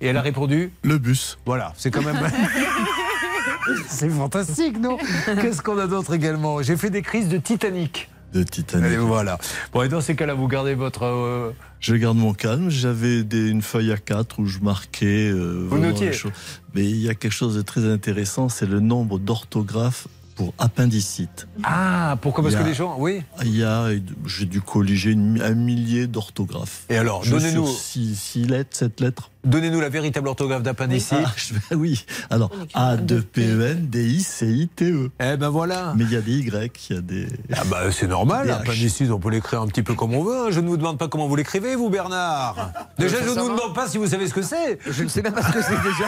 [0.01, 1.37] Et elle a répondu Le bus.
[1.45, 2.19] Voilà, c'est quand même...
[3.89, 4.97] c'est fantastique, non?
[5.25, 6.61] Qu'est-ce qu'on a d'autre également?
[6.61, 8.09] J'ai fait des crises de Titanic.
[8.33, 8.91] De Titanic.
[8.91, 9.37] Et voilà.
[9.73, 11.03] Bon, et dans ces cas-là, vous gardez votre...
[11.03, 12.69] euh, Je garde mon calme.
[12.69, 15.29] J'avais une feuille à 4 où je marquais.
[15.31, 16.11] euh, vraiment notiez.
[16.75, 21.47] Mais il y a quelque chose de très intéressant, c'est le nombre d'orthographes pour appendicite.
[21.63, 22.43] Ah, pourquoi?
[22.43, 22.95] Parce que les gens...
[22.99, 23.89] Oui Il y a,
[24.25, 25.11] j'ai dû colliger
[25.41, 26.83] un millier d'orthographes.
[26.89, 29.31] Et alors, donnez-nous- sur Six, six lettres, sept lettres.
[29.45, 31.17] Donnez-nous la véritable orthographe d'appendicite.
[31.25, 32.05] Ah, je- oui.
[32.29, 35.11] Alors, A, 2, P, E, N, D, I, C, I, T, E.
[35.21, 35.93] Eh ben voilà.
[35.95, 37.27] Mais il y a des Y, il y a des.
[37.55, 40.35] Ah bah c'est normal, appendicite, on peut l'écrire un petit peu comme on veut.
[40.37, 40.47] hein.
[40.51, 42.71] Je ne vous demande pas comment vous l'écrivez, vous Bernard.
[42.99, 44.77] Déjà, je ne vous demande pas si vous savez ce que c'est.
[44.85, 46.05] Je ne sais même pas ce que c'est déjà.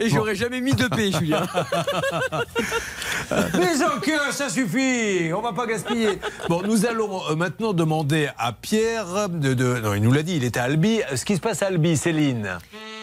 [0.00, 1.42] Et j'aurais jamais mis de P, Julien.
[3.30, 5.32] Mais en cœur, ça suffit.
[5.34, 6.18] On va pas gaspiller.
[6.48, 10.36] Bon, nous allons euh, maintenant demander à Pierre de, de- non, il nous l'a dit,
[10.36, 11.00] il était à Albi.
[11.14, 12.58] Ce qui se passe à Albi, Céline?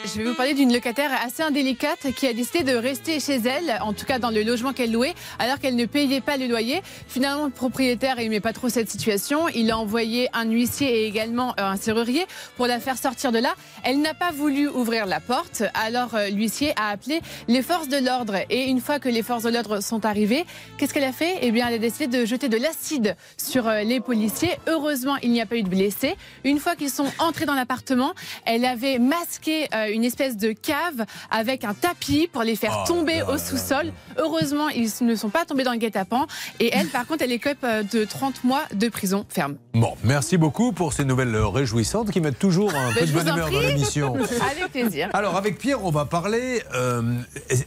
[0.05, 3.79] Je vais vous parler d'une locataire assez indélicate qui a décidé de rester chez elle,
[3.81, 6.81] en tout cas dans le logement qu'elle louait, alors qu'elle ne payait pas le loyer.
[7.07, 9.49] Finalement, le propriétaire n'aimait pas trop cette situation.
[9.49, 12.25] Il a envoyé un huissier et également euh, un serrurier
[12.55, 13.53] pour la faire sortir de là.
[13.83, 17.97] Elle n'a pas voulu ouvrir la porte, alors euh, l'huissier a appelé les forces de
[17.97, 18.35] l'ordre.
[18.49, 20.45] Et une fois que les forces de l'ordre sont arrivées,
[20.77, 21.39] qu'est-ce qu'elle a fait?
[21.41, 24.57] Eh bien, elle a décidé de jeter de l'acide sur euh, les policiers.
[24.67, 26.15] Heureusement, il n'y a pas eu de blessés.
[26.45, 28.13] Une fois qu'ils sont entrés dans l'appartement,
[28.45, 33.21] elle avait masqué une espèce de cave avec un tapis pour les faire Oh tomber
[33.23, 33.91] au sous-sol.
[34.17, 36.27] Heureusement, ils ne sont pas tombés dans le guet-apens.
[36.59, 39.55] Et elle, par contre, elle écope euh, de 30 mois de prison ferme.
[39.73, 43.05] Bon, merci beaucoup pour ces nouvelles euh, réjouissantes qui mettent toujours un peu Ben, de
[43.07, 44.15] je vous bonne humeur dans l'émission.
[44.51, 45.09] Avec plaisir.
[45.13, 46.61] Alors avec Pierre, on va parler.
[46.75, 47.01] euh,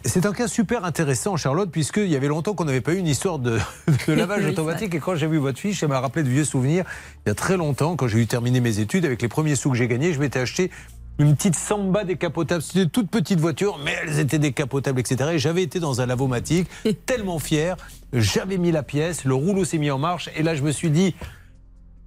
[0.04, 3.06] c'est un cas super intéressant, Charlotte, puisqu'il y avait longtemps qu'on n'avait pas eu une
[3.06, 3.58] histoire de,
[4.08, 4.94] de lavage automatique.
[4.94, 6.84] Et quand j'ai vu votre fiche, ça m'a rappelé de vieux souvenirs.
[7.24, 9.70] Il y a très longtemps, quand j'ai eu terminé mes études, avec les premiers sous
[9.70, 10.70] que j'ai gagnés, je m'étais acheté
[11.18, 12.62] une petite Samba décapotable.
[12.62, 15.30] C'était une toute petite voiture, mais elles étaient décapotables, etc.
[15.34, 16.68] Et j'avais été dans un lavomatique,
[17.06, 17.76] tellement fier.
[18.12, 20.90] J'avais mis la pièce, le rouleau s'est mis en marche, et là je me suis
[20.90, 21.14] dit.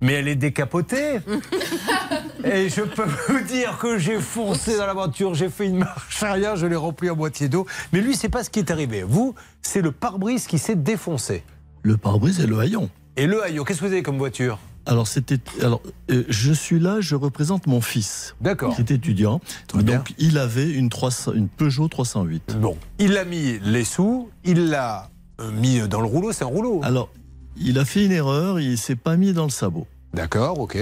[0.02, 1.20] Mais elle est décapotée.
[2.44, 6.22] Et je peux vous dire que j'ai foncé dans la voiture, j'ai fait une marche
[6.22, 7.66] arrière, je l'ai rempli à moitié d'eau.
[7.92, 9.04] Mais lui, c'est pas ce qui est arrivé.
[9.04, 11.44] Vous, c'est le pare-brise qui s'est défoncé.
[11.82, 12.90] Le pare-brise et le haillon.
[13.16, 14.60] Et le haillon, qu'est-ce que vous avez comme voiture?
[14.86, 15.40] Alors, c'était.
[15.62, 15.82] Alors,
[16.12, 18.36] euh, je suis là, je représente mon fils.
[18.42, 18.76] D'accord.
[18.76, 19.42] Qui est étudiant.
[19.74, 22.58] Donc, il avait une, 300 une Peugeot 308.
[22.60, 25.10] Bon, il a mis les sous, il l'a
[25.42, 26.82] euh, mis dans le rouleau, c'est un rouleau.
[26.84, 27.10] Alors,
[27.58, 29.88] il a fait une erreur, il s'est pas mis dans le sabot.
[30.14, 30.78] D'accord, ok.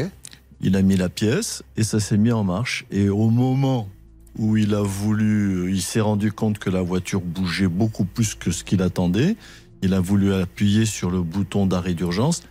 [0.62, 2.86] Il a mis la pièce et ça s'est mis en marche.
[2.92, 3.90] Et au moment
[4.38, 8.52] où il a voulu, il s'est rendu compte que la voiture bougeait beaucoup plus que
[8.52, 9.36] ce qu'il attendait.
[9.82, 12.42] Il a voulu appuyer sur le bouton d'arrêt d'urgence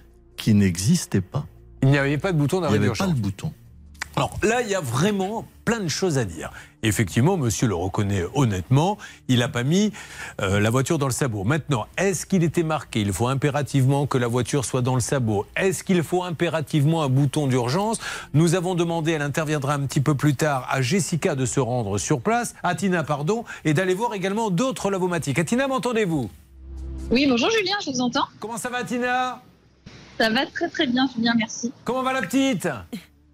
[0.43, 1.47] qui n'existait pas.
[1.83, 3.07] Il n'y avait pas de bouton Il d'arrêt n'y avait d'urgence.
[3.07, 3.53] pas le bouton.
[4.17, 6.51] Alors là, il y a vraiment plein de choses à dire.
[6.83, 8.99] Effectivement, monsieur le reconnaît honnêtement,
[9.29, 9.93] il n'a pas mis
[10.41, 11.45] euh, la voiture dans le sabot.
[11.45, 13.01] Maintenant, est-ce qu'il était marqué?
[13.01, 15.47] Il faut impérativement que la voiture soit dans le sabot.
[15.57, 18.01] Est-ce qu'il faut impérativement un bouton d'urgence?
[18.35, 21.99] Nous avons demandé, elle interviendra un petit peu plus tard, à Jessica de se rendre
[21.99, 25.39] sur place, à Tina, pardon, et d'aller voir également d'autres lavomatiques.
[25.39, 26.29] À Tina, m'entendez-vous?
[27.11, 28.27] Oui, bonjour Julien, je vous entends.
[28.41, 29.41] Comment ça va, Tina?
[30.19, 31.73] Ça va très très bien, Julien, merci.
[31.85, 32.69] Comment va la petite?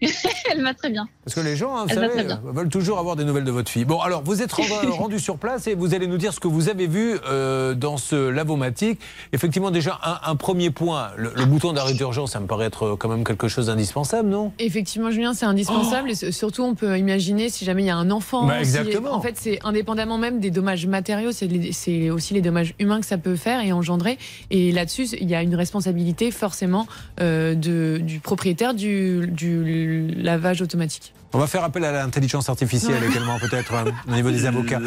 [0.52, 1.08] Elle va très bien.
[1.24, 2.08] Parce que les gens, hein, vous savez,
[2.44, 3.84] veulent toujours avoir des nouvelles de votre fille.
[3.84, 4.52] Bon, alors, vous êtes
[4.90, 7.96] rendu, sur place et vous allez nous dire ce que vous avez vu euh, dans
[7.96, 9.00] ce lavomatique.
[9.32, 12.82] Effectivement, déjà, un, un premier point, le, le bouton d'arrêt d'urgence, ça me paraît être
[12.84, 14.52] euh, quand même quelque chose d'indispensable, non?
[14.58, 16.10] Effectivement, Julien, c'est indispensable.
[16.10, 18.46] Et s- surtout, on peut imaginer si jamais il y a un enfant.
[18.46, 19.12] Bah, si- exactement.
[19.14, 23.18] en fait, c'est indépendamment même des dommages matériaux, c'est aussi les dommages humains que ça
[23.18, 24.18] peut faire et engendrer.
[24.50, 26.86] Et là-dessus, il y a une responsabilité forcément
[27.20, 31.12] euh, de, du propriétaire du, du lavage automatique.
[31.34, 34.80] On va faire appel à l'intelligence artificielle également, peut-être, euh, au niveau des avocats.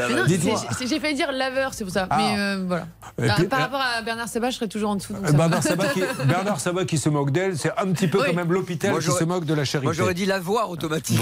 [0.86, 2.08] J'ai failli dire laveur, c'est pour ça.
[2.10, 2.18] Ah.
[2.18, 2.88] Mais euh, voilà.
[3.22, 5.14] Et Par, puis, par euh, rapport à Bernard Sabat, je serais toujours en dessous.
[5.14, 5.32] donc Euh.
[5.34, 8.26] Bernard Sabat, qui, Bernard Sabat qui se moque d'elle, c'est un petit peu Oui.
[8.28, 9.86] quand même l'hôpital Moi, qui se moque de la charité.
[9.86, 11.22] Moi, j'aurais dit lavoir automatique.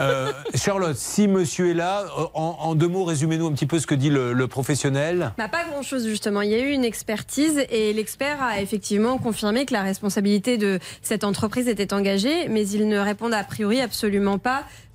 [0.00, 2.04] Euh, Charlotte, si monsieur est là,
[2.34, 5.32] en, en deux mots, résumez-nous un petit peu ce que dit le, le professionnel.
[5.38, 6.42] Bah, pas grand-chose justement.
[6.42, 10.80] Il y a eu une expertise et l'expert a effectivement confirmé que la responsabilité de
[11.02, 14.47] cette entreprise était engagée, mais il ne répond a priori absolument pas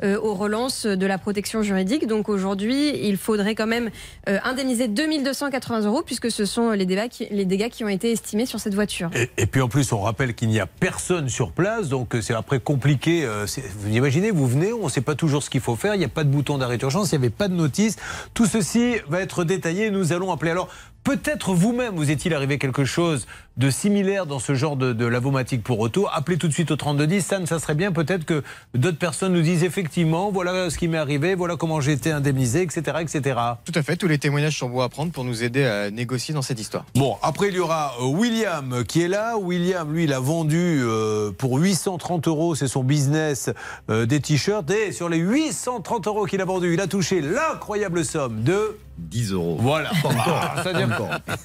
[0.04, 2.08] euh, aux relances de la protection juridique.
[2.08, 3.90] Donc aujourd'hui, il faudrait quand même
[4.30, 6.86] euh, indemniser 2280 euros puisque ce sont les
[7.32, 9.10] les dégâts qui ont été estimés sur cette voiture.
[9.16, 12.22] Et, et puis en plus, on rappelle qu'il n'y a personne sur place, donc euh,
[12.22, 13.24] c'est après compliqué.
[13.26, 13.46] euh,
[13.80, 16.06] Vous imaginez, vous venez, on ne sait pas toujours ce qu'il faut faire, il n'y
[16.06, 17.96] a pas de bouton d'arrêt d'urgence, il n'y avait pas de notice.
[18.34, 20.52] Tout ceci va être détaillé, nous allons appeler.
[20.52, 20.70] Alors,
[21.04, 23.26] peut-être vous-même, vous est-il arrivé quelque chose
[23.58, 26.76] de similaire dans ce genre de, de lavomatique pour auto Appelez tout de suite au
[26.76, 28.44] 3210, ça, ça serait bien peut-être que
[28.74, 32.62] d'autres personnes nous disent effectivement, voilà ce qui m'est arrivé, voilà comment j'ai été indemnisé,
[32.62, 32.98] etc.
[33.02, 33.40] etc.
[33.66, 36.34] Tout à fait, tous les témoignages sont bons à prendre pour nous aider à négocier
[36.34, 36.86] dans cette histoire.
[36.96, 39.38] Bon, après il y aura euh, William qui est là.
[39.38, 43.50] William, lui, il a vendu euh, pour 830 euros, c'est son business,
[43.90, 44.70] euh, des t-shirts.
[44.72, 49.32] Et sur les 830 euros qu'il a vendus, il a touché l'incroyable somme de 10
[49.34, 49.58] euros.
[49.60, 49.92] Voilà.
[50.06, 50.90] Ah, C'est-à-dire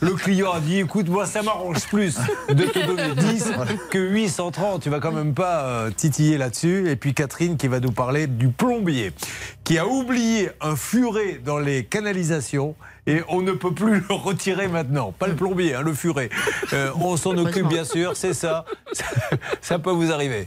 [0.00, 2.16] le client a dit écoute, moi ça m'arrange plus
[2.48, 3.52] de te donner 10
[3.90, 4.82] que 830.
[4.82, 6.88] Tu vas quand même pas euh, titiller là-dessus.
[6.88, 9.12] Et puis Catherine qui va nous parler du plombier
[9.64, 12.76] qui a oublié un furet dans les canalisations.
[13.08, 15.10] Et on ne peut plus le retirer maintenant.
[15.10, 16.30] Pas le plombier, hein, le furet.
[16.72, 18.64] Euh, on s'en occupe bien sûr, c'est ça.
[18.92, 19.04] ça.
[19.60, 20.46] Ça peut vous arriver.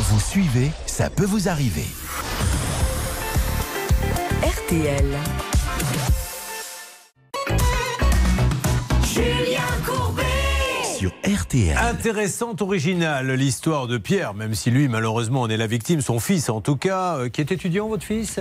[0.00, 1.86] Vous suivez, ça peut vous arriver.
[4.42, 5.16] RTL.
[11.04, 11.76] Sur RTL.
[11.76, 16.48] Intéressante, originale l'histoire de Pierre, même si lui, malheureusement, en est la victime, son fils
[16.48, 18.40] en tout cas, euh, qui est étudiant, votre fils?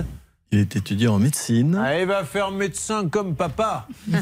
[0.53, 3.89] Il est étudiant en médecine, ah, Il va faire médecin comme papa.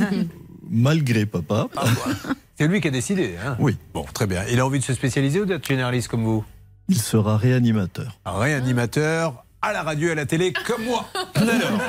[0.72, 1.68] malgré papa.
[2.58, 3.36] C'est lui qui a décidé.
[3.46, 3.58] Hein?
[3.60, 3.78] Oui.
[3.94, 4.42] Bon, très bien.
[4.52, 6.44] Il a envie de se spécialiser ou d'être généraliste comme vous?
[6.90, 8.18] Il sera réanimateur.
[8.26, 11.06] Un réanimateur à la radio et à la télé comme moi.
[11.36, 11.80] Alors,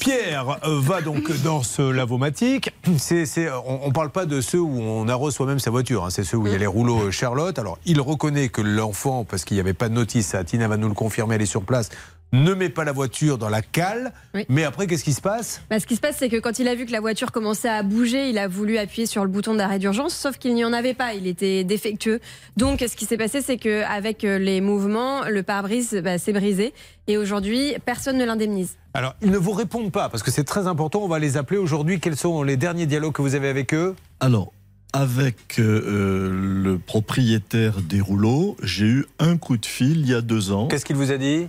[0.00, 2.70] Pierre va donc dans ce lavomatique.
[2.86, 6.04] On ne parle pas de ceux où on arrose soi-même sa voiture.
[6.04, 6.10] hein.
[6.10, 7.58] C'est ceux où il y a les rouleaux Charlotte.
[7.58, 10.88] Alors, il reconnaît que l'enfant, parce qu'il n'y avait pas de notice, Tina va nous
[10.88, 11.88] le confirmer, elle est sur place,
[12.32, 14.12] ne met pas la voiture dans la cale.
[14.34, 14.44] Oui.
[14.48, 15.62] Mais après, qu'est-ce qui se passe?
[15.70, 17.68] Bah, ce qui se passe, c'est que quand il a vu que la voiture commençait
[17.68, 20.72] à bouger, il a voulu appuyer sur le bouton d'arrêt d'urgence, sauf qu'il n'y en
[20.72, 22.20] avait pas, il était défectueux.
[22.56, 26.74] Donc, ce qui s'est passé, c'est qu'avec les mouvements, le pare-brise bah, s'est brisé.
[27.06, 28.76] Et aujourd'hui, personne ne l'indemnise.
[28.94, 31.02] Alors, ils ne vous répondent pas, parce que c'est très important.
[31.02, 32.00] On va les appeler aujourd'hui.
[32.00, 33.94] Quels sont les derniers dialogues que vous avez avec eux?
[34.20, 34.52] Alors,
[34.92, 40.20] avec euh, le propriétaire des rouleaux, j'ai eu un coup de fil il y a
[40.20, 40.68] deux ans.
[40.68, 41.48] Qu'est-ce qu'il vous a dit?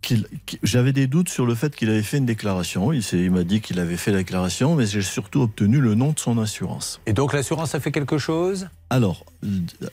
[0.00, 2.92] Qu'il- qu'il- J'avais des doutes sur le fait qu'il avait fait une déclaration.
[2.92, 5.94] Il, s'est- il m'a dit qu'il avait fait la déclaration, mais j'ai surtout obtenu le
[5.94, 7.00] nom de son assurance.
[7.06, 8.68] Et donc l'assurance a fait quelque chose?
[8.90, 9.24] Alors,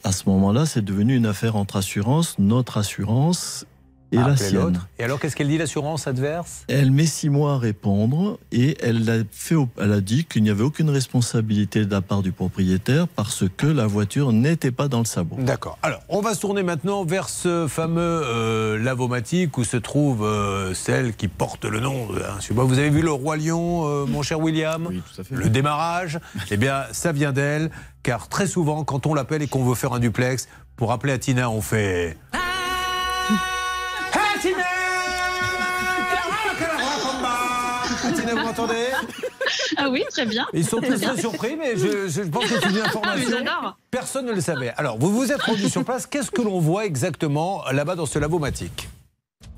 [0.04, 3.66] à ce moment-là, c'est devenu une affaire entre assurance, notre assurance
[4.16, 4.80] et Ah, la sienne.
[5.00, 6.64] Et alors qu'est-ce qu'elle dit l'assurance adverse?
[6.68, 10.50] Elle met six mois à répondre et elle a, fait, elle a dit qu'il n'y
[10.50, 15.00] avait aucune responsabilité de la part du propriétaire parce que la voiture n'était pas dans
[15.00, 15.36] le sabot.
[15.40, 15.78] D'accord.
[15.84, 20.74] Alors, on va se tourner maintenant vers ce fameux euh, lavomatique où se trouve euh,
[20.74, 22.08] celle qui porte le nom.
[22.16, 24.90] hein, vous avez vu le Roi Lion, euh, mon cher William?
[25.32, 26.20] Le démarrage
[26.52, 27.70] Eh bien, ça vient d'elle,
[28.04, 31.18] car très souvent, quand on l'appelle et qu'on veut faire un duplex, pour appeler à
[31.18, 32.18] Tina, on fait.
[32.32, 33.40] Tina,
[38.32, 38.88] vous m'entendez
[39.78, 40.46] Ah oui, très bien.
[40.54, 43.38] Ils sont tous très surpris, mais je, je pense que c'est une Ah, information.
[43.92, 44.74] Personne ne le savait.
[44.78, 46.06] Alors, vous vous êtes rendu sur place.
[46.06, 48.90] Qu'est-ce que l'on voit exactement là-bas dans ce lavomatique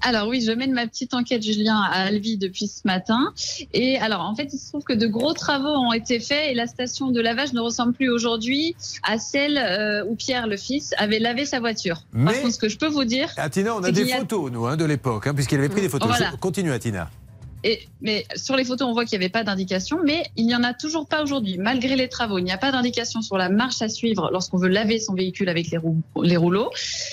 [0.07, 3.33] Alors oui, je mène ma petite enquête, Julien, à Albi depuis ce matin.
[3.73, 6.53] Et alors, en fait, il se trouve que de gros travaux ont été faits et
[6.53, 8.73] la station de lavage ne ressemble plus aujourd'hui
[9.03, 12.03] à celle euh, où Pierre, le fils, avait lavé sa voiture.
[12.13, 13.27] Par Mais- contre, ce que je peux vous dire...
[13.35, 15.89] Atina, on a des a- photos, nous, hein, de l'époque, hein, puisqu'il avait pris des
[15.89, 16.07] photos.
[16.07, 16.31] Voilà.
[16.31, 17.09] Je- Continue, Atina.
[18.01, 20.63] Mais sur les photos, on voit qu'il n'y avait pas d'indication, mais il n'y en
[20.63, 21.57] a toujours pas aujourd'hui.
[21.57, 24.67] Malgré les travaux, il n'y a pas d'indication sur la marche à suivre lorsqu'on veut
[24.67, 26.69] laver son véhicule avec les, rou- les rouleaux.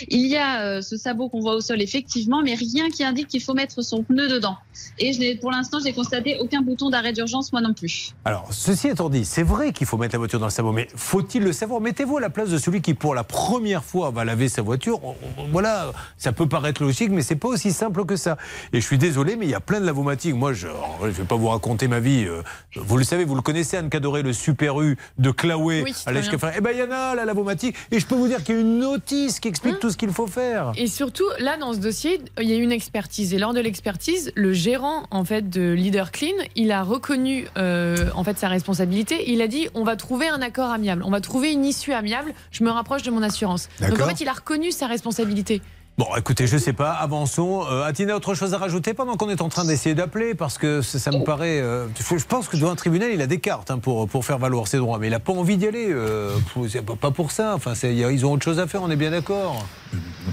[0.09, 3.29] Il y a euh, ce sabot qu'on voit au sol, effectivement, mais rien qui indique
[3.29, 4.57] qu'il faut mettre son pneu dedans.
[4.99, 8.13] Et pour l'instant, j'ai constaté aucun bouton d'arrêt d'urgence, moi non plus.
[8.25, 10.89] Alors, ceci étant dit, c'est vrai qu'il faut mettre la voiture dans le sabot, mais
[10.95, 11.81] faut-il le savoir?
[11.81, 15.01] Mettez-vous à la place de celui qui, pour la première fois, va laver sa voiture.
[15.51, 18.37] Voilà, ça peut paraître logique, mais c'est pas aussi simple que ça.
[18.73, 20.35] Et je suis désolé, mais il y a plein de lavomatiques.
[20.45, 22.27] Moi, je ne vais pas vous raconter ma vie.
[22.27, 22.43] euh,
[22.77, 26.13] Vous le savez, vous le connaissez, Anne Cadoré, le Super U de Claoué Oui, à
[26.13, 26.21] bien.
[26.55, 27.75] Eh ben, il y en a, la lavomatique.
[27.91, 30.11] Et je peux vous dire qu'il y a une notice qui explique tout ce qu'il
[30.11, 30.73] faut faire.
[30.77, 33.33] Et surtout, là, dans ce dossier, il y a eu une expertise.
[33.33, 38.11] Et lors de l'expertise, le gérant en fait de Leader Clean, il a reconnu euh,
[38.15, 39.31] en fait sa responsabilité.
[39.33, 42.35] Il a dit on va trouver un accord amiable, on va trouver une issue amiable.
[42.51, 43.71] Je me rapproche de mon assurance.
[43.81, 45.63] Donc en fait, il a reconnu sa responsabilité.
[45.97, 47.63] Bon, écoutez, je sais pas, avançons.
[47.71, 50.35] Euh, Atina, autre chose à rajouter pendant qu'on est en train d'essayer d'appeler?
[50.35, 51.61] Parce que ça, ça me paraît.
[51.61, 54.39] euh, je pense que devant un tribunal, il a des cartes hein, pour, pour faire
[54.39, 55.87] valoir ses droits, mais il n'a pas envie d'y aller.
[55.91, 56.31] euh,
[57.01, 57.55] pas- pour ça.
[57.55, 59.65] Enfin, ils ont autre chose à faire, on est bien d'accord.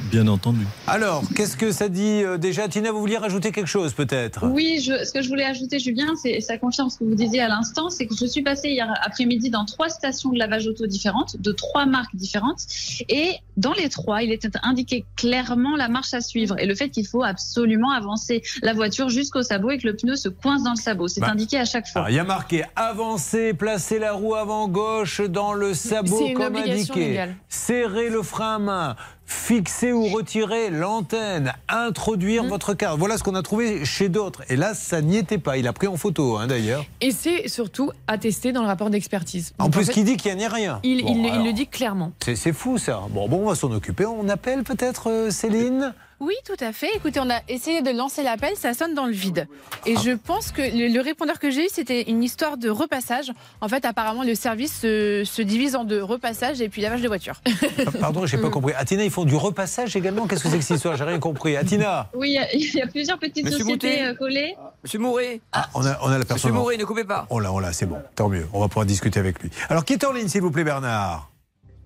[0.10, 0.66] Bien entendu.
[0.88, 2.68] Alors, qu'est-ce que ça dit euh, déjà?
[2.68, 4.48] Tina, vous vouliez rajouter quelque chose peut-être?
[4.48, 7.42] Oui, je, ce que je voulais ajouter, Julien, c'est ça confirme ce que vous disiez
[7.42, 10.88] à l'instant, c'est que je suis passée hier après-midi dans trois stations de lavage auto
[10.88, 12.62] différentes, de trois marques différentes,
[13.10, 16.90] et dans les trois, il était indiqué clairement la marche à suivre et le fait
[16.90, 20.72] qu'il faut absolument avancer la voiture jusqu'au sabot et que le pneu se coince dans
[20.72, 21.08] le sabot.
[21.08, 22.06] C'est Bah, indiqué à chaque fois.
[22.10, 27.10] Il y a marqué avancer, placer la roue avant gauche dans le sabot comme indiqué.
[27.10, 27.36] légale.
[27.50, 28.96] Serrer le frein à main,
[29.32, 33.00] fixer ou retirer l'antenne, introduire votre carte.
[33.00, 34.44] Voilà ce qu'on a trouvé chez d'autres.
[34.50, 35.58] Et là, ça n'y était pas.
[35.58, 36.86] Il a pris en photo, hein, d'ailleurs.
[37.00, 39.54] Et c'est surtout attesté dans le rapport d'expertise.
[39.58, 40.80] En plus, fait, qui dit qu'il n'y a rien.
[40.84, 42.12] il, Bon, il- il alors, le dit clairement.
[42.24, 43.02] C'est c'est fou, ça.
[43.10, 44.06] Bon, bon, on va s'en occuper.
[44.06, 45.94] On appelle peut-être euh, Céline?
[46.22, 46.88] Oui, tout à fait.
[46.96, 49.48] Écoutez, on a essayé de lancer l'appel, ça sonne dans le vide.
[49.88, 53.32] Et je pense que le, le répondeur que j'ai eu, c'était une histoire de repassage.
[53.60, 57.08] En fait, apparemment, le service se, se divise en deux, repassage et puis lavage de
[57.08, 57.42] voiture.
[57.48, 58.74] Ah, Pardon, j'ai pas compris.
[58.78, 60.28] Atina, ils font du repassage également?
[60.28, 60.96] Qu'est-ce que c'est que cette histoire?
[60.96, 61.58] J'ai rien compris.
[61.58, 64.06] Atina Oui, il y a- il y, a plusieurs petites Monsieur sociétés Moutet.
[64.06, 64.56] euh, collées.
[64.84, 65.42] Monsieur Mouré.
[65.54, 66.36] Ah, on a, on a la personne.
[66.36, 67.26] Monsieur Mouré, ne coupez pas.
[67.32, 67.98] On l'a, on l'a, c'est bon.
[68.16, 68.48] Tant mieux.
[68.54, 69.50] On va pouvoir discuter avec lui.
[69.70, 71.32] Alors, qui est en ligne, s'il vous plaît, Bernard?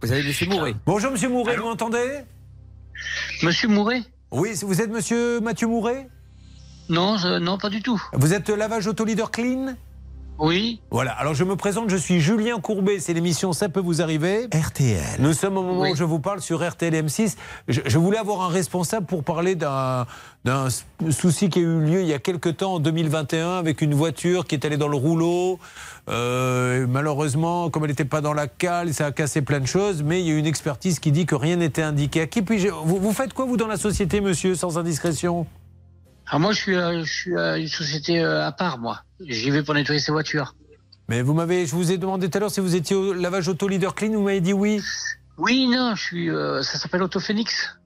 [0.01, 0.75] Vous avez Monsieur Mouré.
[0.85, 2.19] Bonjour, monsieur Mouret, vous m'entendez?
[3.43, 6.09] Monsieur Mouret Oui, vous êtes monsieur Mathieu Mouret
[6.89, 8.01] Non, je- non, pas du tout.
[8.13, 9.75] Vous êtes lavage auto leader clean
[10.39, 10.81] Oui.
[10.91, 14.47] Voilà, alors je me présente, je suis Julien Courbet, c'est l'émission Ça peut vous arriver.
[14.53, 14.99] RTL.
[15.19, 17.37] Nous sommes au moment où je vous parle sur RTL M6.
[17.69, 20.05] Je, je voulais avoir un responsable pour parler d'un
[21.11, 24.45] souci qui a eu lieu il y a quelque temps, en 2021, avec une voiture
[24.45, 25.59] qui est allée dans le rouleau.
[26.07, 30.03] Euh, malheureusement, comme elle n'était pas dans la cale, ça a cassé plein de choses,
[30.03, 32.21] mais il y a eu une expertise qui dit que rien n'était indiqué.
[32.21, 35.47] À qui puis-je- vous, vous faites quoi, vous, dans la société, monsieur, sans indiscrétion?
[36.27, 39.01] Ah, moi, je suis, euh, je suis à une société euh, à part, moi.
[39.27, 40.55] J'y vais pour nettoyer ces voitures.
[41.07, 43.47] Mais vous m'avez, je vous ai demandé tout à l'heure si vous étiez au lavage
[43.47, 44.81] auto leader clean, vous m'avez dit oui.
[45.37, 46.29] Oui, non, je suis.
[46.29, 47.77] euh, ça s'appelle Autophénix.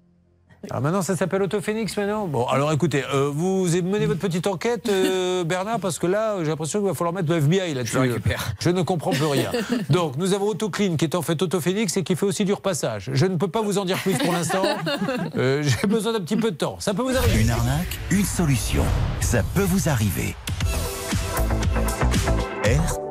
[0.69, 4.89] Alors maintenant, ça s'appelle Autophénix maintenant Bon, alors écoutez, euh, vous menez votre petite enquête,
[4.89, 7.97] euh, Bernard, parce que là, j'ai l'impression qu'il va falloir mettre le FBI là-dessus.
[8.59, 9.51] Je ne comprends plus rien.
[9.89, 13.09] Donc, nous avons Autoclean qui est en fait Autophénix et qui fait aussi du repassage.
[13.13, 14.63] Je ne peux pas vous en dire plus pour l'instant.
[15.35, 16.77] Euh, j'ai besoin d'un petit peu de temps.
[16.79, 17.41] Ça peut vous arriver.
[17.41, 18.83] Une arnaque, une solution.
[19.21, 20.35] Ça peut vous arriver.
[22.63, 23.08] RTL.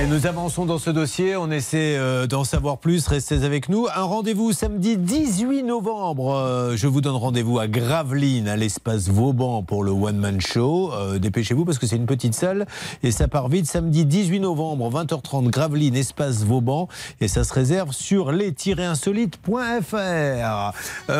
[0.00, 3.86] Allez, nous avançons dans ce dossier, on essaie euh, d'en savoir plus, restez avec nous.
[3.94, 9.62] Un rendez-vous samedi 18 novembre, Euh, je vous donne rendez-vous à Gravelines, à l'espace Vauban
[9.62, 10.90] pour le One Man Show.
[10.94, 12.66] Euh, Dépêchez-vous parce que c'est une petite salle
[13.02, 13.66] et ça part vite.
[13.66, 16.88] Samedi 18 novembre, 20h30, Gravelines, espace Vauban
[17.20, 20.72] et ça se réserve sur les-insolites.fr.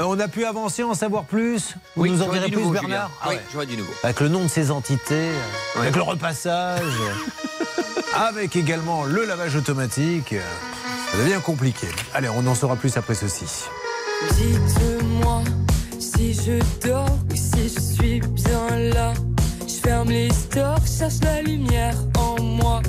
[0.07, 1.75] On a pu avancer, en savoir plus?
[1.97, 3.11] Vous Oui, nous en direz plus, nouveau, Bernard?
[3.23, 3.67] Ah Oui, ouais.
[3.67, 3.93] du nouveau.
[4.05, 5.29] Avec le nom de ces entités,
[5.79, 6.81] avec le repassage,
[8.15, 10.35] avec également le lavage automatique.
[11.11, 11.89] Ça devient compliqué.
[12.15, 13.47] Allez, on en saura plus après ceci.
[14.33, 15.43] Dites-moi
[15.99, 19.13] si je dors si je suis bien là.
[19.67, 22.83] Je ferme les stores, cherche la lumière en moi.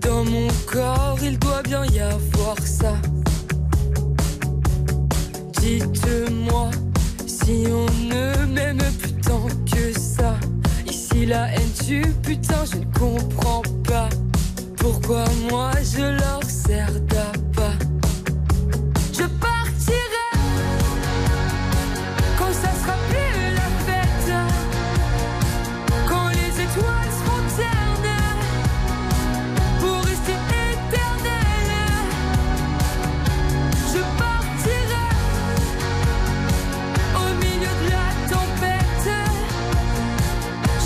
[0.00, 2.94] Dans mon corps, il doit bien y avoir ça.
[5.60, 6.70] Dites-moi
[7.26, 10.36] si on ne m'aime plus tant que ça.
[10.86, 14.08] Ici la haine tue, putain, je ne comprends pas.
[14.80, 17.78] Pourquoi moi je leur sers d'appât?
[19.12, 20.30] Je partirai
[22.38, 24.32] quand ça sera plus la fête,
[26.08, 28.16] quand les étoiles seront ternes
[29.80, 30.38] pour rester
[30.72, 31.76] éternelles.
[33.92, 35.10] Je partirai
[37.16, 39.08] au milieu de la tempête.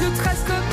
[0.00, 0.68] Je trace comme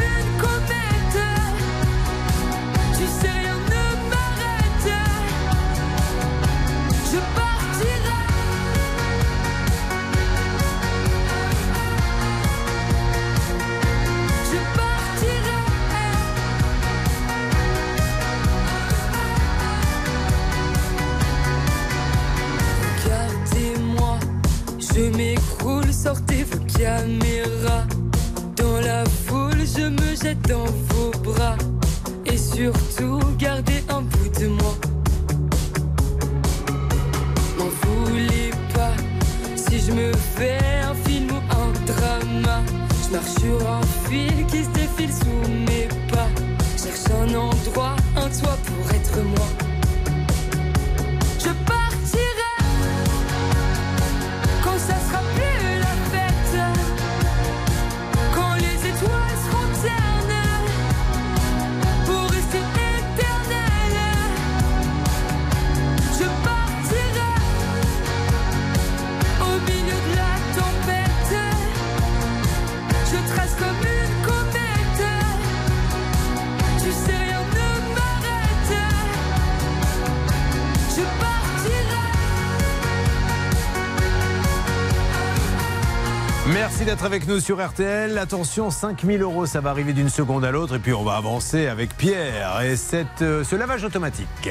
[87.12, 88.18] avec nous sur RTL.
[88.18, 90.76] Attention, 5000 euros, ça va arriver d'une seconde à l'autre.
[90.78, 94.50] Et puis on va avancer avec Pierre et cette, euh, ce lavage automatique.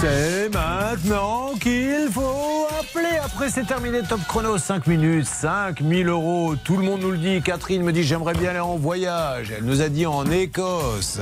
[0.00, 3.18] C'est maintenant qu'il faut appeler.
[3.22, 4.00] Après, c'est terminé.
[4.08, 6.54] Top chrono, 5 minutes, 5000 euros.
[6.56, 7.42] Tout le monde nous le dit.
[7.42, 9.52] Catherine me dit j'aimerais bien aller en voyage.
[9.54, 11.20] Elle nous a dit en Écosse.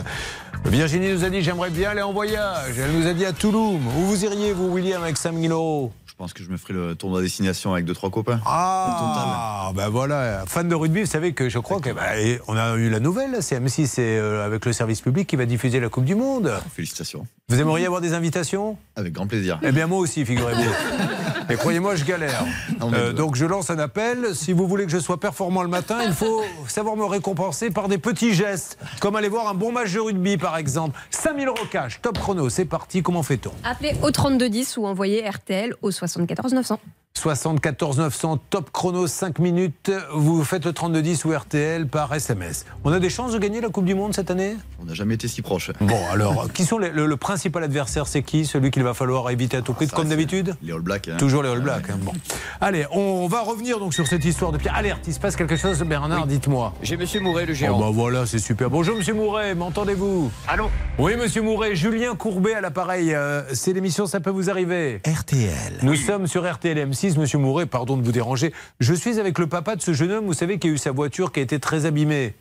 [0.77, 2.79] Virginie nous a dit j'aimerais bien aller en voyage.
[2.79, 3.81] Elle nous a dit à Toulouse.
[3.97, 7.21] Où vous iriez, vous, William, avec 5000 euros pense que je me ferai le tournoi
[7.21, 8.41] destination avec deux trois copains.
[8.47, 10.45] Ah, ben voilà.
[10.47, 13.87] Fan de rugby, vous savez que je crois qu'on a eu la nouvelle, c'est M6,
[13.87, 16.53] c'est euh, avec le service public qui va diffuser la Coupe du Monde.
[16.75, 17.27] Félicitations.
[17.49, 18.77] Vous aimeriez avoir des invitations?
[18.97, 19.61] Avec grand plaisir.
[19.63, 20.63] Eh bien, moi aussi, figurez-vous.
[21.49, 22.45] Et croyez-moi, je galère.
[22.83, 24.35] Euh, donc, je lance un appel.
[24.35, 27.87] Si vous voulez que je sois performant le matin, il faut savoir me récompenser par
[27.87, 30.99] des petits gestes, comme aller voir un bon match de rugby, par exemple.
[31.11, 33.03] 5000 euros cash, top chrono, c'est parti.
[33.03, 33.53] Comment fait-on?
[33.63, 36.81] Appelez au 3210 ou envoyez RTL au 74 900.
[37.17, 39.91] 74 900, top chrono, 5 minutes.
[40.13, 42.67] Vous faites le 3210 ou RTL par SMS.
[42.85, 44.57] On a des chances de gagner la Coupe du Monde cette année?
[44.83, 45.71] On n'a jamais été si proche.
[45.81, 48.45] Bon, alors, qui sont les- le, le principal adversaire C'est qui?
[48.45, 50.57] Celui qu'il va falloir éviter à tout prix, comme d'habitude?
[50.63, 51.09] Les All Blacks.
[51.09, 51.17] hein.
[51.17, 51.89] Toujours les All Blacks.
[51.89, 52.13] hein, Bon.
[52.61, 54.75] Allez, on va revenir donc sur cette histoire de Pierre.
[54.75, 56.75] Alerte, il se passe quelque chose, Bernard, dites-moi.
[56.83, 57.81] J'ai Monsieur Mouret, le Oh gérant.
[57.81, 58.69] bah voilà, c'est super.
[58.69, 60.31] Bonjour Monsieur Mouret, m'entendez-vous?
[60.49, 60.69] Allô?
[60.99, 63.15] Oui Monsieur Mouret, Julien Courbet à l'appareil.
[63.15, 65.01] Euh, c'est l'émission Ça peut vous arriver?
[65.07, 65.79] RTL.
[65.83, 68.53] Nous sommes sur RTL M6, Monsieur Mouret, pardon de vous déranger.
[68.81, 70.91] Je suis avec le papa de ce jeune homme, vous savez, qui a eu sa
[70.93, 72.35] voiture qui a été très abîmée.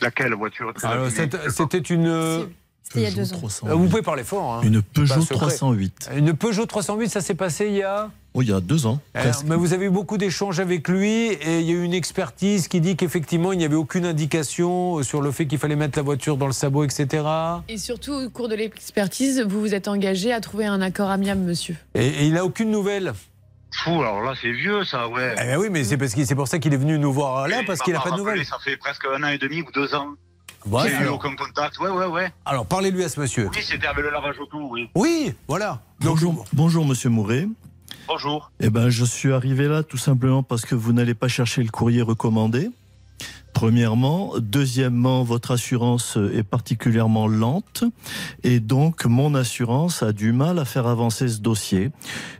[0.00, 2.06] Laquelle voiture très Alors, abîmée c'était une...
[2.06, 2.44] euh,
[2.84, 3.40] C'était il y a deux ans.
[3.66, 4.54] euh, Vous pouvez parler fort.
[4.54, 4.60] hein.
[4.62, 5.36] Une Peugeot Pas secret.
[5.36, 6.10] 308.
[6.16, 9.00] Une Peugeot 308, ça s'est passé il y a Oh, il y a deux ans.
[9.14, 11.94] Alors, mais vous avez eu beaucoup d'échanges avec lui et il y a eu une
[11.94, 15.98] expertise qui dit qu'effectivement il n'y avait aucune indication sur le fait qu'il fallait mettre
[15.98, 17.24] la voiture dans le sabot, etc.
[17.68, 21.40] Et surtout, au cours de l'expertise, vous vous êtes engagé à trouver un accord amiable,
[21.40, 21.74] monsieur.
[21.96, 23.12] Et, et il n'a aucune nouvelle.
[23.72, 25.34] Fou, alors là, c'est vieux, ça, ouais.
[25.40, 27.46] Eh ben oui, mais c'est parce qu'il- c'est pour ça qu'il est venu nous voir
[27.48, 28.44] là, Il parce qu'il n'a pas de nouvelles.
[28.44, 30.14] Ça fait presque un an et demi ou deux ans.
[30.66, 31.78] Bon, J'ai eu aucun contact.
[31.78, 32.32] Ouais, ouais, ouais.
[32.44, 33.48] Alors, parlez-lui à ce monsieur.
[33.54, 34.90] Oui, c'était avec le lavage auto, oui.
[34.94, 35.80] Oui, voilà.
[36.00, 37.46] Bonjour, bonjour Monsieur Mouret.
[38.08, 38.50] Bonjour.
[38.60, 41.70] Eh ben, je suis arrivé là tout simplement parce que vous n'allez pas chercher le
[41.70, 42.70] courrier recommandé.
[43.54, 47.82] Premièrement, deuxièmement, votre assurance est particulièrement lente
[48.44, 51.90] et donc mon assurance a du mal à faire avancer ce dossier.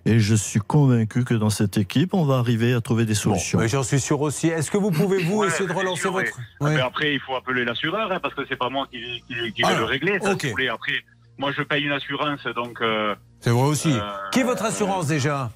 [0.07, 3.59] Et je suis convaincu que dans cette équipe, on va arriver à trouver des solutions.
[3.59, 4.47] Mais j'en suis sûr aussi.
[4.49, 6.27] Est-ce que vous pouvez, vous, Ouais, essayer de relancer sûr, votre.
[6.61, 6.67] ouais.
[6.69, 6.75] Ouais.
[6.77, 9.63] Mais après, il faut appeler l'assureur, hein, parce que c'est pas moi qui, qui, qui
[9.63, 10.19] vais Alors, le régler.
[10.21, 10.69] Ça, si.
[10.69, 10.93] Après,
[11.37, 12.81] moi, je paye une assurance, donc.
[12.81, 13.93] euh, C'est vrai aussi.
[13.93, 14.01] Euh,
[14.33, 15.51] Qui est votre assurance déjà?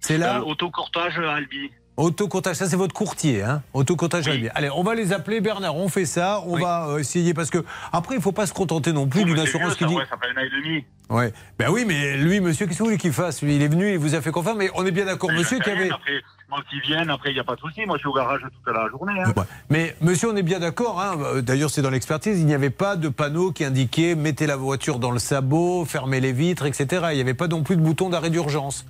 [0.00, 0.38] C'est là?
[0.38, 1.70] euh, autocourtage Albi.
[1.98, 4.48] Autocourtage, ça c'est votre courtier, hein Autocourtage Albi.
[4.54, 7.64] Allez, on va les appeler Bernard, on fait ça, on va euh, essayer parce que
[7.92, 10.16] après il faut pas se contenter non plus d'une assurance vieux, qui dit ouais, ça
[10.16, 10.84] fait un an et demi.
[11.10, 11.32] Ouais.
[11.58, 13.90] Ben oui, mais lui monsieur, qu'est-ce que vous voulez qu'il fasse Lui, il est venu,
[13.90, 15.86] il vous a fait confiance mais on est bien d'accord monsieur je qui sais rien,
[15.86, 17.84] avait Après, moi qui vienne, après, il n'y a pas de souci.
[17.84, 19.20] Moi, je suis au garage toute la journée.
[19.20, 19.32] Hein.
[19.36, 19.42] Ouais.
[19.68, 21.00] Mais monsieur, on est bien d'accord.
[21.00, 22.38] Hein euh, D'ailleurs, c'est dans l'expertise.
[22.38, 26.20] Il n'y avait pas de panneau qui indiquait mettez la voiture dans le sabot, fermez
[26.20, 27.08] les vitres, etc.
[27.10, 28.86] Il n'y avait pas non plus de bouton d'arrêt d'urgence.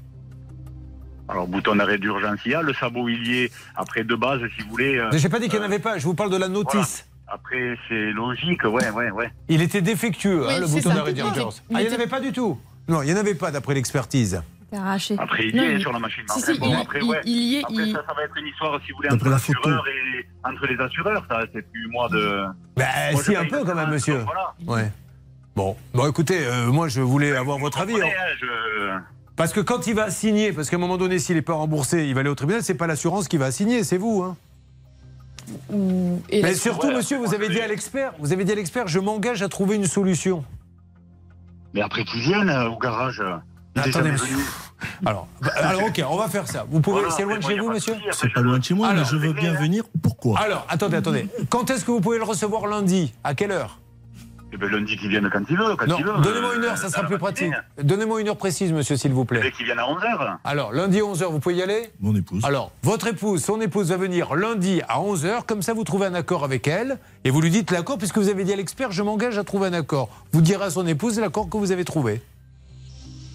[1.28, 2.62] Alors, bouton d'arrêt d'urgence, il y a.
[2.62, 3.52] Le sabot, il y est.
[3.76, 4.96] Après, de base, si vous voulez.
[4.98, 5.98] euh, J'ai pas dit qu'il n'y en euh, avait pas.
[5.98, 7.06] Je vous parle de la notice.
[7.26, 9.30] Après, c'est logique, ouais, ouais, ouais.
[9.48, 11.62] Il était défectueux, Oui, hein, le bouton d'arrêt d'urgence.
[11.74, 12.58] Ah, il n'y en avait pas du tout.
[12.88, 14.40] Non, il n'y en avait pas d'après l'expertise.
[14.72, 15.16] C'est arraché.
[15.18, 16.24] Après, il y Non, est sur la machine.
[16.30, 17.20] Si, Après, si, bon, il- après, il- ouais.
[17.24, 19.28] il y est, Après, il- ça, ça va être une histoire, si vous voulez, entre
[19.28, 19.58] la photo.
[19.68, 21.26] l'assureur et entre les assureurs.
[21.28, 22.44] Ça, c'est plus moi de.
[22.76, 24.18] Ben, Moi, si, un peu quand même, monsieur.
[24.24, 24.54] Voilà.
[24.66, 24.90] Ouais.
[25.54, 28.00] Bon, bon, écoutez, euh, moi, je voulais avoir votre avis.
[28.00, 28.06] Hein.
[28.06, 28.46] hein, je...
[29.38, 32.04] Parce que quand il va signer, parce qu'à un moment donné, s'il n'est pas remboursé,
[32.06, 34.22] il va aller au tribunal, c'est pas l'assurance qui va signer, c'est vous.
[34.22, 34.36] Hein.
[36.28, 38.88] Et Mais surtout, ouais, monsieur, vous avez dit à l'expert, vous avez dit à l'expert,
[38.88, 40.44] je m'engage à trouver une solution.
[41.72, 43.20] Mais après qu'ils viennent euh, au garage.
[43.20, 43.36] euh,
[43.76, 44.36] Attendez, monsieur.
[45.06, 46.64] Alors, bah, alors, ok, on va faire ça.
[46.70, 48.88] Vous pouvez, Voilà, c'est loin de chez vous, monsieur C'est pas loin de chez moi,
[48.88, 49.82] Alors, mais je veux bien venir.
[50.02, 50.38] Pourquoi?
[50.40, 51.28] Alors, attendez, attendez.
[51.48, 53.12] Quand est-ce que vous pouvez le recevoir lundi?
[53.24, 53.80] À quelle heure?
[54.52, 55.76] Eh ben, lundi, qu'il vienne quand il veut.
[55.76, 57.52] Quand Non, il veut donnez-moi une euh, heure, ça à sera plus pratique.
[57.82, 59.50] Donnez-moi une heure précise, monsieur, s'il vous plaît.
[59.52, 60.38] Qu'il vienne à 11h.
[60.44, 62.44] Alors, lundi 11h, vous pouvez y aller Mon épouse.
[62.44, 66.14] Alors, votre épouse, son épouse va venir lundi à 11h, comme ça vous trouvez un
[66.14, 69.02] accord avec elle, et vous lui dites l'accord, puisque vous avez dit à l'expert, je
[69.02, 70.08] m'engage à trouver un accord.
[70.32, 72.22] Vous direz à son épouse l'accord que vous avez trouvé.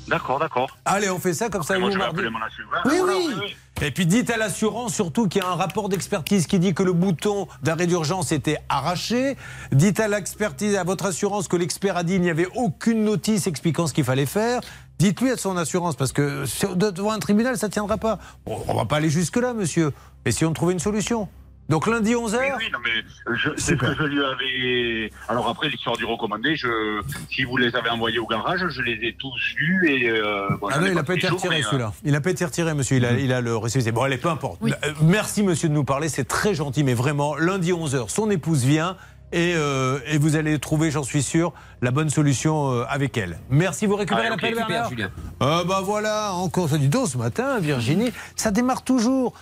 [0.07, 0.69] D'accord, d'accord.
[0.85, 2.19] Allez, on fait ça, comme ça Moi, vous je vais mardi.
[2.19, 2.81] appeler mon assureur.
[2.85, 3.13] Oui, Voilà,
[3.45, 3.55] oui.
[3.81, 6.83] Et puis dites à l'assurance surtout qu'il y a un rapport d'expertise qui dit que
[6.83, 9.35] le bouton d'arrêt d'urgence était arraché.
[9.71, 13.47] Dites à l'expertise, à votre assurance que l'expert a dit qu'il n'y avait aucune notice
[13.47, 14.61] expliquant ce qu'il fallait faire.
[14.99, 18.19] Dites-lui à son assurance parce que devant un tribunal ça ne tiendra pas.
[18.45, 19.91] On va pas aller jusque là, monsieur.
[20.25, 21.27] Essayons de trouver une solution.
[21.69, 22.37] Donc lundi 11h.
[22.37, 25.09] Oui, oui, non, mais je- c'est ce que je lui avais.
[25.29, 27.01] Alors après, l'histoire du recommandé, je...
[27.31, 30.09] si vous les avez envoyés au garage, je les ai tous lus et.
[30.09, 31.93] Euh, bon, Ah non, il n'a pas été retiré euh, celui-là.
[32.03, 32.97] Il n'a pas été retiré, monsieur.
[32.97, 33.91] Il a, il a le récépissé.
[33.91, 34.59] Bon, allez, peu importe.
[34.63, 34.71] Euh,
[35.01, 36.09] merci, monsieur, de nous parler.
[36.09, 38.97] C'est très gentil, mais vraiment, lundi 11h, son épouse vient.
[39.35, 43.39] Et, euh, et vous allez trouver, j'en suis sûr, la bonne solution euh, avec elle.
[43.49, 45.09] Merci, vous récupérez Ah, ok, l'appel, super, Bernard Julien.
[45.39, 48.11] Ah bah voilà, encore ça du dos ce matin, Virginie.
[48.35, 49.33] Ça démarre toujours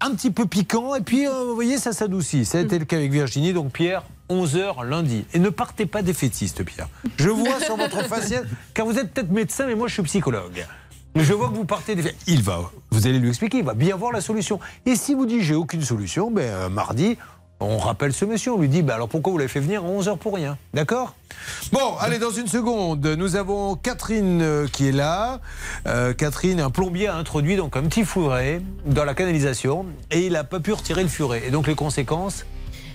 [0.00, 2.44] un petit peu piquant, et puis, euh, vous voyez, ça s'adoucit.
[2.44, 5.24] Ça a été le cas avec Virginie, donc Pierre, 11h lundi.
[5.34, 6.88] Et ne partez pas défaitiste, Pierre.
[7.16, 8.42] Je vois sur votre faciès,
[8.74, 10.66] car vous êtes peut-être médecin, mais moi je suis psychologue.
[11.16, 12.14] Je vois que vous partez des...
[12.28, 14.60] Il va, vous allez lui expliquer, il va bien voir la solution.
[14.86, 17.18] Et si vous dites j'ai aucune solution, ben, euh, mardi,
[17.60, 19.88] on rappelle ce monsieur, on lui dit ben, alors pourquoi vous l'avez fait venir à
[19.88, 21.14] 11h pour rien D'accord?
[21.72, 25.40] Bon, allez, dans une seconde, nous avons Catherine euh, qui est là.
[25.86, 30.32] Euh, Catherine, un plombier a introduit donc un petit furet dans la canalisation et il
[30.32, 31.42] n'a pas pu retirer le furet.
[31.46, 32.44] Et donc les conséquences?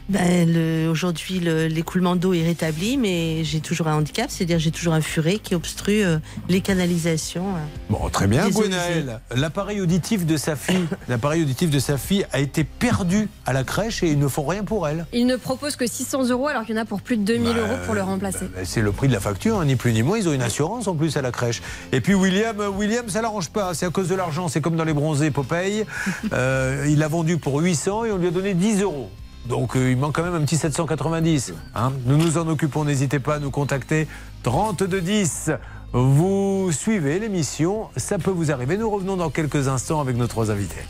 [0.07, 4.69] Ben, le- Aujourd'hui, le- l'écoulement d'eau est rétabli, mais j'ai toujours un handicap, c'est-à-dire j'ai
[4.71, 7.47] toujours un furet qui obstrue euh, les canalisations.
[7.55, 7.59] euh.
[7.89, 8.47] Bon, très bien.
[8.49, 9.19] Gwenaël.
[9.35, 13.63] L'appareil auditif de sa fille, l'appareil auditif de sa fille a été perdu à la
[13.63, 15.05] crèche et ils ne font rien pour elle.
[15.11, 17.53] Il ne propose que 600 euros alors qu'il y en a pour plus de 2000
[17.53, 18.45] Bah, euros pour le remplacer.
[18.55, 20.17] Ben, C'est le prix de la facture, hein, ni plus ni moins.
[20.19, 21.61] Ils ont une assurance en plus à la crèche.
[21.91, 23.73] Et puis William, euh, William, ça l'arrange pas.
[23.73, 24.47] C'est à cause de l'argent.
[24.49, 25.85] C'est comme dans les bronzés Popeye.
[26.33, 29.09] Euh, il l'a vendu pour 800 et on lui a donné 10 euros.
[29.47, 31.53] Donc euh, il manque quand même un petit 790.
[31.75, 31.91] hein.
[32.05, 32.83] Nous nous en occupons.
[32.85, 34.07] N'hésitez pas à nous contacter.
[34.43, 35.51] 3210.
[35.93, 37.89] Vous suivez l'émission.
[37.95, 38.77] Ça peut vous arriver.
[38.77, 40.83] Nous revenons dans quelques instants avec nos trois invités.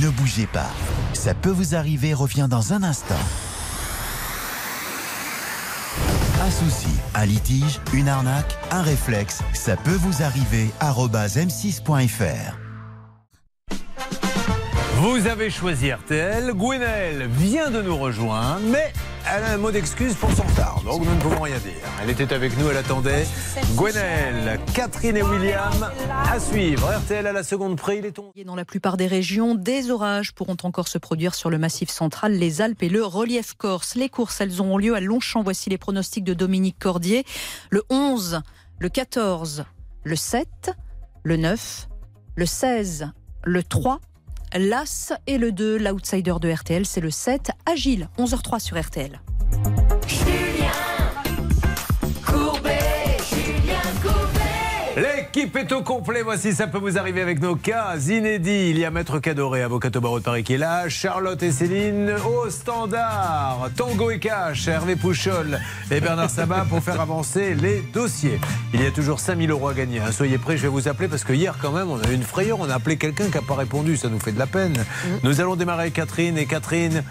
[0.00, 0.70] Ne bougez pas.
[1.12, 3.14] Ça peut vous arriver revient dans un instant.
[6.44, 10.70] Un souci, un litige, une arnaque, un réflexe, ça peut vous arriver.
[10.80, 12.56] arobase m6.fr.
[14.98, 16.54] Vous avez choisi RTL.
[16.54, 18.94] Gwenaël vient de nous rejoindre, mais
[19.30, 21.74] elle a un mot d'excuse pour son retard, donc nous ne pouvons rien dire.
[22.02, 23.26] Elle était avec nous, elle attendait.
[23.74, 25.90] Gwenelle, Catherine et William,
[26.26, 26.90] à suivre.
[26.90, 28.44] RTL à la seconde près, il est tombé.
[28.44, 32.32] Dans la plupart des régions, des orages pourront encore se produire sur le massif central,
[32.32, 33.96] les Alpes et le relief corse.
[33.96, 35.42] Les courses, elles auront lieu à Longchamp.
[35.42, 37.26] Voici les pronostics de Dominique Cordier.
[37.68, 38.40] Le 11,
[38.78, 39.66] le 14,
[40.04, 40.48] le 7,
[41.22, 41.88] le 9,
[42.34, 43.10] le 16,
[43.44, 44.00] le 3,
[44.58, 45.78] l'As et le 2.
[45.78, 47.50] L'outsider de RTL, c'est le 7.
[47.66, 49.20] Agile, 11h03 sur RTL.
[55.36, 56.22] L'équipe est au complet.
[56.22, 58.70] Voici, ça peut vous arriver avec nos cas inédits.
[58.70, 60.88] Il y a Maître Cadoré, avocat au barreau de Paris qui est là.
[60.88, 63.68] Charlotte et Céline au standard.
[63.76, 65.60] Tango et Cash, Hervé Pouchol
[65.90, 68.40] et Bernard Sabat pour faire avancer les dossiers.
[68.72, 69.98] Il y a toujours 5000 euros à gagner.
[70.00, 70.10] hein.
[70.10, 72.22] Soyez prêts, je vais vous appeler parce que hier, quand même, on a eu une
[72.22, 72.58] frayeur.
[72.58, 73.98] On a appelé quelqu'un qui n'a pas répondu.
[73.98, 74.86] Ça nous fait de la peine.
[75.22, 76.38] Nous allons démarrer avec Catherine.
[76.38, 77.04] Et Catherine,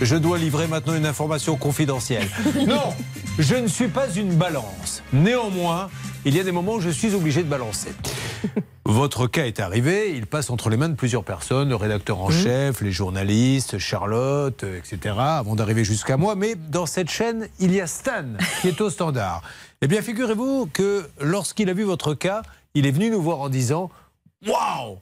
[0.00, 2.28] je dois livrer maintenant une information confidentielle.
[2.66, 2.94] Non,
[3.38, 5.02] je ne suis pas une balance.
[5.12, 5.88] Néanmoins,
[6.24, 7.90] il y a des moments où je suis obligé de balancer.
[8.84, 12.30] Votre cas est arrivé, il passe entre les mains de plusieurs personnes, le rédacteur en
[12.30, 16.34] chef, les journalistes, Charlotte, euh, etc., avant d'arriver jusqu'à moi.
[16.34, 18.24] Mais dans cette chaîne, il y a Stan
[18.60, 19.42] qui est au standard.
[19.82, 22.42] Eh bien, figurez-vous que lorsqu'il a vu votre cas,
[22.74, 23.90] il est venu nous voir en disant
[24.46, 24.98] Waouh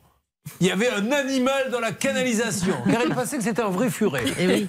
[0.60, 3.90] il y avait un animal dans la canalisation, car il pensait que c'était un vrai
[3.90, 4.24] furet.
[4.38, 4.68] Eh oui.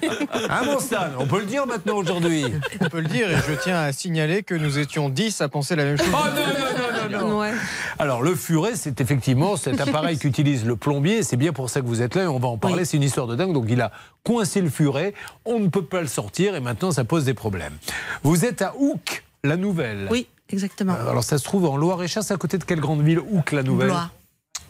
[0.50, 2.44] Hein, mon Stan On peut le dire maintenant aujourd'hui.
[2.80, 5.76] On peut le dire et je tiens à signaler que nous étions 10 à penser
[5.76, 6.08] la même chose.
[6.12, 7.52] Oh non, non, non, non, non.
[7.98, 11.22] Alors, le furet, c'est effectivement cet appareil qu'utilise le plombier.
[11.22, 12.84] C'est bien pour ça que vous êtes là et on va en parler.
[12.84, 13.52] C'est une histoire de dingue.
[13.52, 13.90] Donc, il a
[14.24, 15.14] coincé le furet.
[15.44, 17.74] On ne peut pas le sortir et maintenant, ça pose des problèmes.
[18.22, 20.08] Vous êtes à Houck, la Nouvelle.
[20.10, 20.94] Oui, exactement.
[20.94, 22.22] Euh, Alors, ça se trouve en Loire-et-Cher.
[22.22, 23.88] C'est à côté de quelle grande ville Houck, la Nouvelle?
[23.88, 24.10] Blois.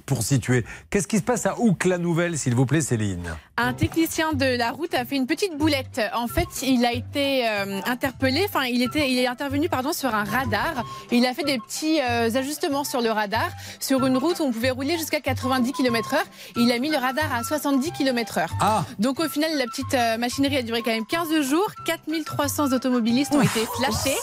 [0.07, 0.65] Pour situer.
[0.89, 3.25] Qu'est-ce qui se passe à Houck, la Nouvelle, s'il vous plaît, Céline
[3.57, 6.01] Un technicien de la route a fait une petite boulette.
[6.15, 10.15] En fait, il a été euh, interpellé, enfin, il, était, il est intervenu pardon, sur
[10.15, 10.85] un radar.
[11.11, 13.49] Il a fait des petits euh, ajustements sur le radar,
[13.81, 16.19] sur une route où on pouvait rouler jusqu'à 90 km/h.
[16.57, 18.47] Il a mis le radar à 70 km/h.
[18.61, 18.85] Ah.
[19.01, 21.69] Donc, au final, la petite euh, machinerie a duré quand même 15 jours.
[21.85, 24.17] 4300 automobilistes ont été flashés.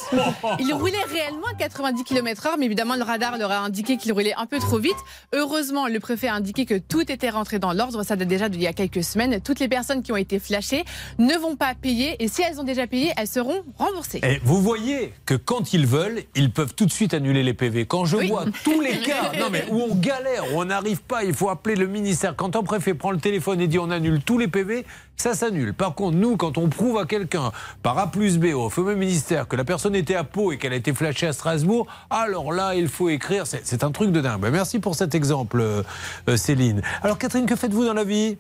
[0.60, 4.34] Il roulait réellement à 90 km/h, mais évidemment, le radar leur a indiqué qu'il roulait
[4.38, 4.95] un peu trop vite.
[5.34, 8.03] Heureusement, le préfet a indiqué que tout était rentré dans l'ordre.
[8.03, 9.41] Ça date déjà d'il y a quelques semaines.
[9.41, 10.83] Toutes les personnes qui ont été flashées
[11.17, 12.23] ne vont pas payer.
[12.23, 14.19] Et si elles ont déjà payé, elles seront remboursées.
[14.23, 17.85] Et vous voyez que quand ils veulent, ils peuvent tout de suite annuler les PV.
[17.85, 21.23] Quand je vois tous les cas non mais, où on galère, où on n'arrive pas,
[21.23, 22.35] il faut appeler le ministère.
[22.35, 24.85] Quand un préfet prend le téléphone et dit on annule tous les PV,
[25.18, 25.73] ça s'annule.
[25.73, 29.48] Par contre, nous, quand on prouve à quelqu'un par A plus B au fameux ministère
[29.48, 32.76] que la personne était à Pau et qu'elle a été flashée à Strasbourg, alors là,
[32.76, 33.45] il faut écrire.
[33.45, 34.41] C'est un truc de dingue.
[34.41, 35.84] Ben, merci pour cet exemple, euh,
[36.30, 36.81] euh, Céline.
[37.02, 38.38] Alors Catherine, que faites-vous dans la vie?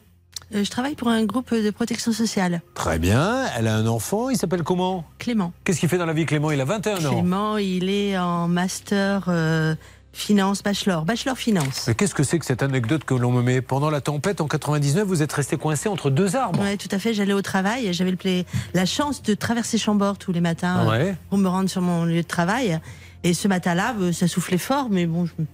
[0.53, 2.61] Euh, je travaille pour un groupe de protection sociale.
[2.73, 3.45] Très bien.
[3.57, 4.29] Elle a un enfant.
[4.29, 5.05] Il s'appelle comment?
[5.19, 5.53] Clément.
[5.63, 6.51] Qu'est-ce qu'il fait dans la vie, Clément?
[6.51, 7.11] Il a 21 ans.
[7.11, 9.75] Clément, il est en master euh,
[10.13, 11.85] finance, bachelor, bachelor finance.
[11.87, 14.47] Mais qu'est-ce que c'est que cette anecdote que l'on me met Pendant la tempête en
[14.47, 16.61] 99, vous êtes resté coincé entre deux arbres.
[16.61, 17.13] Ouais, tout à fait.
[17.13, 17.91] J'allais au travail.
[17.93, 21.15] J'avais le pla- la chance de traverser Chambord tous les matins euh, Ouais.
[21.29, 22.79] pour me rendre sur mon lieu de travail.
[23.23, 25.45] Et ce matin-là, euh, ça soufflait fort, mais bon, je me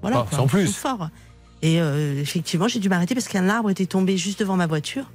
[0.00, 0.20] voilà.
[0.20, 0.72] Ah, quoi, sans ça plus.
[0.74, 1.08] Fort.
[1.62, 5.10] Et euh, effectivement, j'ai dû m'arrêter parce qu'un arbre était tombé juste devant ma voiture.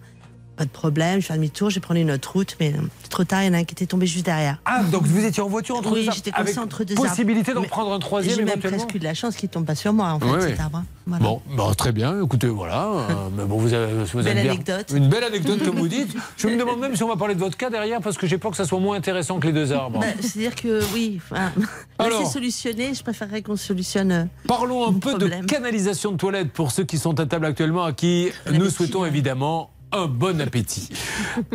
[0.57, 3.41] Pas de problème, je fais demi-tour, j'ai pris une autre route, mais euh, trop tard,
[3.41, 4.57] il y en a un qui était tombé juste derrière.
[4.65, 6.93] Ah, donc vous étiez en voiture entre oui, deux arbres j'étais avec coincée entre deux
[6.95, 7.07] arbres.
[7.09, 9.49] possibilité d'en Mais prendre un troisième J'ai même éventuellement presque eu de la chance qu'il
[9.49, 10.49] tombe pas sur moi, en fait, Oui, oui.
[10.49, 10.83] cet arbre.
[11.07, 11.23] Voilà.
[11.25, 12.21] Bon, bah, très bien.
[12.21, 12.85] Écoutez, voilà.
[12.85, 14.91] euh, mais bon, vous avez, vous avez Belle bien- anecdote.
[14.93, 16.13] Une belle anecdote, comme vous dites.
[16.37, 18.37] Je me demande même si on va parler de votre cas derrière, parce que j'ai
[18.37, 19.99] peur que ça soit moins intéressant que les deux arbres.
[19.99, 22.19] Bah, C'est-à-dire que oui, enfin, là Alors.
[22.25, 24.11] c'est solutionné, je préférerais qu'on solutionne.
[24.11, 25.41] euh, Parlons un peu problème.
[25.41, 29.05] de canalisation de toilette pour ceux qui sont à table actuellement, à qui nous souhaitons
[29.05, 30.89] évidemment un bon appétit.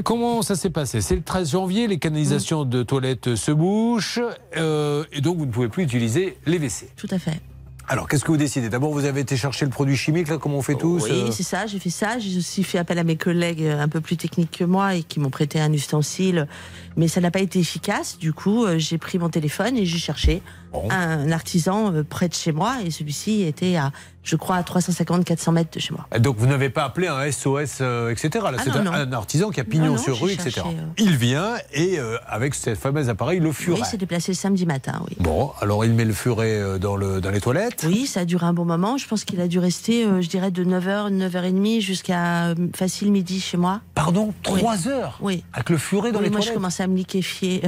[0.04, 1.00] Comment ça s'est passé?
[1.00, 4.20] C'est le 13 janvier, les canalisations de toilettes se bouchent,
[4.56, 6.90] euh, et donc vous ne pouvez plus utiliser les WC.
[6.96, 7.40] Tout à fait.
[7.88, 8.68] Alors, qu'est-ce que vous décidez?
[8.68, 11.30] D'abord, vous avez été chercher le produit chimique, là, comme on fait tous Oui, euh,
[11.30, 12.18] c'est ça, j'ai fait ça.
[12.18, 15.04] J'ai aussi fait appel à mes collègues euh, un peu plus techniques que moi et
[15.04, 16.48] qui m'ont prêté un ustensile.
[16.96, 18.18] Mais ça n'a pas été efficace.
[18.18, 20.42] Du coup, j'ai pris mon téléphone et j'ai cherché
[20.90, 22.76] un artisan euh, près de chez moi.
[22.84, 23.92] Et celui-ci était à,
[24.22, 26.06] je crois, à 350-400 mètres de chez moi.
[26.18, 28.28] Donc vous n'avez pas appelé un SOS, euh, etc.
[28.34, 30.50] Là, Ah c'est un, artisan qui a pignon Non, non, sur rue, etc.
[30.50, 30.82] cherché, euh.
[30.98, 33.80] Il vient et euh, avec ce fameux appareil, le furet.
[33.80, 35.16] Oui, c'est déplacé le samedi matin, oui.
[35.20, 37.84] Bon, alors il met le furet euh, dans, le, dans les toilettes.
[37.86, 38.98] Oui, ça a duré un bon moment.
[38.98, 43.12] Je pense qu'il a dû rester, euh, je dirais, de 9h, 9h30 jusqu'à euh, facile
[43.12, 43.80] midi chez moi.
[43.94, 44.58] Pardon Oui.
[44.58, 45.44] 3 heures Oui.
[45.52, 47.62] Avec le furet dans Oui, les moi, je toilettes commençais à me liquéfier.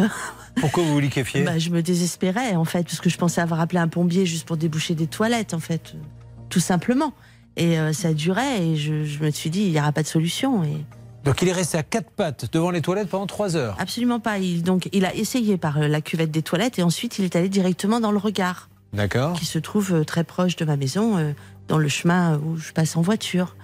[0.61, 1.43] Pourquoi vous vous liquéfiez?
[1.49, 4.45] Bah, je me désespérais, en fait, parce que je pensais avoir appelé un plombier juste
[4.45, 5.95] pour déboucher des toilettes, en fait,
[6.49, 7.13] tout simplement.
[7.57, 10.09] Et euh, ça durait, et je, je me suis dit, il n'y aura pas de
[10.09, 10.65] solution.
[10.65, 10.85] Et
[11.25, 13.77] Donc il est resté à quatre pattes devant les toilettes pendant trois heures.
[13.79, 14.39] Absolument pas.
[14.39, 17.37] Il, donc, il a essayé par euh, la cuvette des toilettes et ensuite il est
[17.37, 19.35] allé directement dans le regard, D'accord.
[19.35, 21.35] qui se trouve euh, très proche de ma maison, euh,
[21.69, 23.55] dans le chemin où je passe en voiture.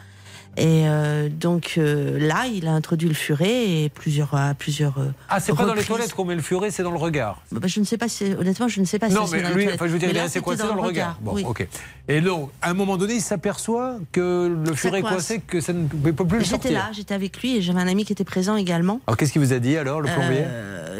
[0.57, 4.99] Et euh, donc euh, là, il a introduit le furet et plusieurs plusieurs.
[4.99, 7.43] Euh, ah, c'est pas dans les toilettes qu'on met le furet, c'est dans le regard.
[7.51, 9.09] Bah, bah, je ne sais pas si honnêtement, je ne sais pas.
[9.09, 11.19] Non, mais lui, enfin, je veux dire, il est resté coincé dans, le regard.
[11.21, 11.67] Bon, ok.
[12.07, 15.73] Et donc, à un moment donné, il s'aperçoit que le furet est coincé, que ça
[15.73, 16.71] ne peut plus le sortir.
[16.71, 19.01] J'étais là, j'étais avec lui et j'avais un ami qui était présent également.
[19.07, 20.45] Alors, qu'est-ce qu'il vous a dit alors, le plombier?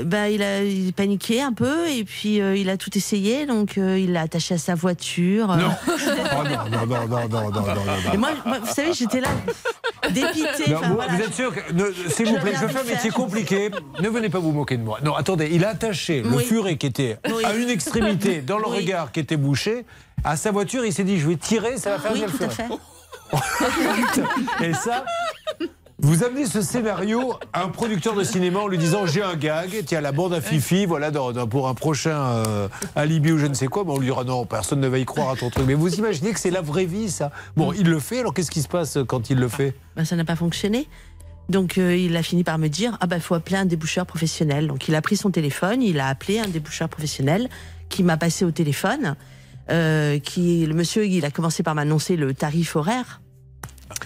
[0.05, 0.61] Bah, il a
[0.97, 4.75] paniqué un peu et puis il a tout essayé, donc il l'a attaché à sa
[4.75, 5.57] voiture.
[6.37, 6.71] Oh, non.
[6.71, 10.89] non, non, non, non, non, non, non, Et moi, vous savez, j'étais là non, enfin,
[10.89, 11.13] vous, voilà.
[11.15, 11.61] vous êtes sûr que.
[12.11, 13.71] S'il vous plaît, je fais un métier compliqué.
[14.01, 14.99] Ne venez pas vous moquer de moi.
[15.03, 17.45] Non, attendez, il a attaché le furet qui était Oui.
[17.45, 18.79] à une extrémité dans le Oui.
[18.79, 19.85] regard qui était bouché
[20.23, 20.85] à sa voiture.
[20.85, 22.65] Il s'est dit, je vais tirer, ça va faire Oui, tout à fait.
[24.69, 25.05] Et ça.
[26.05, 29.85] Vous amenez ce scénario à un producteur de cinéma en lui disant j'ai un gag,
[29.87, 33.47] tiens la bande à Fifi, voilà dans- dans- pour un prochain euh, alibi ou je
[33.47, 35.49] ne sais quoi, mais on lui dira non, personne ne va y croire à ton
[35.49, 35.65] truc.
[35.67, 38.51] Mais vous imaginez que c'est la vraie vie ça Bon, il le fait, alors qu'est-ce
[38.51, 39.75] qui se passe quand il le fait?
[39.97, 40.89] Bah, ça n'a pas fonctionné.
[41.49, 44.67] Donc euh, il a fini par me dire ah bah faut appeler un déboucheur professionnel.
[44.67, 47.49] Donc il a pris son téléphone, il a appelé un déboucheur professionnel
[47.89, 49.17] qui m'a passé au téléphone.
[49.71, 53.23] Euh, qui le monsieur il a commencé par m'annoncer le tarif horaire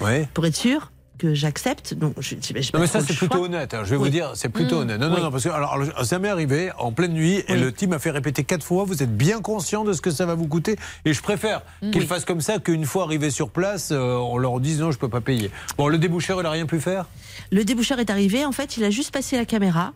[0.00, 0.28] Ouais.
[0.32, 1.94] pour être sûr que j'accepte.
[1.94, 2.34] Donc je
[2.74, 3.80] Non mais ça c'est plutôt honnête, hein.
[3.84, 4.04] je vais Oui.
[4.04, 4.80] vous dire, c'est plutôt Mmh.
[4.82, 5.00] honnête.
[5.00, 5.22] Non, non, Oui.
[5.22, 8.10] non, parce que alors, ça m'est arrivé en pleine nuit et le type m'a fait
[8.10, 11.12] répéter quatre fois, vous êtes bien conscient de ce que ça va vous coûter et
[11.12, 11.90] je préfère Mmh.
[11.90, 14.98] qu'il fasse comme ça qu'une fois arrivé sur place, euh, on leur dise non, je
[14.98, 15.50] peux pas payer.
[15.76, 17.06] Bon, le déboucheur, il a rien pu faire?
[17.50, 18.44] Le déboucheur est arrivé.
[18.44, 19.92] En fait il a juste passé la caméra.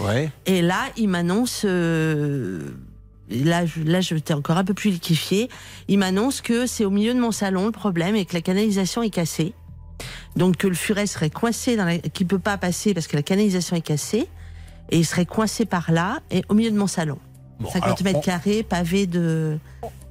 [0.00, 0.30] Ouais.
[0.46, 1.62] Et là, il m'annonce.
[1.66, 2.60] euh,
[3.30, 5.48] Là, je, là, j'étais encore un peu plus liquéfiée.
[5.88, 9.02] Il m'annonce que c'est au milieu de mon salon le problème et que la canalisation
[9.02, 9.54] est cassée.
[10.36, 13.22] Donc que le furet serait coincé dans la, qu'il peut pas passer parce que la
[13.22, 14.28] canalisation est cassée
[14.90, 17.18] et il serait coincé par là et au milieu de mon salon.
[17.64, 19.58] 50 alors, mètres on- carrés, pavé de.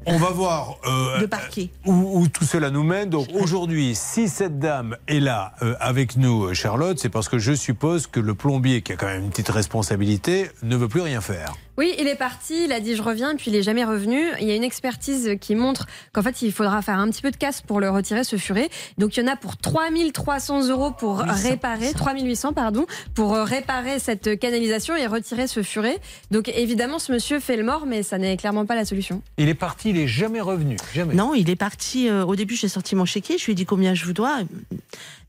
[0.08, 1.70] On va voir euh, De parquet.
[1.86, 3.10] où, où tout cela nous mène.
[3.12, 7.38] Donc aujourd'hui, si cette dame est là euh, avec nous, euh, Charlotte, c'est parce que
[7.38, 11.02] je suppose que le plombier, qui a quand même une petite responsabilité, ne veut plus
[11.02, 11.54] rien faire.
[11.78, 14.20] Oui, il est parti, il a dit je reviens, puis il est jamais revenu.
[14.40, 17.32] Il y a une expertise qui montre qu'en fait, il faudra faire un petit peu
[17.32, 18.70] de casse pour le retirer, ce furet.
[18.98, 22.86] Donc, il y en a pour 3300 euros pour 800, réparer, 3800, pardon,
[23.16, 26.00] pour euh, réparer cette canalisation et retirer ce furet.
[26.30, 29.22] Donc, évidemment, ce monsieur fait le mort, mais ça n'est clairement pas la solution.
[29.38, 30.78] Il est parti, il est jamais revenu.
[30.94, 31.14] Jamais.
[31.14, 32.10] Non, il est parti.
[32.10, 33.38] euh, au début, j'ai sorti mon chéquier.
[33.38, 34.40] Je lui ai dit combien je vous dois.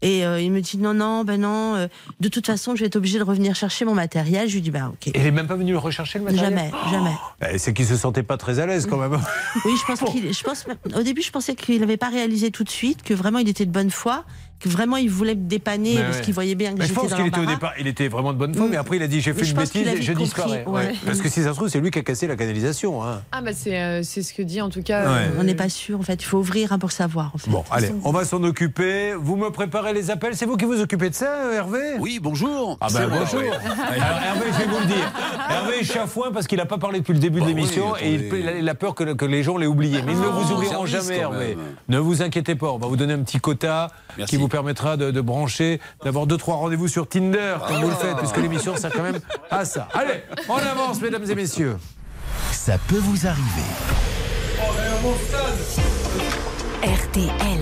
[0.02, 1.76] Et euh, il me dit non, non, ben non.
[1.76, 1.86] euh,
[2.20, 4.48] de toute façon, je vais être obligé de revenir chercher mon matériel.
[4.48, 5.08] Je lui dis bah ok.
[5.08, 7.14] Et il est même pas venu le rechercher le matériel Jamais, jamais.
[7.52, 9.18] Eh, C'est qu'il se sentait pas très à l'aise quand même.
[9.64, 10.32] Oui, je pense qu'il.
[10.32, 10.66] Je pense.
[10.96, 13.64] Au début, je pensais qu'il n'avait pas réalisé tout de suite, que vraiment il était
[13.66, 14.24] de bonne foi,
[14.62, 16.22] que vraiment il voulait me dépanner Mais parce ouais.
[16.22, 18.32] qu'il voyait bien que Mais je j'étais pense qu'il était au départ, il était vraiment
[18.32, 20.64] de bonne foi, mais après il a dit j'ai fait une bêtise et je disparais.
[20.66, 20.72] ouais.
[20.86, 20.94] Ouais.
[21.04, 23.02] Parce que si ça se trouve, c'est lui qui a cassé la canalisation.
[23.04, 23.22] hein.
[23.32, 25.02] Ah, bah c'est euh, c'est ce que dit en tout cas.
[25.04, 25.08] Ouais.
[25.26, 25.98] euh, On n'est pas sûr.
[25.98, 27.32] En fait, il faut ouvrir un pour savoir.
[27.34, 27.50] En fait.
[27.50, 29.14] Bon, allez, on va s'en occuper.
[29.18, 30.36] Vous me préparez les appels.
[30.36, 31.78] C'est vous qui vous occupez de ça, euh, Hervé?
[31.98, 32.78] Oui, bonjour.
[32.80, 33.42] Ah ben moi, bonjour.
[33.42, 35.12] Hervé, je vais vous le dire.
[35.50, 37.98] Hervé est chafouin parce qu'il n'a pas parlé depuis le début de Bah l'émission oui,
[38.02, 40.02] et il, a, peur que, que les gens l'aient oublié.
[40.02, 41.56] Mais ils ne Ah, vous oublieront jamais, Hervé.
[41.88, 43.88] Ne vous inquiétez pas, on va vous donner un petit quota
[44.26, 47.96] qui vous permettra de, de brancher, d'avoir deux trois rendez-vous sur Tinder comme vous le
[47.96, 49.18] faites, puisque l'émission sert quand même
[49.50, 49.88] à ça.
[49.94, 51.78] Allez, on avance, mesdames et messieurs.
[52.52, 53.68] Ça peut vous arriver.
[56.82, 57.60] RTL.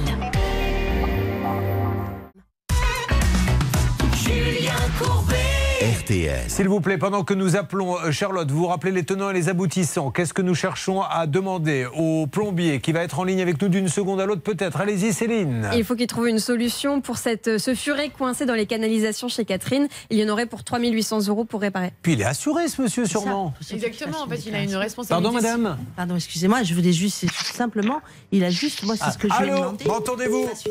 [4.16, 5.39] Julien Courbet.
[5.80, 6.42] RTL.
[6.48, 9.32] S'il vous plaît, pendant que nous appelons euh, Charlotte, vous vous rappelez les tenants et
[9.32, 10.10] les aboutissants.
[10.10, 13.68] Qu'est-ce que nous cherchons à demander au plombier qui va être en ligne avec nous
[13.68, 14.78] d'une seconde à l'autre peut-être?
[14.82, 15.70] Allez-y Céline.
[15.74, 19.46] Il faut qu'il trouve une solution pour cette, ce furet coincé dans les canalisations chez
[19.46, 19.88] Catherine.
[20.10, 21.92] Il y en aurait pour 3800 euros pour réparer.
[22.02, 23.54] Puis il est assuré ce monsieur sûrement.
[23.72, 25.22] Exactement, en fait, il a une responsabilité.
[25.22, 27.24] Pardon madame Pardon, excusez-moi, je voulais juste,
[27.54, 28.02] simplement,
[28.32, 29.62] il a juste, moi, c'est ce que je lui ai une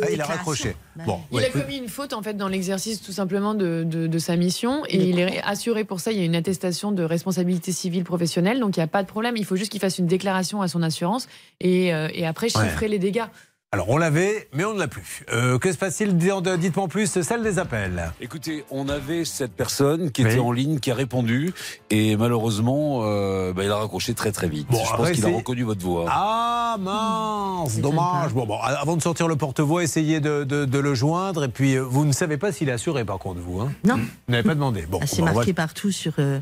[0.03, 0.76] Ah, Il a raccroché.
[1.07, 1.45] Bon, Il ouais.
[1.45, 4.84] a commis une faute en fait dans l'exercice tout simplement de, de- de sa mission
[4.90, 6.12] et il est assuré pour ça.
[6.12, 9.08] Il y a une attestation de responsabilité civile professionnelle, donc il n'y a pas de
[9.08, 9.38] problème.
[9.38, 11.28] Il faut juste qu'il fasse une déclaration à son assurance
[11.60, 13.26] et, euh, et après chiffrer les dégâts.
[13.72, 15.24] Alors on l'avait, mais on ne l'a plus.
[15.32, 16.18] Euh, que se passe-t-il?
[16.18, 18.12] Dites-moi en plus, celle des appels.
[18.20, 20.32] Écoutez, on avait cette personne qui Oui.
[20.32, 21.54] était en ligne, qui a répondu,
[21.91, 24.66] et malheureusement, euh, bah, il a raccroché très très vite.
[24.72, 26.06] Bon, Je après, pense qu'il a reconnu votre voix.
[26.10, 28.34] Ah mince, dommage.
[28.34, 31.44] Bon, bon, avant de sortir le porte-voix, essayez de, de- de le joindre.
[31.44, 33.60] Et puis, euh, vous ne savez pas s'il est assuré, par contre, vous.
[33.62, 33.72] Hein?
[33.84, 33.98] Non.
[33.98, 34.88] Vous n'avez pas demandé.
[34.90, 36.40] Bon, Ah, c'est bon, on va- marqué partout sur, euh,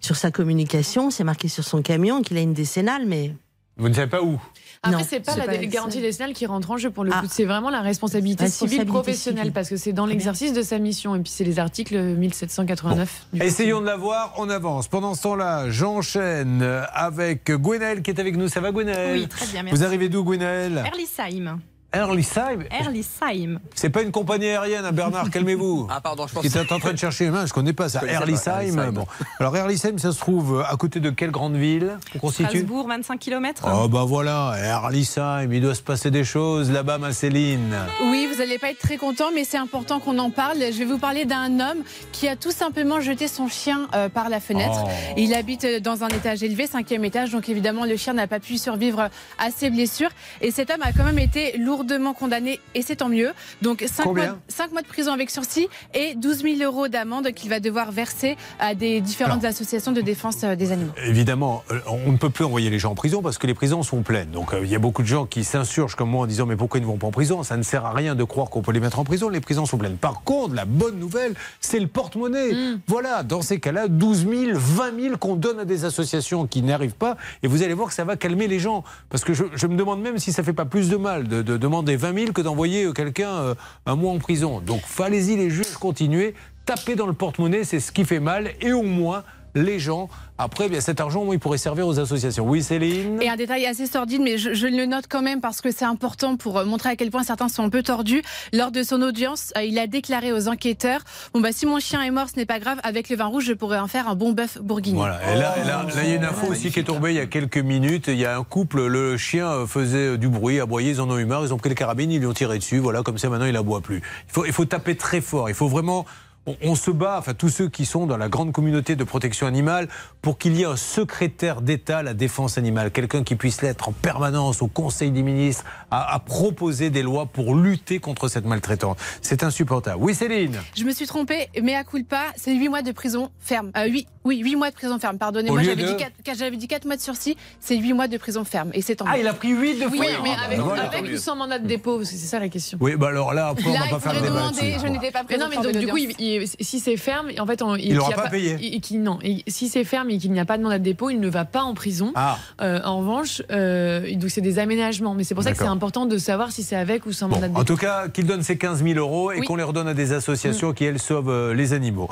[0.00, 3.34] sur sa communication, c'est marqué sur son camion qu'il a une décennale, mais
[3.80, 4.38] Vous ne savez pas où
[4.82, 7.20] Après, c'est pas la pas- garantie nationale qui rentre en jeu pour le Ah.
[7.20, 7.26] coup.
[7.30, 9.52] C'est vraiment la responsabilité, civile professionnelle civile.
[9.52, 11.14] parce que c'est dans l'exercice de sa mission.
[11.16, 14.88] Et puis, c'est les articles 1789 du Essayons de la voir, on avance.
[14.88, 16.62] Pendant ce temps-là, j'enchaîne
[16.94, 18.48] avec Gwenaël qui est avec nous.
[18.48, 19.78] Ça va Gwenaël Oui, très bien, merci.
[19.78, 21.58] Vous arrivez d'où Gwenaël Erlisheim.
[21.92, 23.58] Erlisheim Erlisheim.
[23.74, 25.88] C'est pas une compagnie aérienne, hein, Bernard, calmez-vous.
[25.90, 26.42] Ah, pardon, je pense.
[26.42, 28.02] Qui était en train de chercher une main, je connais pas ça.
[28.06, 28.92] Erlisheim.
[28.92, 29.06] Bon.
[29.38, 31.98] Alors Erlisheim, ça se trouve à côté de quelle grande ville
[32.30, 33.66] Strasbourg, 25 km.
[33.66, 37.74] Oh bah voilà, Erlisheim, il doit se passer des choses là-bas, ma Céline.
[38.04, 40.58] Oui, vous n'allez pas être très content, mais c'est important qu'on en parle.
[40.58, 44.28] Je vais vous parler d'un homme qui a tout simplement jeté son chien euh, par
[44.28, 44.84] la fenêtre.
[44.84, 44.88] Oh.
[45.16, 48.40] Il habite euh, dans un étage élevé, cinquième étage, donc évidemment le chien n'a pas
[48.40, 49.08] pu survivre
[49.38, 50.10] à ses blessures.
[50.40, 53.30] Et cet homme a quand même été lourdement condamné, et c'est tant mieux.
[53.62, 54.38] Donc 5 Combien
[54.72, 58.74] mois, de prison avec sursis et 12 000 euros d'amende qu'il va devoir verser à
[58.74, 60.92] des différentes associations de défense euh, des animaux.
[61.06, 63.82] Évidemment, euh, on ne peut plus envoyer les gens en prison parce que les prisons
[63.82, 64.30] sont pleines.
[64.30, 66.56] Donc euh, il y a beaucoup de gens qui s'insurgent comme moi en disant mais
[66.56, 67.42] pourquoi ils ne vont pas en prison?
[67.42, 69.64] Ça ne sert à rien de croire qu'on peut les mettre en prison, les prisons
[69.64, 69.96] sont pleines.
[69.96, 72.50] Par contre, la bonne nouvelle, c'est le porte-monnaie.
[72.86, 76.72] Voilà, dans ces cas-là, 12 000, 20 000 qu'on donne à des associations qui n'y
[76.72, 78.84] arrivent pas et vous allez voir que ça va calmer les gens.
[79.08, 81.42] Parce que je, je me demande même si ça fait pas plus de mal de,
[81.42, 83.54] de demander 20 000 que d'envoyer euh, quelqu'un euh,
[83.86, 84.60] un mois en prison.
[84.60, 86.34] Donc allez-y les juges, continuez,
[86.66, 89.22] tapez dans le porte-monnaie, c'est ce qui fait mal et au moins
[89.54, 90.08] les gens.
[90.38, 92.46] Après, bien, cet argent, il pourrait servir aux associations.
[92.48, 95.60] Oui, Céline Et un détail assez sordide, mais je, je le note quand même parce
[95.60, 98.22] que c'est important pour euh, montrer à quel point certains sont un peu tordus.
[98.52, 101.02] Lors de son audience, euh, il a déclaré aux enquêteurs
[101.34, 102.78] Bon, bah, si mon chien est mort, ce n'est pas grave.
[102.84, 105.00] Avec le vin rouge, je pourrais en faire un bon bœuf bourguignon.
[105.00, 105.20] Voilà.
[105.32, 107.20] Et là, là, là, il y a une info aussi qui est tombée il y
[107.20, 108.08] a quelques minutes.
[108.08, 111.18] Il y a un couple, le chien euh, faisait du bruit, aboyait, ils en ont
[111.18, 112.78] eu marre, ils ont pris les carabines, ils lui ont tiré dessus.
[112.78, 113.98] Voilà, comme ça maintenant il aboie plus.
[114.28, 115.48] Il faut, il faut taper très fort.
[115.50, 116.06] Il faut vraiment.
[116.46, 119.46] On, on se bat, enfin tous ceux qui sont dans la grande communauté de protection
[119.46, 119.88] animale,
[120.22, 123.90] pour qu'il y ait un secrétaire d'État à la défense animale, quelqu'un qui puisse l'être
[123.90, 128.46] en permanence au Conseil des ministres, à, à proposer des lois pour lutter contre cette
[128.46, 128.96] maltraitance.
[129.20, 129.98] C'est insupportable.
[130.02, 130.56] Oui, Céline.
[130.74, 133.70] Je me suis trompée, mais à culpa, c'est 8 mois de prison ferme.
[133.76, 135.62] Euh, huit- oui, 8 mois de prison ferme, pardonnez-moi.
[135.62, 135.96] J'avais de-
[136.38, 138.70] j'avais dit 4 mois de sursis, c'est 8 mois de prison ferme.
[138.72, 140.06] Et c'est tant Ah, il a pris 8 de Oui, fois.
[140.22, 140.88] mais Ah, avec, bah voilà.
[140.88, 142.78] avec ou sans mandat de dépôt, parce que c'est ça la question.
[142.80, 144.50] Oui, bah alors là, après, on Là, va pas faire le débat
[144.80, 146.16] je n'étais pas Mais non, présente mais lors de donc, du coup, l'audience.
[146.18, 148.56] il- il- si c'est ferme, en fait, on- Il qu'il aura y a pas payé.
[148.60, 150.84] Et, qu'il- non, et si c'est ferme et qu'il n'y a pas de mandat de
[150.84, 152.12] dépôt, il ne va pas en prison.
[152.14, 152.38] Ah.
[152.60, 155.14] Euh, en revanche, euh, donc c'est des aménagements.
[155.14, 157.48] Mais c'est pour ça que c'est important de savoir si c'est avec ou sans mandat
[157.48, 157.74] de En dépôt.
[157.74, 159.40] tout cas, qu'il donne ses 15 000 euros et Oui.
[159.40, 159.44] Mm.
[159.44, 162.08] qu'on les redonne à des associations qui, elles, sauvent euh, les animaux.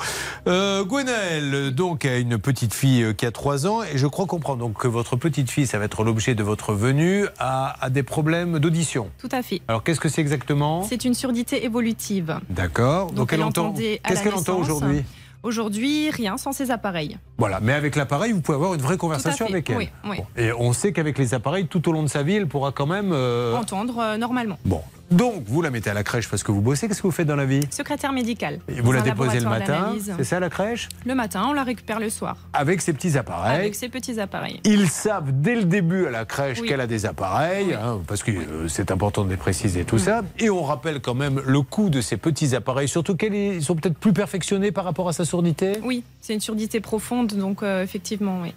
[0.47, 4.59] Euh, Gwenaël, donc, a une petite fille qui a 3 ans et je crois comprendre
[4.61, 8.03] donc, que votre petite fille, ça va être l'objet de votre venue, a, a des
[8.03, 9.11] problèmes d'audition.
[9.19, 9.61] Tout à fait.
[9.69, 10.82] Alors, qu'est-ce que c'est exactement?
[10.89, 12.39] C'est une surdité évolutive.
[12.51, 13.11] D'accord.
[13.12, 13.66] Donc, elle entend.
[13.69, 15.05] entendait Qu'est-ce qu'elle entend aujourd'hui?
[15.44, 17.16] Aujourd'hui, rien sans ses appareils.
[17.39, 19.76] Voilà, mais avec l'appareil, vous pouvez avoir une vraie conversation avec elle.
[19.76, 20.16] oui, oui.
[20.36, 22.86] Et on sait qu'avec les appareils, tout au long de sa vie, elle pourra quand
[22.86, 23.12] même.
[23.12, 24.59] euh, Entendre euh, normalement.
[24.64, 24.82] Bon.
[25.10, 26.86] Donc, vous la mettez à la crèche parce que vous bossez.
[26.86, 27.60] Qu'est-ce que vous faites dans la vie?
[27.70, 28.60] Secrétaire médicale.
[28.68, 30.89] Et Vous la déposez le matin, c'est ça à la crèche?
[31.06, 32.36] Le matin, on la récupère le soir.
[32.52, 33.56] Avec ses petits appareils.
[33.59, 34.60] Avec ses petits appareils.
[34.64, 36.68] Ils savent dès le début à la crèche Oui.
[36.68, 40.22] qu'elle a des appareils, hein, parce que euh, c'est important de les préciser tout ça.
[40.39, 43.98] Et on rappelle quand même le coût de ces petits appareils, surtout qu'ils sont peut-être
[43.98, 45.72] plus perfectionnés par rapport à sa surdité?
[45.85, 48.52] Oui, c'est une surdité profonde, donc euh, effectivement, oui.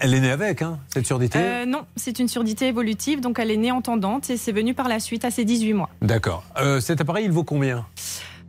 [0.00, 1.38] Elle est née avec, hein, cette surdité?
[1.38, 4.88] Euh, non, c'est une surdité évolutive, donc elle est née entendante et c'est venu par
[4.88, 5.90] la suite à ses 18 mois.
[6.00, 6.42] D'accord.
[6.58, 7.86] Euh, cet appareil, il vaut combien?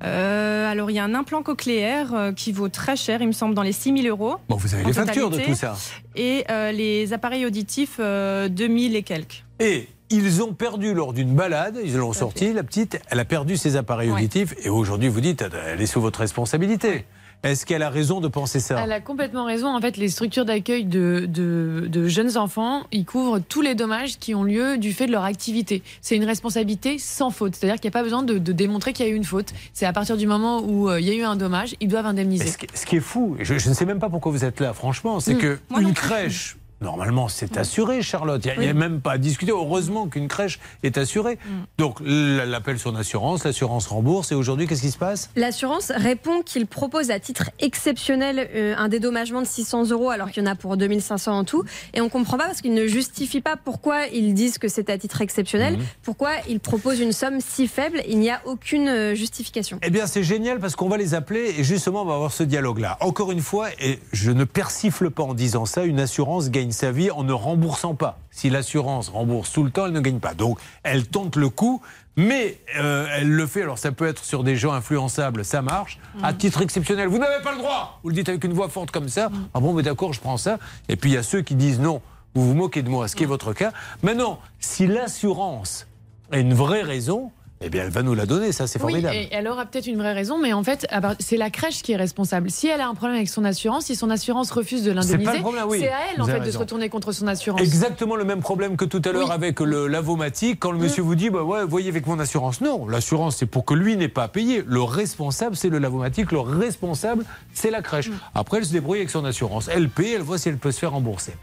[0.03, 3.53] Euh, alors il y a un implant cochléaire qui vaut très cher, il me semble,
[3.55, 4.35] dans les 6 000 euros.
[4.49, 5.75] Bon, vous avez les factures de tout ça.
[6.15, 9.43] Et les appareils auditifs, euh, 2000 et quelques.
[9.59, 13.57] Et ils ont perdu lors d'une balade, ils l'ont sorti, la petite, elle a perdu
[13.57, 14.15] ses appareils Ouais.
[14.17, 17.05] auditifs, et aujourd'hui vous dites, elle est sous votre responsabilité.
[17.43, 19.67] Est-ce qu'elle a raison de penser ça Elle a complètement raison.
[19.67, 24.17] En fait, les structures d'accueil de, de- de jeunes enfants, ils couvrent tous les dommages
[24.17, 25.83] qui ont lieu du fait de leur activité.
[26.01, 27.55] C'est une responsabilité sans faute.
[27.55, 29.53] C'est-à-dire qu'il n'y a pas besoin de, de démontrer qu'il y a eu une faute.
[29.73, 32.07] C'est à partir du moment où euh, il y a eu un dommage, ils doivent
[32.07, 32.47] indemniser.
[32.47, 34.43] Ce, qui, ce qui est fou, et je, je ne sais même pas pourquoi vous
[34.43, 35.39] êtes là, franchement, c'est Mm.
[35.39, 36.07] que Moi une plus.
[36.07, 36.57] crèche.
[36.81, 38.41] Normalement, c'est assuré, Charlotte.
[38.45, 38.77] Il n'y a, Oui.
[38.77, 39.51] même pas à discuter.
[39.51, 41.35] Heureusement qu'une crèche est assurée.
[41.45, 41.49] Mm.
[41.77, 44.31] Donc, l'appel son assurance, l'assurance rembourse.
[44.31, 45.29] Et aujourd'hui, qu'est-ce qui se passe?
[45.35, 50.43] L'assurance répond qu'il propose à titre exceptionnel euh, un dédommagement de 600 euros alors qu'il
[50.43, 51.63] y en a pour 2500 en tout.
[51.93, 54.97] Et on comprend pas parce qu'ils ne justifient pas pourquoi ils disent que c'est à
[54.97, 55.83] titre exceptionnel, Mhm.
[56.03, 58.01] pourquoi ils proposent une somme si faible.
[58.07, 59.79] Il n'y a aucune euh, justification.
[59.81, 62.43] Eh bien, c'est génial parce qu'on va les appeler et justement, on va avoir ce
[62.43, 62.97] dialogue-là.
[62.99, 66.91] Encore une fois, et je ne persifle pas en disant ça, une assurance gagne sa
[66.91, 68.19] vie en ne remboursant pas.
[68.31, 70.33] Si l'assurance rembourse tout le temps, elle ne gagne pas.
[70.33, 71.81] Donc, elle tente le coup.
[72.17, 75.99] Mais euh, elle le fait, alors ça peut être sur des gens influençables, ça marche.
[76.23, 77.99] À titre exceptionnel, vous n'avez pas le droit.
[78.03, 79.29] Vous le dites avec une voix forte comme ça.
[79.53, 80.57] Ah bon, mais d'accord, je prends ça.
[80.87, 82.01] Et puis il y a ceux qui disent non.
[82.33, 83.73] vous vous moquez de moi, ce qui est votre cas.
[84.01, 85.87] Maintenant, si l'assurance
[86.31, 87.31] a une vraie raison,
[87.61, 89.15] eh bien, elle va nous la donner, ça c'est Oui, formidable.
[89.15, 90.85] et elle aura peut-être une vraie raison, mais en fait,
[91.19, 92.51] c'est la crèche qui est responsable.
[92.51, 95.39] Si elle a un problème avec son assurance, si son assurance refuse de C'est l'indemniser,
[95.39, 95.79] problème, oui.
[95.79, 97.61] c'est à elle en Vous fait de se retourner contre son assurance.
[97.61, 99.33] Exactement le même problème que tout à l'heure Oui.
[99.33, 100.59] avec le lavomatique.
[100.59, 101.05] Quand le monsieur Mm.
[101.05, 102.61] vous dit, bah ouais, voyez avec mon assurance.
[102.61, 104.63] Non, l'assurance c'est pour que lui n'ait pas à payer.
[104.67, 107.23] Le responsable c'est le lavomatique, le responsable
[107.53, 108.09] c'est la crèche.
[108.09, 108.13] Mm.
[108.35, 109.69] Après elle se débrouille avec son assurance.
[109.73, 111.33] Elle paye, elle voit si elle peut se faire rembourser.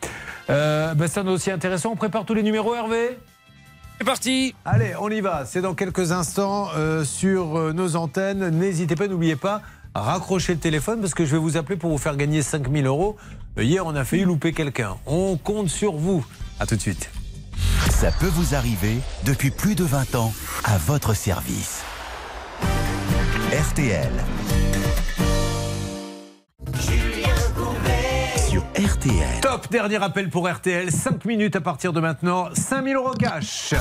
[0.51, 1.91] Euh, bah, c'est un dossier intéressant.
[1.93, 3.17] On prépare tous les numéros, Hervé?
[4.03, 5.45] C'est parti Allez, on y va.
[5.47, 8.49] C'est dans quelques instants euh, sur euh, nos antennes.
[8.49, 9.63] N'hésitez pas, n'oubliez pas,
[9.95, 13.17] raccrochez le téléphone parce que je vais vous appeler pour vous faire gagner 5000 euros.
[13.59, 14.97] Euh, Hier, on a failli louper quelqu'un.
[15.07, 16.27] On compte sur vous.
[16.59, 17.11] À tout de suite.
[17.91, 20.35] Ça peut vous arriver depuis plus de 20 ans
[20.65, 21.83] à votre service.
[23.53, 24.11] RTL.
[29.41, 30.91] Top, dernier appel pour RTL.
[30.91, 32.49] 5 minutes à partir de maintenant.
[32.53, 33.75] 5000 euros cash.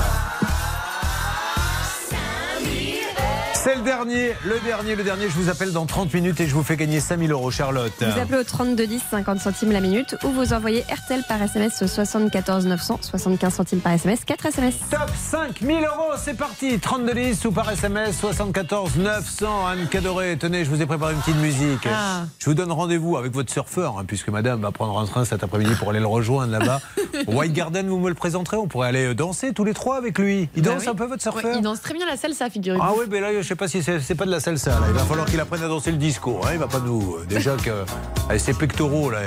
[3.64, 5.28] C'est le dernier, le dernier, le dernier.
[5.28, 7.92] Je vous appelle dans 30 minutes et je vous fais gagner 5000 euros, Charlotte.
[8.00, 11.80] Vous appelez au 32 10 50 centimes la minute ou vous envoyez RTL par SMS
[11.80, 14.74] au 74 900 75 centimes par SMS 4 SMS.
[14.90, 20.64] Top 5000 euros, c'est parti 32 10 ou par SMS 74 900 Anne Cadoré, tenez,
[20.64, 21.86] je vous ai préparé une petite musique.
[21.88, 22.22] Ah.
[22.40, 25.44] Je vous donne rendez-vous avec votre surfeur, hein, puisque madame va prendre un train cet
[25.44, 26.80] après-midi pour aller le rejoindre là-bas.
[27.28, 30.48] White Garden, vous me le présenterez, on pourrait aller danser tous les trois avec lui.
[30.56, 30.88] Il Bah danse oui.
[30.88, 32.82] un peu votre surfeur Ouais, il danse très bien la salsa, figurez-vous.
[32.84, 34.70] Ah oui, mais là, je sais pas si c'est pas de la salsa.
[34.70, 34.86] Là.
[34.88, 36.40] Il va falloir qu'il apprenne à danser le disco.
[36.44, 36.50] Hein.
[36.52, 37.16] Il va pas nous.
[37.16, 37.84] euh, Déjà que
[38.28, 39.18] avec ses pectoraux là,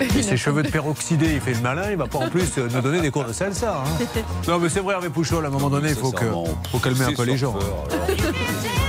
[0.00, 1.90] et ses cheveux de peroxydé, il fait le malin.
[1.90, 3.82] Il va pas en plus euh, nous donner des cours de salsa.
[3.86, 4.04] hein.
[4.48, 6.24] Non, mais c'est vrai, Hervé Pouchol, à un moment donné, il faut, que,
[6.70, 7.54] faut calmer un peu les gens.
[7.58, 8.72] Staying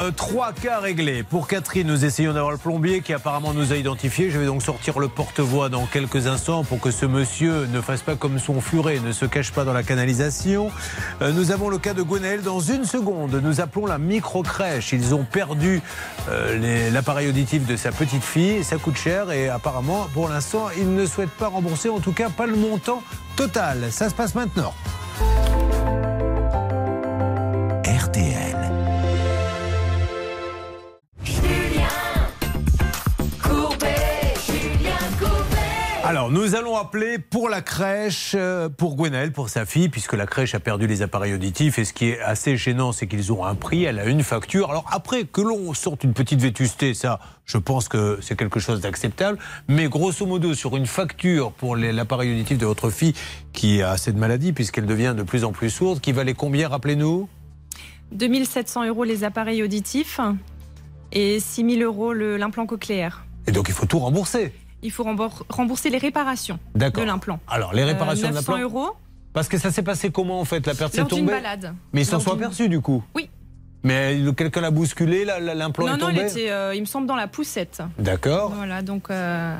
[0.00, 1.22] euh, trois cas réglés.
[1.22, 4.30] Pour Catherine, nous essayons d'avoir le plombier qui apparemment nous a identifiés.
[4.30, 8.02] Je vais donc sortir le porte-voix dans quelques instants pour que ce monsieur ne fasse
[8.02, 10.70] pas comme son furet, ne se cache pas dans la canalisation.
[11.22, 12.42] Euh, nous avons le cas de Gwenaël.
[12.42, 14.92] Dans une seconde, nous appelons la micro-crèche.
[14.92, 15.82] Ils ont perdu
[16.28, 18.64] euh, l'appareil auditif de sa petite fille.
[18.64, 22.30] Ça coûte cher et apparemment, pour l'instant, ils ne souhaitent pas rembourser, en tout cas
[22.30, 23.02] pas le montant
[23.36, 23.88] total.
[23.90, 24.74] Ça se passe maintenant.
[36.80, 40.26] Alors, nous allons appeler pour la crèche, euh, pour Gwenaël, pour sa fille, puisque la
[40.26, 41.78] crèche a perdu les appareils auditifs.
[41.78, 44.70] Et ce qui est assez gênant, c'est qu'ils ont un prix, elle a une facture.
[44.70, 48.80] Alors, après, que l'on sorte une petite vétusté, ça, je pense que c'est quelque chose
[48.80, 49.38] d'acceptable.
[49.68, 53.14] Mais grosso modo, sur une facture pour l'appareil auditif de votre fille,
[53.52, 57.28] qui a cette maladie, puisqu'elle devient de plus en plus sourde, qui valait combien, rappelez-nous?
[58.12, 60.20] 2700 euros les appareils auditifs
[61.12, 63.26] et 6000 euros l'implant cochléaire.
[63.46, 64.52] Et donc, il faut tout rembourser.
[64.82, 65.04] Il faut
[65.48, 67.38] rembourser les réparations de l'implant.
[67.48, 68.90] Alors, les réparations Euh, de 900 l'implant euros
[69.32, 70.66] Parce que ça s'est passé comment, en fait?
[70.66, 71.74] La perte s'est tombée balade.
[71.92, 73.02] Mais ils s'en sont aperçus, du coup?
[73.14, 73.28] Oui.
[73.82, 76.20] Mais quelqu'un l'a bousculé, la- la- l'implant Non, est non, tombé?
[76.20, 77.82] il était, euh, il me semble, dans la poussette.
[77.98, 78.50] D'accord.
[78.54, 79.56] Voilà, donc euh,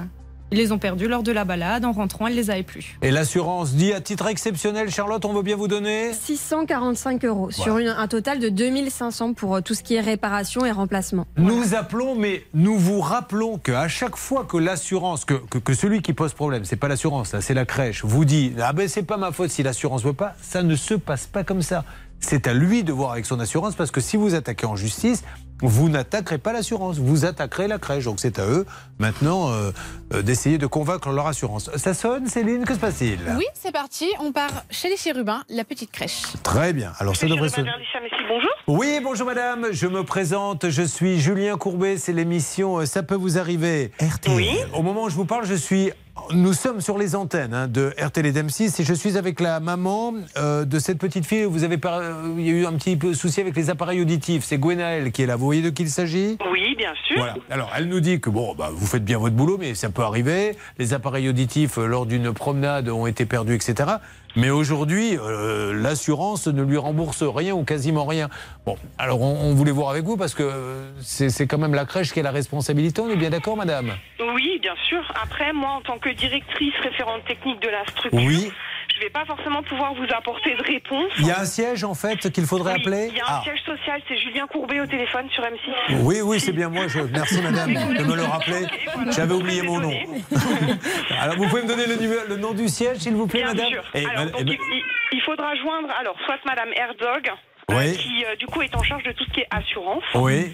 [0.52, 1.84] ils les ont perdus lors de la balade.
[1.84, 2.96] En rentrant, elle les avait plus.
[3.02, 7.78] Et l'assurance dit à titre exceptionnel, Charlotte, on veut bien vous donner 645 euros sur
[7.78, 11.26] une- un total de 2500 pour euh, tout ce qui est réparation et remplacement.
[11.36, 16.02] Nous appelons, mais nous vous rappelons qu'à chaque fois que l'assurance, que, que, que celui
[16.02, 19.02] qui pose problème, c'est pas l'assurance, là, c'est la crèche, vous dit ah ben c'est
[19.02, 21.84] pas ma faute si l'assurance veut pas, ça ne se passe pas comme ça.
[22.20, 25.24] C'est à lui de voir avec son assurance parce que si vous attaquez en justice,
[25.62, 28.04] vous n'attaquerez pas l'assurance, vous attaquerez la crèche.
[28.04, 28.66] Donc c'est à eux
[28.98, 29.72] maintenant euh,
[30.14, 31.70] euh, d'essayer de convaincre leur assurance.
[31.76, 33.18] Ça sonne, Céline, que se passe-t-il?
[33.36, 34.06] Oui, c'est parti.
[34.20, 36.22] On part chez les chérubins, la petite crèche.
[36.42, 36.92] Très bien.
[36.98, 37.60] Alors ça devrait se.
[37.60, 38.50] bonjour.
[38.68, 43.14] Oui, bonjour madame, je me présente, je suis Julien Courbet, c'est l'émission euh, Ça peut
[43.14, 43.92] vous arriver.
[44.00, 44.68] RTL.
[44.74, 45.90] Au moment où je vous parle, je suis.
[46.32, 49.58] Nous sommes sur les antennes hein, de RTL et d'M6 et je suis avec la
[49.58, 51.44] maman euh, de cette petite fille.
[51.44, 54.00] Vous avez par- euh, il y a eu un petit peu souci avec les appareils
[54.00, 54.44] auditifs.
[54.44, 55.34] C'est Gwenaël qui est là.
[55.36, 56.38] Vous voyez de qui il s'agit?
[56.52, 57.16] Oui, bien sûr.
[57.18, 57.34] Voilà.
[57.50, 60.02] Alors, elle nous dit que bon, bah, vous faites bien votre boulot, mais ça peut
[60.02, 60.56] arriver.
[60.78, 63.90] Les appareils auditifs euh, lors d'une promenade ont été perdus, etc.
[64.36, 68.28] Mais aujourd'hui, euh, l'assurance ne lui rembourse rien ou quasiment rien.
[68.64, 71.74] Bon, alors on, on voulait voir avec vous parce que euh, c'est c'est quand même
[71.74, 73.00] la crèche qui a la responsabilité.
[73.00, 73.90] On est bien d'accord, madame?
[74.34, 75.02] Oui, bien sûr.
[75.20, 78.52] Après, moi, en tant que directrice référente technique de la structure, Oui.
[79.00, 81.10] Je vais pas forcément pouvoir vous apporter de réponse.
[81.18, 83.26] Il y a un siège en fait qu'il faudrait Oui, appeler Il y a un
[83.28, 83.40] Ah.
[83.42, 86.02] siège social, c'est Julien Courbet au téléphone sur M6.
[86.02, 86.86] Oui, oui, c'est bien moi.
[86.88, 87.00] Je...
[87.00, 88.66] Merci, madame, de me le rappeler.
[89.10, 89.90] J'avais oublié mon nom.
[91.20, 93.54] Alors, vous pouvez me donner le, numéro- le nom du siège, s'il vous plaît, Bien
[93.54, 93.82] madame sûr.
[93.94, 97.30] Et- Alors, et- donc, il, il- il faudra joindre alors soit Madame Herzog,
[97.70, 97.96] Oui.
[97.96, 100.52] qui euh, du coup est en charge de tout ce qui est assurance, Oui.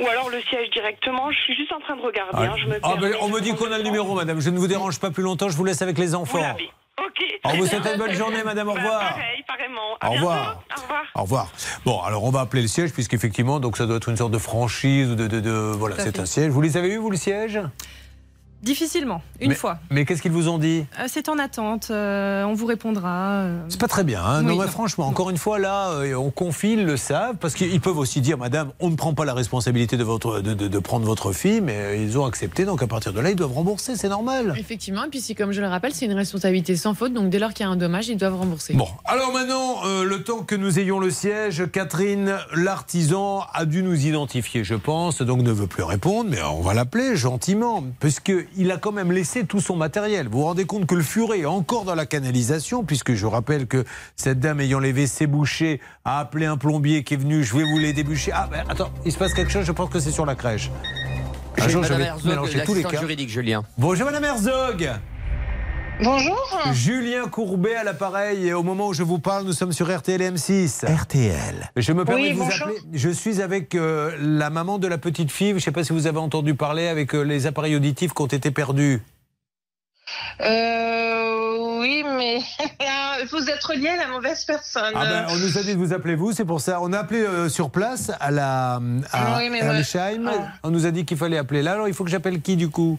[0.00, 1.30] ou alors le siège directement.
[1.32, 2.46] Je suis juste en train de regarder.
[2.46, 4.40] hein, je me Ah, ben, on me dit qu'on a le numéro, madame.
[4.40, 5.48] Je ne vous dérange pas plus longtemps.
[5.48, 6.38] Je vous laisse avec les enfants.
[7.04, 7.22] Ok.
[7.44, 8.68] On vous souhaite une bonne journée, madame.
[8.68, 9.00] Au Bah, revoir.
[9.10, 9.96] pareil, pareillement.
[10.00, 10.62] À Au revoir.
[10.76, 11.02] Au revoir.
[11.14, 11.52] Au revoir.
[11.84, 14.38] Bon, alors on va appeler le siège, puisqu'effectivement, donc ça doit être une sorte de
[14.38, 15.26] franchise ou de.
[15.26, 16.50] de, de- voilà, c'est un siège.
[16.50, 17.60] Vous les avez eu, vous, le siège?
[18.62, 19.78] Difficilement, une Mais- fois.
[19.90, 20.84] Mais qu'est-ce qu'ils vous ont dit?
[20.98, 23.42] Euh, c'est en attente, euh, on vous répondra.
[23.42, 23.60] euh.
[23.68, 24.20] C'est pas très bien.
[24.24, 24.70] Hein Oui, non, mais non.
[24.70, 28.20] franchement, encore une fois, là, euh, on confie, ils le savent, parce qu'ils peuvent aussi
[28.20, 31.32] dire, madame, on ne prend pas la responsabilité de, votre, de, de- de prendre votre
[31.32, 34.54] fille, mais ils ont accepté, donc à partir de là, ils doivent rembourser, c'est normal.
[34.58, 37.38] Effectivement, et puis si, comme je le rappelle, c'est une responsabilité sans faute, donc dès
[37.38, 38.74] lors qu'il y a un dommage, ils doivent rembourser.
[38.74, 43.82] Bon, alors maintenant, euh, le temps que nous ayons le siège, Catherine, l'artisan, a dû
[43.82, 47.84] nous identifier, je pense, donc ne veut plus répondre, mais on va l'appeler gentiment,
[48.56, 50.28] puisqu'il a quand même laissé tout son matériel.
[50.28, 53.66] Vous vous rendez compte que le furet est encore dans la canalisation, puisque je rappelle
[53.66, 53.84] que
[54.16, 57.64] cette dame ayant les WC bouchés a appelé un plombier qui est venu, je vais
[57.64, 58.32] vous les déboucher.
[58.34, 60.70] Ah, ben attends, il se passe quelque chose, je pense que c'est sur la crèche.
[61.58, 61.84] Un jour,
[62.24, 63.00] mélangé tous les cas.
[63.00, 63.62] juridique, Julien.
[63.78, 64.90] Bonjour Madame Herzog
[66.02, 66.38] Bonjour.
[66.72, 70.20] Julien Courbet à l'appareil et au moment où je vous parle, nous sommes sur RTL
[70.20, 70.84] et M6.
[70.86, 71.70] RTL.
[71.74, 72.66] Je me permets Oui, de vous bonjour.
[72.66, 72.80] appeler.
[72.92, 75.50] Je suis avec euh, la maman de la petite fille.
[75.50, 78.22] Je ne sais pas si vous avez entendu parler avec euh, les appareils auditifs qui
[78.22, 79.02] ont été perdus.
[80.42, 82.40] Euh, oui, mais
[83.32, 84.92] vous êtes relié à la mauvaise personne.
[84.94, 86.78] Ah ben, on nous a dit de vous appeler vous, c'est pour ça.
[86.82, 88.74] On a appelé euh, sur place à la
[89.12, 89.82] à Oui, mais ouais.
[90.62, 91.72] On nous a dit qu'il fallait appeler là.
[91.72, 92.98] Alors il faut que j'appelle qui du coup?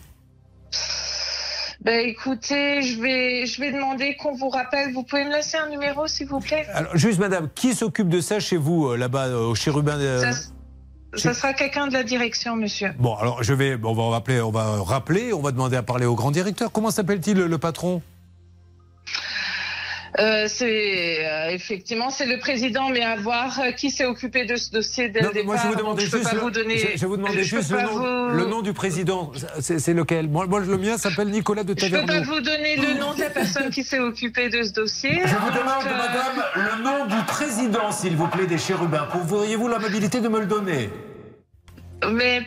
[1.82, 4.94] Ben écoutez, je vais, je vais demander qu'on vous rappelle.
[4.94, 6.66] Vous pouvez me laisser un numéro, s'il vous plaît?
[6.74, 10.18] Alors juste madame, qui s'occupe de ça chez vous euh, là-bas euh, au chérubin de-
[10.20, 10.32] Ça,
[11.16, 12.90] ça sera quelqu'un de la direction, monsieur.
[13.00, 16.06] Bon alors je vais on va appeler, on va rappeler, on va demander à parler
[16.06, 16.72] au grand directeur.
[16.72, 18.02] Comment s'appelle-t-il le, le patron?
[20.20, 24.56] Euh, c'est euh, effectivement c'est le président, mais à voir euh, qui s'est occupé de
[24.56, 25.54] ce dossier dès Non, le mais départ.
[25.56, 26.78] moi, je vous demandais juste, le, vous donner.
[26.78, 29.32] je, je vous demandais je peux juste le nom, vous- le nom du président.
[29.60, 30.28] C'est lequel?
[30.28, 32.34] Moi, moi, le mien s'appelle Nicolas de Je peux pas Taverneau.
[32.34, 35.22] vous donner le nom de la personne qui s'est occupée de ce dossier.
[35.24, 39.08] Je vous demande, madame, le nom du président, s'il vous plaît, des chérubins.
[39.30, 40.90] Pourriez-vous l'amabilité de me le donner?
[42.12, 42.42] Mais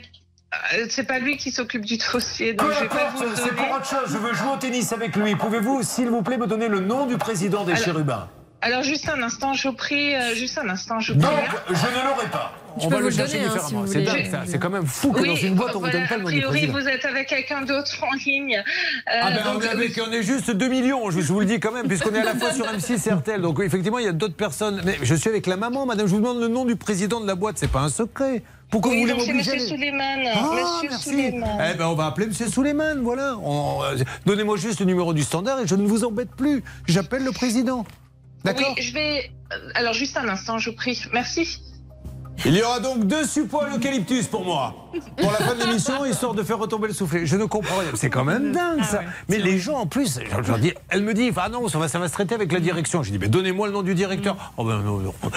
[0.74, 3.70] euh, c'est pas lui qui s'occupe du dossier, donc je vais pas vous c'est pour
[3.70, 4.08] autre chose.
[4.12, 5.36] Je veux jouer au tennis avec lui.
[5.36, 8.28] Pouvez-vous, s'il vous plaît, me donner le nom du président des Alors- chérubins
[8.62, 11.74] Alors juste un instant, je vous prie, euh, juste un instant, je vous Donc, prie.
[11.76, 12.52] je ne l'aurai pas.
[12.78, 13.86] Je On peux va vous le chercher donner, hein, différemment.
[13.86, 14.40] si C'est vous dingue, ça.
[14.46, 16.22] C'est quand même fou que Oui, dans une boîte, on vous voilà, donne pas le
[16.22, 18.56] nom A priori, vous êtes avec quelqu'un d'autre en ligne.
[18.56, 21.46] Euh, Ah ben, on, donc, est avec- on est juste 2 millions, je vous le
[21.46, 23.40] dis quand même, puisqu'on est à la fois sur M6 et RTL.
[23.40, 24.82] Donc effectivement, il y a d'autres personnes.
[24.84, 26.06] Mais je suis avec la maman, madame.
[26.06, 27.56] Je vous demande le nom du président de la boîte.
[27.58, 28.42] C'est pas un secret.
[28.70, 30.18] Pourquoi oui, vous voulez m'obliger Monsieur Suleiman.
[30.32, 31.18] Ah, Monsieur.
[31.18, 33.34] Eh ben, on va appeler Monsieur Suleiman, voilà.
[33.44, 36.62] Euh, Donnez-moi juste le numéro du standard et je ne vous embête plus.
[36.86, 37.84] J'appelle le président.
[38.44, 39.30] D'accord Oui, je vais.
[39.52, 41.02] euh, Alors juste un instant, je vous prie.
[41.12, 41.60] Merci.
[42.46, 44.74] Il y aura donc deux supports eucalyptus pour moi.
[45.18, 47.24] Pour la fin de l'émission, histoire de faire retomber le soufflet.
[47.26, 47.90] Je ne comprends rien.
[47.94, 49.02] C'est quand même dingue ça.
[49.28, 51.86] Mais les gens en plus, je leur dis, elle me dit, ah non, ça va,
[51.86, 53.02] ça va se traiter avec la direction.
[53.02, 54.52] Je dis, mais donnez-moi le nom du directeur.
[54.56, 55.12] Oh ben non, non.
[55.22, 55.28] Oh,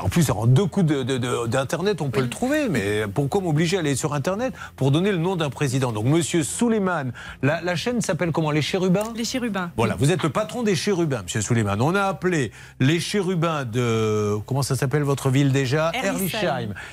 [0.00, 2.68] en plus, en deux coups de- de- de- d'internet, on peut le trouver.
[2.68, 5.90] Mais pourquoi m'obliger à aller sur internet pour donner le nom d'un président?
[5.92, 7.10] Donc Monsieur Suleiman,
[7.42, 8.50] la, la chaîne s'appelle comment?
[8.50, 9.12] Les Chérubins?
[9.16, 9.70] Les chérubins.
[9.76, 11.76] voilà, vous êtes le patron des chérubins, Monsieur Suleiman.
[11.80, 14.36] On a appelé les chérubins de.
[14.46, 15.90] Comment ça s'appelle votre ville déjà?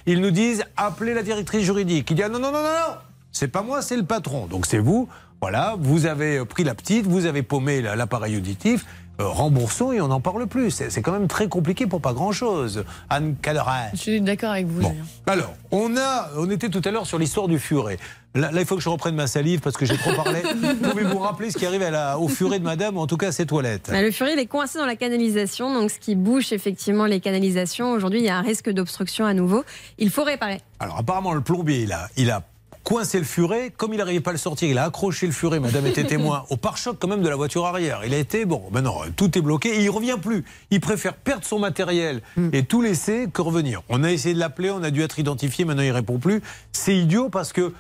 [0.05, 2.09] Ils nous disent appelez la directrice juridique.
[2.11, 2.95] Il dit ah, non, non, non, non, non
[3.31, 4.45] C'est pas moi, c'est le patron.
[4.47, 5.07] Donc c'est vous.
[5.41, 8.85] Voilà, vous avez pris la petite, vous avez paumé la- l'appareil auditif.
[9.21, 10.71] euh, remboursons et on n'en parle plus.
[10.71, 12.83] C'est quand même très compliqué pour pas grand-chose.
[13.09, 13.91] Anne Caderet.
[13.93, 14.81] Je suis d'accord avec vous.
[14.81, 14.93] Julien.
[15.27, 17.97] Alors, on a, on était tout à l'heure sur l'histoire du furet.
[18.35, 20.41] Là, là, il faut que je reprenne ma salive parce que j'ai trop parlé.
[20.91, 23.29] Pouvez-vous rappeler ce qui arrive à la- au furet de madame, ou en tout cas
[23.29, 26.15] à ses toilettes Bah, le furet il est coincé dans la canalisation, donc ce qui
[26.15, 27.91] bouche effectivement les canalisations.
[27.93, 29.63] Aujourd'hui, il y a un risque d'obstruction à nouveau.
[29.97, 30.59] Il faut réparer.
[30.79, 32.43] Alors, apparemment, le plombier, il a, il a
[32.83, 33.71] coincé le furet.
[33.75, 35.59] Comme il n'arrivait pas à le sortir, il a accroché le furet.
[35.61, 38.01] Madame était témoin au pare-choc quand même de la voiture arrière.
[38.05, 40.43] Il a été, bon, maintenant, tout est bloqué et il revient plus.
[40.71, 42.21] Il préfère perdre son matériel
[42.51, 43.81] et tout laisser que revenir.
[43.89, 46.41] On a essayé de l'appeler, on a dû être identifié, maintenant il répond plus.
[46.73, 47.73] C'est idiot parce que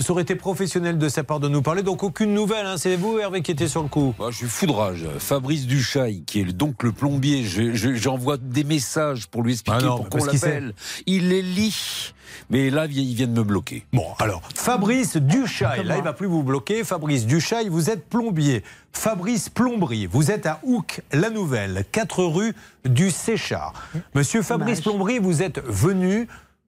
[0.00, 1.82] ça aurait été professionnel de sa part de nous parler.
[1.82, 2.66] Donc, aucune nouvelle.
[2.66, 2.76] hein.
[2.78, 4.14] C'est vous, Hervé, qui était sur le coup.
[4.18, 5.06] Moi, je suis foudrage.
[5.18, 9.52] Fabrice Duchaille, qui est le- donc le plombier, je- je- j'envoie des messages pour lui
[9.52, 10.74] expliquer Ah non, pour qu'on l'appelle.
[11.06, 12.12] Il les lit.
[12.50, 13.86] Mais là, il vient de me bloquer.
[13.92, 16.82] Bon, alors, Fabrice Duchaille, là, il va plus vous bloquer.
[16.82, 18.62] Fabrice Duchaille, vous êtes plombier.
[18.92, 22.54] Fabrice Plomberie, vous êtes à Houc, la Nouvelle, 4 rue
[22.84, 23.72] du Séchard.
[24.14, 26.26] Monsieur Fabrice Plomberie, vous êtes venu,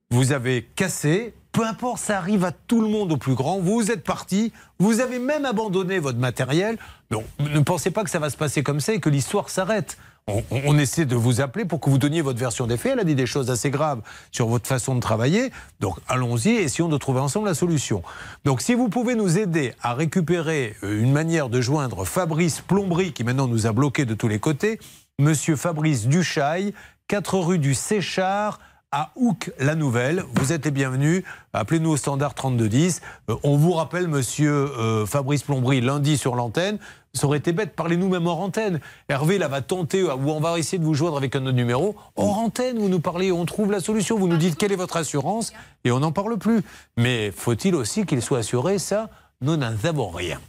[0.09, 1.33] vous avez cassé.
[1.57, 3.57] Peu importe, ça arrive à tout le monde au plus grand.
[3.57, 6.77] Vous êtes parti, vous avez même abandonné votre matériel.
[7.09, 9.97] Donc, ne pensez pas que ça va se passer comme ça et que l'histoire s'arrête.
[10.27, 12.91] On, essaie de vous appeler pour que vous donniez votre version des faits.
[12.93, 15.51] Elle a dit des choses assez graves sur votre façon de travailler.
[15.79, 18.03] Donc allons-y, essayons de trouver ensemble la solution.
[18.45, 23.13] Donc si vous pouvez nous aider à récupérer euh, une manière de joindre Fabrice Plomberie,
[23.13, 24.77] qui maintenant nous a bloqués de tous les côtés,
[25.17, 26.75] Monsieur Fabrice Duchaille,
[27.07, 28.59] 4 rue du Séchard,
[28.91, 30.23] à Houc, la Nouvelle.
[30.35, 31.23] Vous êtes les bienvenus.
[31.53, 33.01] Appelez-nous au standard 3210.
[33.29, 36.79] Euh, on vous rappelle, monsieur euh, Fabrice Plomberie, lundi sur l'antenne.
[37.13, 38.79] Ça aurait été bête, parlez-nous même hors antenne.
[39.09, 41.55] Hervé, là, va tenter, euh, ou on va essayer de vous joindre avec un autre
[41.55, 41.95] numéro.
[42.15, 44.17] Hors antenne, vous nous parlez, on trouve la solution.
[44.17, 45.51] Vous nous dites quelle est votre assurance
[45.83, 46.61] et on n'en parle plus.
[46.95, 48.79] Mais faut-il aussi qu'il soit assuré?
[48.79, 49.09] Ça,
[49.41, 49.75] nous n'en
[50.11, 50.39] rien.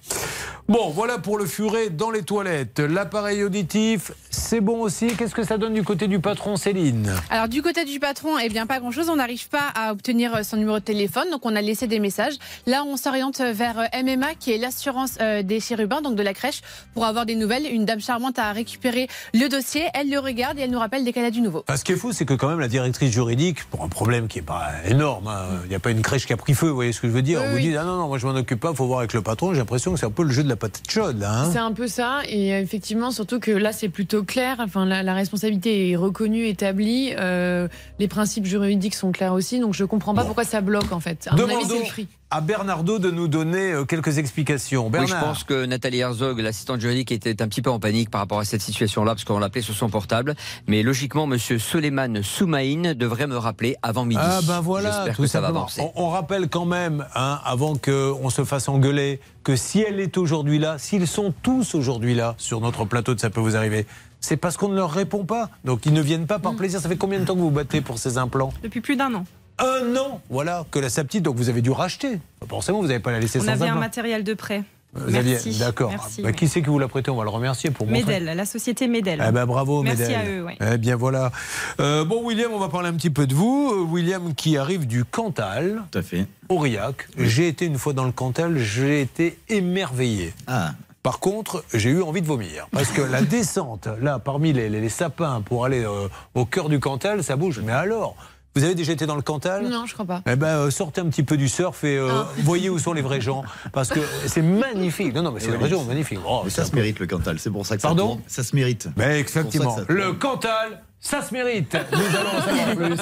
[0.69, 2.79] Bon, voilà pour le furet dans les toilettes.
[2.81, 5.07] L'appareil auditif, c'est bon aussi.
[5.17, 7.11] Qu'est-ce que ça donne du côté du patron, Céline?
[7.31, 9.09] Alors du côté du patron, eh bien pas grand-chose.
[9.09, 12.01] On n'arrive pas à obtenir euh, son numéro de téléphone, donc on a laissé des
[12.01, 12.35] messages.
[12.67, 16.35] Là, on s'oriente vers euh, MMA, qui est l'assurance euh, des chérubins, donc de la
[16.35, 16.61] crèche,
[16.93, 17.65] pour avoir des nouvelles.
[17.73, 19.85] Une dame charmante a récupéré le dossier.
[19.95, 21.65] Elle le regarde et elle nous rappelle dès qu'elle a du nouveau.
[21.69, 24.29] Ah, Ce qui est fou, c'est que quand même la directrice juridique, pour un problème
[24.29, 26.69] qui n'est pas énorme, hein, il n'y a pas une crèche qui a pris feu,
[26.69, 27.69] vous voyez ce que je veux dire Oui, On vous oui.
[27.71, 29.55] dit, ah non, non, moi je m'en occupe pas, il faut voir avec le patron.
[29.55, 31.43] J'ai l'impression que c'est un peu le jeu de la patate chaude, là.
[31.45, 31.51] hein.
[31.53, 34.57] C'est un peu ça, et effectivement, surtout que là, c'est plutôt clair.
[34.59, 37.13] Enfin, la, la responsabilité est reconnue, établie.
[37.19, 37.69] euh,
[37.99, 41.29] les principes juridiques sont clairs aussi, donc je comprends pas pourquoi ça bloque en fait.
[41.31, 42.09] À mon avis, c'est Demandons le prix.
[42.31, 44.91] À Bernardo de nous donner euh, quelques explications.
[44.93, 48.21] Oui, je pense que Nathalie Herzog, l'assistante juridique, était un petit peu en panique par
[48.21, 50.35] rapport à cette situation-là, parce qu'on l'appelait sur son portable.
[50.67, 54.21] Mais logiquement, Monsieur Soleiman Soumaïn devrait me rappeler avant midi.
[54.23, 55.81] Ah ben voilà, J'espère tout que ça va avancer.
[55.95, 60.19] On, on rappelle quand même, hein, avant qu'on se fasse engueuler, que si elle est
[60.19, 63.87] aujourd'hui là, s'ils sont tous aujourd'hui là sur notre plateau de Ça peut vous arriver,
[64.21, 65.49] c'est parce qu'on ne leur répond pas.
[65.65, 66.43] Donc ils ne viennent pas Mm.
[66.43, 66.81] par plaisir.
[66.81, 68.53] Ça fait combien de temps que vous battez pour ces implants?
[68.63, 69.25] Depuis plus d'un an.
[69.59, 72.21] Un an Voilà, que la sa petite, donc vous avez dû racheter.
[72.49, 74.63] Forcément, vous n'avez pas la laisser On sans avait un matériel de prêt.
[74.95, 75.91] Vous aviez- Merci, D'accord.
[75.91, 76.35] merci, Bah, oui.
[76.35, 78.01] Qui c'est qui vous l'a prêté On va le remercier pour montrer.
[78.21, 79.23] Medel, la société Medel.
[79.27, 80.17] Eh ben, bravo, Merci Medel.
[80.17, 80.45] à eux.
[80.45, 80.57] ouais.
[80.73, 81.31] Eh bien voilà.
[81.79, 83.71] Euh, bon, William, on va parler un petit peu de vous.
[83.71, 85.83] Euh, William qui arrive du Cantal.
[85.93, 86.27] Tout à fait.
[86.49, 87.07] Aurillac.
[87.19, 90.33] J'ai été une fois dans le Cantal, j'ai été émerveillé.
[90.47, 90.73] Ah.
[91.03, 92.67] Par contre, j'ai eu envie de vomir.
[92.73, 96.71] Parce que la descente, là, parmi les, les- les sapins pour aller euh, au cœur
[96.71, 97.61] du Cantal, ça bouge.
[97.63, 98.17] Mais alors
[98.57, 99.69] vous avez déjà été dans le Cantal?
[99.69, 100.23] Non, je crois pas.
[100.27, 102.29] eh ben, euh, sortez un petit peu du surf et euh, Ah.
[102.39, 103.45] voyez où sont les vrais gens.
[103.73, 105.15] Parce que c'est magnifique.
[105.15, 105.63] Non, non, mais c'est une Oui.
[105.65, 106.19] région magnifique.
[106.27, 108.89] Oh, Mais ça se mérite le Cantal, c'est pour ça que Pardon ça se mérite.
[108.97, 109.85] Ben, ça que ça tourne.
[109.89, 111.77] Le Cantal, ça se mérite.
[111.93, 112.99] Nous allons en savoir plus.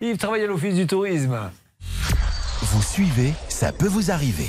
[0.00, 1.36] Yves travaille à l'Office du tourisme.
[2.62, 4.48] Vous suivez, ça peut vous arriver.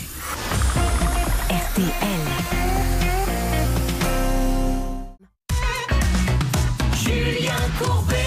[6.96, 8.27] Julien Courbet.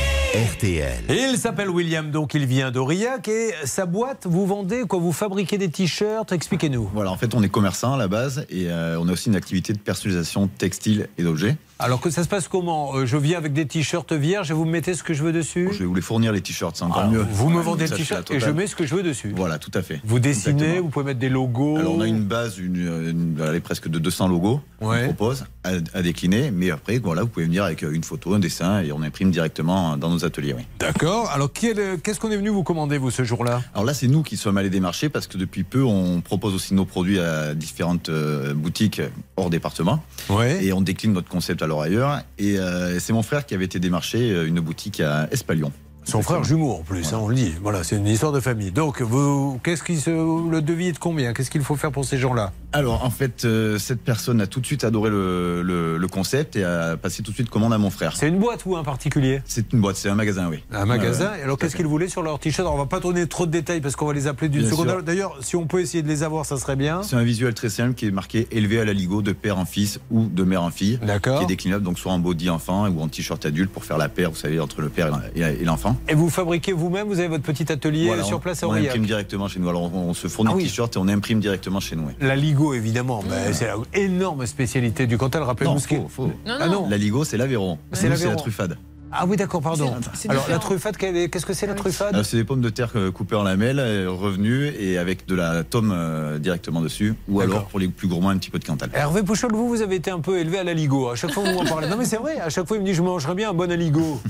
[0.61, 1.05] RTL.
[1.09, 3.29] Il s'appelle William, donc il vient d'Aurillac.
[3.29, 6.91] Et sa boîte, vous vendez quoi Vous fabriquez des t-shirts Expliquez-nous.
[6.93, 9.37] Voilà, en fait, on est commerçant à la base et euh, on a aussi une
[9.37, 11.57] activité de personnalisation textile et d'objets.
[11.83, 14.65] Alors que ça se passe comment Euh, Je viens avec des t-shirts vierges et vous
[14.65, 16.85] me mettez ce que je veux dessus Je vais vous les fournir les t-shirts, c'est
[16.85, 17.25] encore Ah, mieux.
[17.33, 19.33] Vous me Ouais, vendez le t-shirt et je mets ce que je veux dessus.
[19.35, 20.01] Voilà, tout à fait.
[20.05, 20.83] Vous dessinez, Exactement.
[20.83, 21.79] vous pouvez mettre des logos.
[21.79, 25.01] Alors on a une base, une, une- elle est presque de 200 logos Ouais.
[25.01, 28.39] qu'on propose à, à décliner, mais après voilà, vous pouvez venir avec une photo, un
[28.39, 30.55] dessin et on imprime directement dans nos ateliers.
[30.57, 30.63] Oui.
[30.79, 31.31] D'accord.
[31.31, 33.63] Alors qu'est-ce qu'on est venu vous commander vous ce jour-là?
[33.75, 36.75] Alors là, c'est nous qui sommes allés démarcher parce que depuis peu, on propose aussi
[36.75, 39.03] nos produits à différentes euh, boutiques
[39.37, 40.03] hors département.
[40.31, 40.65] Ouais.
[40.65, 42.23] Et on décline notre concept ailleurs.
[42.39, 45.73] Et euh, c'est mon frère qui avait été démarcher euh, une boutique à Espalion.
[46.11, 47.53] Son frère jumeau en plus, hein, on le dit.
[47.63, 48.73] Voilà, c'est une histoire de famille.
[48.73, 51.33] Donc, vous, qu'est-ce qui se, le devis est de combien?
[51.33, 52.53] Qu'est-ce qu'il faut faire pour ces gens-là?
[52.73, 56.55] Alors en fait, euh, cette personne a tout de suite adoré le, le- le concept
[56.55, 58.17] et a passé tout de suite commande à mon frère.
[58.17, 59.43] C'est une boîte ou un particulier?
[59.45, 60.63] C'est une boîte, c'est un magasin, oui.
[60.73, 61.33] Un magasin.
[61.39, 62.69] Et alors, qu'est-ce qu'ils voulaient sur leur t-shirt?
[62.73, 65.03] On va pas donner trop de détails parce qu'on va les appeler d'une seconde.
[65.05, 67.03] D'ailleurs, si on peut essayer de les avoir, ça serait bien.
[67.03, 69.65] C'est un visuel très simple qui est marqué élevé à la Ligo de père en
[69.65, 70.99] fils ou de mère en fille.
[71.05, 71.39] D'accord.
[71.39, 74.09] Qui est déclinable donc soit en body enfant ou en t-shirt adulte pour faire la
[74.09, 75.97] paire, vous savez, entre le père et l'enfant.
[76.09, 78.71] Et vous fabriquez vous-même Vous avez votre petit atelier Voilà, sur on- place à on,
[78.71, 79.69] Aurillac imprime directement chez nous.
[79.69, 80.63] Alors on, on se fournit Ah oui.
[80.65, 82.07] le t-shirt et on imprime directement chez nous.
[82.09, 82.13] oui.
[82.21, 83.23] La Ligo, évidemment.
[83.29, 85.43] Ben, c'est la énorme spécialité du Cantal.
[85.43, 86.33] Rappelez-vous Non, ce qui est- faux, faux.
[86.47, 86.89] Ah non.
[86.89, 87.79] La Ligo, c'est l'Aveyron.
[87.93, 88.77] C'est la truffade.
[89.13, 89.95] Ah oui, d'accord, pardon.
[90.15, 92.91] C'est Alors, la truffade, qu'est-ce que c'est la truffade Alors, C'est des pommes de terre
[92.95, 97.15] euh, coupées en lamelles, euh, revenues et avec de la tome euh, directement dessus.
[97.29, 97.57] Ou D'accord.
[97.57, 98.91] alors pour les plus gourmands, un petit peu de Cantal.
[98.95, 101.09] Hervé Pouchol, vous, vous avez été un peu élevé à la Ligo.
[101.09, 101.89] À chaque fois, vous m'en parlez.
[101.89, 102.39] Non, mais c'est vrai.
[102.39, 104.21] À chaque fois, il me dit Je mangerais bien un bon aligo.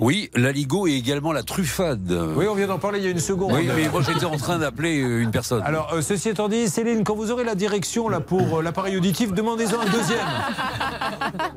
[0.00, 2.10] Oui, l'aligo et également la truffade.
[2.36, 3.52] Oui, on vient d'en parler il y a une seconde.
[3.52, 5.62] Oui, mais moi j'étais en train d'appeler une personne.
[5.64, 9.80] Alors, ceci étant dit, Céline, quand vous aurez la direction là pour l'appareil auditif, demandez-en
[9.80, 10.18] un deuxième.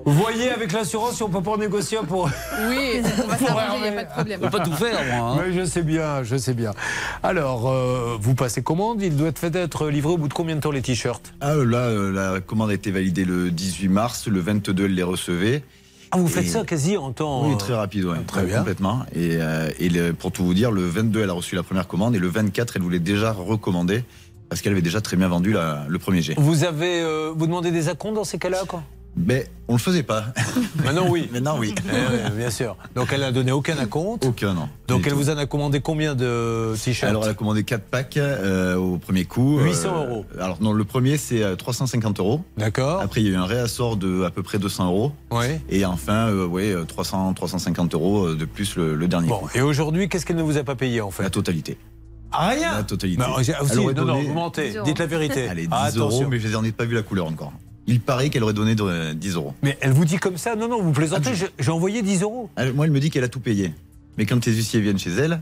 [0.05, 2.29] Voyez avec l'assurance si on peut pas en négocier un pour.
[2.67, 4.39] Oui, on va s'arranger, il n'y a pas de problème.
[4.43, 5.31] On peut pas tout faire, moi.
[5.31, 5.41] hein.
[5.45, 6.71] Mais je sais bien, je sais bien.
[7.23, 9.01] Alors, euh, vous passez commande.
[9.01, 11.33] Il doit être livré au bout de combien de temps les t-shirts?
[11.41, 14.27] Ah, euh, là, euh, la commande a été validée le 18 mars.
[14.27, 15.63] Le 22, elle les recevait.
[16.11, 17.47] Ah, vous faites Et- ça quasi en temps.
[17.47, 18.57] Oui, très rapide, ouais, Très bien.
[18.59, 19.01] complètement.
[19.13, 21.87] Et, euh, et le- pour tout vous dire, le 22, elle a reçu la première
[21.87, 24.03] commande et le 24, elle voulait déjà recommander
[24.49, 26.33] parce qu'elle avait déjà très bien vendu la- le premier jet.
[26.39, 28.81] Vous avez, euh, vous demandez des acomptes dans ces cas-là, quoi?
[29.17, 30.25] Mais on le faisait pas.
[30.85, 31.27] Maintenant, oui.
[31.33, 31.75] Maintenant, oui.
[31.87, 32.77] Eh ouais, bien sûr.
[32.95, 34.25] Donc, elle n'a donné aucun acompte.
[34.25, 34.69] Aucun, non.
[34.87, 35.17] Donc, elle tout.
[35.17, 38.97] vous en a commandé combien de t-shirts Alors, elle a commandé 4 packs euh, au
[38.97, 39.59] premier coup.
[39.59, 40.25] 800 euros.
[40.39, 42.41] Alors, non, le premier, c'est euh, 350 euros.
[42.57, 43.01] D'accord.
[43.01, 45.11] Après, il y a eu un réassort de à peu près 200 euros.
[45.31, 45.59] Ouais.
[45.69, 49.39] Et enfin, euh, ouais, euh, 300, 350 euros euh, de plus le, le dernier Bon,
[49.39, 49.49] coup.
[49.53, 51.77] et aujourd'hui, qu'est-ce qu'elle ne vous a pas payé, en fait La totalité.
[52.31, 53.23] Ah, Rien La totalité.
[53.37, 54.69] Aussi, Elle aurait non, non, donné- vous mentez.
[54.69, 54.85] 10 euros.
[54.85, 55.47] Dites la vérité.
[55.49, 56.21] Allez, 10 Ah, attention.
[56.21, 57.51] euros, mais je n'en ai pas vu la couleur encore.
[57.91, 59.53] Il paraît qu'elle aurait donné de- 10 euros.
[59.63, 61.31] Mais elle vous dit comme ça Non, non, vous plaisantez.
[61.31, 62.49] Ah, j'ai- J'ai envoyé 10 euros.
[62.55, 63.73] Elle- moi, elle me dit qu'elle a tout payé.
[64.17, 65.41] Mais quand les huissiers viennent chez elle,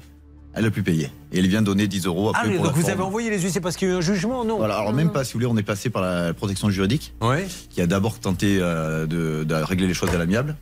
[0.53, 1.09] elle a plus payé.
[1.33, 2.93] Et elle vient donner 10 euros après Ah, pour donc la vous forme.
[2.93, 5.11] avez envoyé les huissiers parce qu'il y a eu un jugement, non Voilà, alors même
[5.11, 7.45] pas, si vous voulez, on est passé par la protection juridique, Ouais.
[7.69, 10.55] qui a d'abord tenté euh, de, de régler les choses à l'amiable.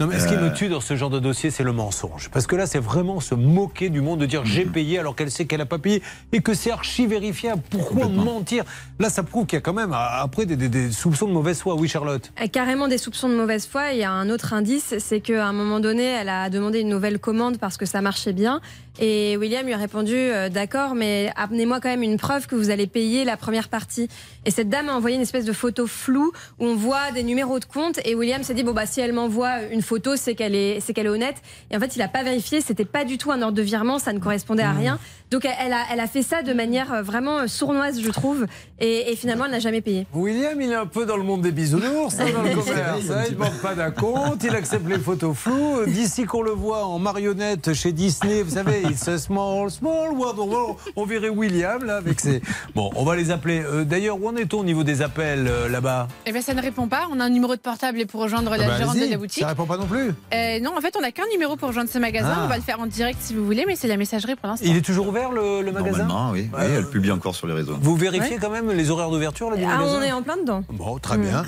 [0.00, 2.30] Non, mais ce qui Euh, me tue dans ce genre de dossier, c'est le mensonge.
[2.32, 5.30] Parce que là, c'est vraiment se moquer du monde de dire j'ai payé alors qu'elle
[5.30, 6.02] sait qu'elle n'a pas payé
[6.32, 7.60] et que c'est archi vérifiable.
[7.68, 8.64] Pourquoi mentir?
[8.98, 11.60] Là, ça prouve qu'il y a quand même après des, des- des soupçons de mauvaise
[11.60, 11.74] foi.
[11.74, 12.32] Oui, Charlotte?
[12.40, 13.92] Euh, Carrément des soupçons de mauvaise foi.
[13.92, 16.88] Il y a un autre indice, c'est qu'à un moment donné, elle a demandé une
[16.88, 18.62] nouvelle commande parce que ça marchait bien.
[19.02, 22.68] Et William lui a répondu euh, D'accord, mais amenez-moi quand même une preuve que vous
[22.68, 24.08] allez payer la première partie.
[24.44, 27.58] Et cette dame a envoyé une espèce de photo floue où on voit des numéros
[27.58, 27.98] de compte.
[28.04, 30.92] Et William s'est dit Bon, bah, si elle m'envoie une photo, c'est qu'elle est, c'est
[30.92, 31.36] qu'elle est honnête.
[31.70, 32.60] Et en fait, il n'a pas vérifié.
[32.60, 33.98] C'était pas du tout un ordre de virement.
[33.98, 34.98] Ça ne correspondait à rien.
[35.30, 38.46] Donc, elle a, elle a fait ça de manière euh, vraiment sournoise, je trouve.
[38.80, 40.06] Et, et finalement, elle n'a jamais payé.
[40.14, 43.10] William, il est un peu dans le monde des bisounours, hein, dans le commerce.
[43.10, 45.84] hein, il ne demande pas d'un compte, il accepte les photos floues.
[45.86, 50.38] D'ici qu'on le voit en marionnette chez Disney, vous savez, It's a small, small world.
[50.40, 52.42] On, on verrait William là avec ses.
[52.74, 53.62] Bon, on va les appeler.
[53.64, 56.08] Euh, D'ailleurs, où en est-on au niveau des appels euh, là-bas?
[56.26, 57.06] Eh bien, ça ne répond pas.
[57.12, 59.42] On a un numéro de portable pour rejoindre la Ah bah, gérante de la boutique.
[59.44, 60.10] Ça répond pas non plus.
[60.34, 62.34] Euh, non, en fait, on n'a qu'un numéro pour rejoindre ce magasin.
[62.38, 62.42] Ah.
[62.44, 64.66] On va le faire en direct si vous voulez, mais c'est la messagerie pour l'instant.
[64.68, 65.19] Il est toujours ouvert?
[65.30, 66.48] Le, le magasin Normalement, oui.
[66.52, 67.76] Oui, elle publie encore sur les réseaux.
[67.80, 68.38] Vous vérifiez Ouais.
[68.40, 70.64] quand même les horaires d'ouverture là, du Ah, magasin on est en plein dedans.
[70.70, 71.44] Bon, très bien.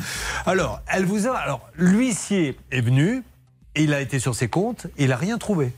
[0.47, 1.33] Alors, elle vous a.
[1.37, 3.23] Alors, l'huissier est venu,
[3.75, 5.73] il a été sur ses comptes, il a rien trouvé.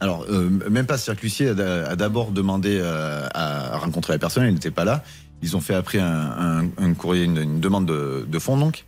[0.00, 4.12] Alors, euh, même pas, c'est-à-dire que l'huissier a d'a- a d'abord demandé euh, à rencontrer
[4.14, 5.02] la personne, elle n'était pas là.
[5.42, 8.84] Ils ont fait après un, un- un courrier, une, une demande de, de fonds, donc.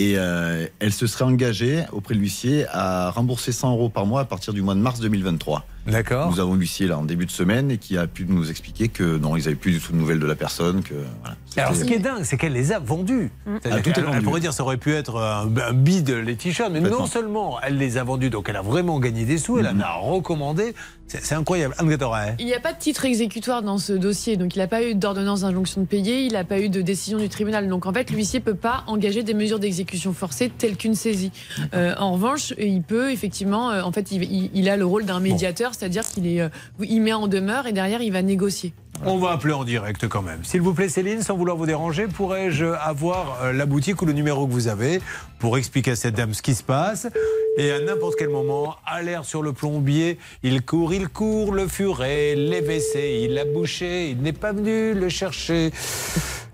[0.00, 4.20] Et euh, elle se serait engagée auprès de l'huissier à rembourser 100 euros par mois
[4.20, 5.64] à partir du mois de mars 2023.
[5.88, 6.30] D'accord.
[6.30, 9.16] Nous avons l'huissier là en début de semaine et qui a pu nous expliquer que
[9.18, 10.82] non, ils n'avaient plus du tout de nouvelles de la personne.
[10.82, 10.92] Que,
[11.22, 13.30] voilà, Alors, ce qui est dingue, c'est qu'elle les a vendus.
[13.46, 14.24] C'est-à-dire Ah, tout est qu'elle- Elle vendu.
[14.24, 17.78] pourrait dire ça aurait pu être un, un bid les t-shirts, mais non seulement elle
[17.78, 20.74] les a vendus, donc elle a vraiment gagné des sous, elle en a recommandé.
[21.06, 21.74] C'est incroyable.
[22.38, 24.94] Il n'y a pas de titre exécutoire dans ce dossier, donc il n'a pas eu
[24.94, 27.66] d'ordonnance d'injonction de payer, il n'a pas eu de décision du tribunal.
[27.66, 31.32] Donc en fait, l'huissier peut pas engager des mesures d'exécution forcée telles qu'une saisie.
[31.74, 35.04] Euh, en revanche, il peut effectivement, euh, en fait, il, il- il a le rôle
[35.04, 36.48] d'un médiateur, c'est-à-dire qu'il est, euh,
[36.80, 38.72] il met en demeure et derrière il va négocier.
[39.04, 40.42] On va appeler en direct quand même.
[40.42, 44.44] S'il vous plaît, Céline, sans vouloir vous déranger, pourrais-je avoir la boutique ou le numéro
[44.48, 45.00] que vous avez
[45.38, 47.06] pour expliquer à cette dame ce qui se passe
[47.58, 50.18] Et à n'importe quel moment, alerte sur le plombier.
[50.42, 54.94] Il court, il court, le furet, les WC, il l'a bouché, il n'est pas venu
[54.94, 55.70] le chercher.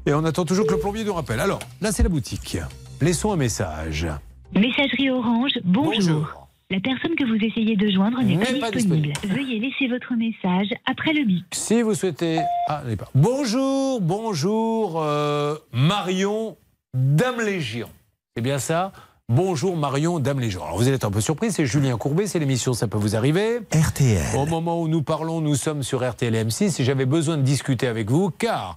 [0.05, 1.41] Et on attend toujours que le plombier nous rappelle.
[1.41, 2.59] Alors, là, c'est la boutique.
[3.01, 4.07] Laissons un message.
[4.55, 6.49] Messagerie Orange, bonjour.
[6.71, 9.13] La personne que vous essayez de joindre n'est pas, pas disponible.
[9.25, 11.45] Veuillez laisser votre message après le bip.
[11.53, 12.41] Si vous souhaitez.
[12.69, 13.09] Ah, n'est pas.
[13.15, 16.57] Bonjour, bonjour, euh, Marion
[16.95, 17.89] Dame Légion.
[18.37, 18.93] C'est bien ça?
[19.29, 20.63] Bonjour Marion Dame Légion.
[20.65, 23.17] Alors vous allez être un peu surpris, c'est Julien Courbet, c'est l'émission Ça peut vous
[23.17, 23.61] arriver.
[23.75, 24.37] RTL.
[24.37, 27.87] Au moment où nous parlons, nous sommes sur RTL M6 et j'avais besoin de discuter
[27.87, 28.77] avec vous car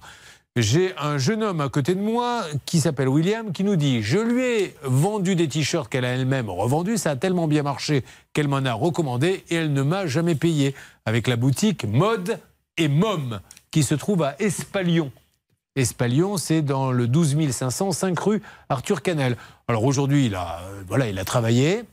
[0.56, 4.18] j'ai un jeune homme à côté de moi qui s'appelle William qui nous dit Je
[4.18, 6.98] lui ai vendu des t-shirts qu'elle a elle-même revendus.
[6.98, 10.74] Ça a tellement bien marché qu'elle m'en a recommandé et elle ne m'a jamais payé.
[11.06, 12.40] Avec la boutique Mode
[12.76, 15.12] et Mom qui se trouve à Espalion.
[15.76, 19.36] Espalion, c'est dans le 12 500, 5 rue Arthur Canel.
[19.68, 21.84] Alors aujourd'hui, il a, euh, voilà, il a travaillé.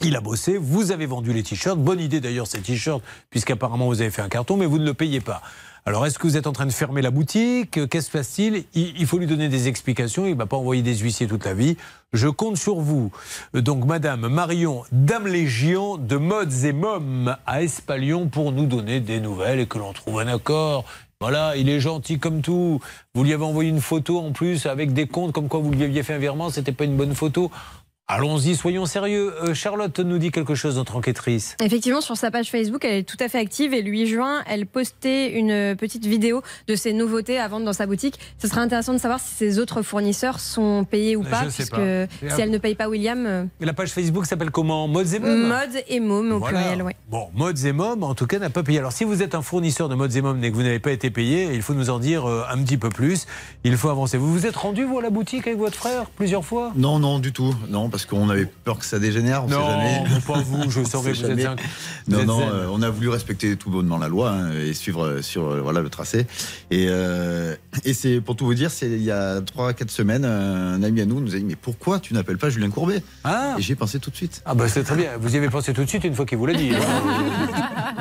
[0.00, 1.78] Il a bossé, vous avez vendu les t-shirts.
[1.78, 4.94] Bonne idée d'ailleurs ces t-shirts, puisqu'apparemment vous avez fait un carton, mais vous ne le
[4.94, 5.42] payez pas.
[5.88, 7.70] Alors est-ce que vous êtes en train de fermer la boutique?
[7.70, 8.64] Qu'est-ce qui se passe-t-il?
[8.74, 11.54] Il, faut lui donner des explications, il ne va pas envoyer des huissiers toute la
[11.54, 11.78] vie.
[12.12, 13.10] Je compte sur vous.
[13.54, 19.18] Donc Madame Marion, Dame Légion de Modes et Mômes à Espalion pour nous donner des
[19.18, 20.84] nouvelles et que l'on trouve un accord.
[21.22, 22.80] Voilà, il est gentil comme tout.
[23.14, 25.84] Vous lui avez envoyé une photo en plus avec des comptes comme quoi vous lui
[25.84, 27.50] aviez fait un virement, c'était pas une bonne photo.
[28.10, 29.34] Allons-y, soyons sérieux.
[29.42, 31.54] Euh, Charlotte nous dit quelque chose, notre enquêtrice.
[31.62, 34.42] Effectivement, sur sa page Facebook, elle est tout à fait active et le 8 juin,
[34.46, 38.18] elle postait une petite vidéo de ses nouveautés à vendre dans sa boutique.
[38.38, 41.56] Ce serait intéressant de savoir si ses autres fournisseurs sont payés ou Je pas, sais
[41.56, 42.34] puisque pas.
[42.34, 44.88] si elle ne paye pas William, euh, La page Facebook s'appelle comment?
[44.88, 45.46] Modes et Mômes?
[45.48, 46.60] Mode et môme au Voilà.
[46.60, 46.96] pluriel, ouais.
[47.10, 48.78] Bon, Modes et Mômes, en tout cas, n'a pas payé.
[48.78, 50.92] Alors, si vous êtes un fournisseur de Modes et Mômes et que vous n'avez pas
[50.92, 53.26] été payé, il faut nous en dire euh, un petit peu plus.
[53.64, 54.16] Il faut avancer.
[54.16, 56.72] Vous vous êtes rendu, vous, à la boutique avec votre frère, plusieurs fois?
[56.74, 57.54] Non, non, du tout.
[57.68, 59.44] Non, parce qu'on avait peur que ça dégénère.
[59.44, 60.04] On Non, sait jamais.
[60.14, 61.48] mais pas vous, je savais que vous êtes
[62.06, 64.72] vous Non, êtes non, euh, on a voulu respecter tout bonnement la loi hein, et
[64.74, 66.26] suivre sur euh, voilà le tracé.
[66.70, 67.54] Et, euh,
[67.84, 71.06] et c'est pour tout vous dire, c'est il y a 3-4 semaines, un ami à
[71.06, 73.02] nous nous a dit mais pourquoi tu n'appelles pas Julien Courbet?
[73.26, 74.42] Et j'y ai pensé tout de suite.
[74.46, 75.10] Ah bah c'est très bien.
[75.20, 76.70] Vous y avez pensé tout de suite une fois qu'il vous l'a dit.
[76.74, 77.54] hein.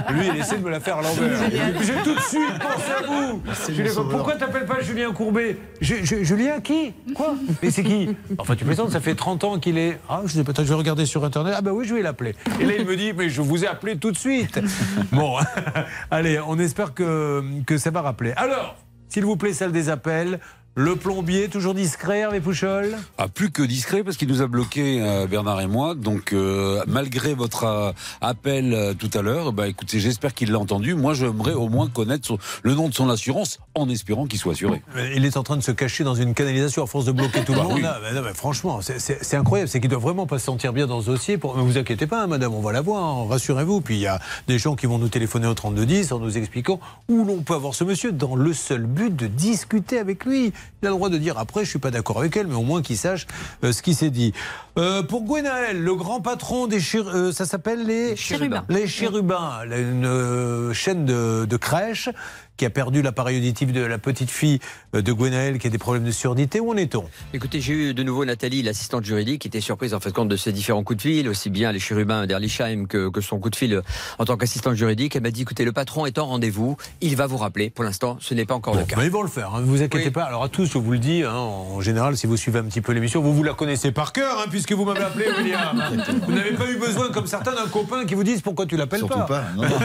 [0.14, 1.38] Lui, il essaie de me la faire à l'envers.
[1.82, 3.41] J'ai tout de suite pensé à vous.
[3.90, 4.10] Sauveur.
[4.10, 5.57] pourquoi t'appelles pas Julien Courbet?
[5.82, 6.94] Je- je- Julien qui?
[7.14, 7.36] Quoi?
[7.61, 8.10] Mais c'est qui?
[8.38, 9.86] Enfin, tu plaisantes, ça fait 30 ans qu'il est.
[10.09, 11.53] Ah, je je vais regarder sur Internet.
[11.57, 12.35] Ah bah oui, je vais l'appeler.
[12.59, 14.59] Et là, il me dit, mais je vous ai appelé tout de suite.
[15.11, 15.38] Bon,
[16.11, 18.34] allez, on espère que, que ça va rappeler.
[18.35, 18.76] Alors,
[19.09, 20.39] s'il vous plaît, salle des appels.
[20.79, 22.95] Le plombier, toujours discret, Hervé Pouchol?
[23.17, 25.95] Ah, plus que discret parce qu'il nous a bloqué euh, Bernard et moi.
[25.95, 27.91] Donc euh, malgré votre euh,
[28.21, 30.93] appel tout à l'heure, bah écoutez, j'espère qu'il l'a entendu.
[30.93, 34.51] Moi, j'aimerais au moins connaître son- le nom de son assurance en espérant qu'il soit
[34.53, 34.83] assuré.
[35.15, 37.53] Il est en train de se cacher dans une canalisation à force de bloquer tout
[37.53, 37.79] le Bah monde.
[37.81, 38.29] oui.
[38.35, 39.69] franchement, c'est incroyable.
[39.69, 41.39] C'est qu'il doit vraiment pas se sentir bien dans ce dossier.
[41.39, 41.57] Pour...
[41.57, 43.03] Ne vous inquiétez pas, hein, madame, on va la voir.
[43.03, 43.81] hein, Rassurez-vous.
[43.81, 46.79] Puis il y a des gens qui vont nous téléphoner au 3210 en nous expliquant
[47.09, 50.53] où l'on peut avoir ce monsieur dans le seul but de discuter avec lui.
[50.84, 52.61] Il a le droit de dire après, je suis pas d'accord avec elle, mais au
[52.61, 53.26] moins qu'il sache
[53.64, 54.34] euh, ce qui s'est dit.
[54.77, 58.64] Euh, pour Gwenaël, le grand patron des chir- euh, ça s'appelle les Chérubins.
[58.69, 62.10] Les chérubins, une euh, chaîne de, de crèches
[62.57, 64.59] qui a perdu l'appareil auditif de la petite fille
[64.95, 66.59] euh, de Gwenaël qui a des problèmes de surdité.
[66.59, 67.05] Où en est-on?
[67.34, 70.35] Écoutez, j'ai eu de nouveau Nathalie, l'assistante juridique, qui était surprise en fait compte de
[70.35, 73.55] ces différents coups de fil, aussi bien les chérubins d'Erlisheim que, que son coup de
[73.55, 73.81] fil
[74.17, 75.15] en tant qu'assistante juridique.
[75.15, 77.69] Elle m'a dit écoutez, le patron est en rendez-vous, il va vous rappeler.
[77.69, 78.95] Pour l'instant, ce n'est pas encore Bon, le cas.
[78.97, 80.23] mais ils vont le faire, hein, ne vous inquiétez pas.
[80.23, 82.81] Alors à tous, je vous le dis, hein, en général, si vous suivez un petit
[82.81, 85.84] peu l'émission, vous vous la connaissez par cœur, hein, puisque vous m'avez appelé William.
[86.27, 88.99] vous n'avez pas eu besoin, comme certains, d'un copain qui vous disent pourquoi tu l'appelles
[88.99, 89.69] Surtout pas, non, non.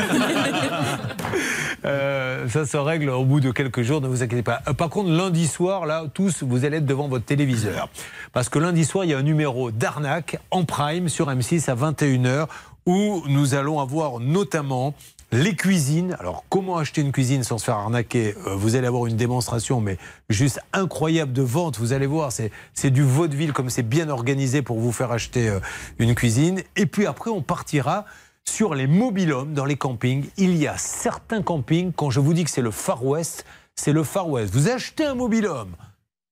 [1.85, 4.61] Euh, ça se règle au bout de quelques jours, ne vous inquiétez pas.
[4.69, 7.89] Euh, Par contre, lundi soir, là, tous, vous allez être devant votre téléviseur.
[8.33, 11.75] Parce que lundi soir, il y a un numéro d'arnaque en prime sur M6 à
[11.75, 12.47] 21h
[12.87, 14.95] où nous allons avoir notamment
[15.31, 16.17] les cuisines.
[16.21, 18.35] Alors, comment acheter une cuisine sans se faire arnaquer?
[18.47, 19.97] Euh, Vous allez avoir une démonstration, mais
[20.29, 21.79] juste incroyable de vente.
[21.79, 25.49] Vous allez voir, c'est c'est du vaudeville comme c'est bien organisé pour vous faire acheter
[25.49, 25.61] euh,
[25.99, 26.61] une cuisine.
[26.77, 28.05] Et puis après, on partira
[28.49, 30.27] sur les mobilhomes dans les campings.
[30.37, 33.45] Il y a certains campings, quand je vous dis que c'est le Far West,
[33.75, 34.53] c'est le Far West.
[34.53, 35.75] Vous achetez un mobilhome,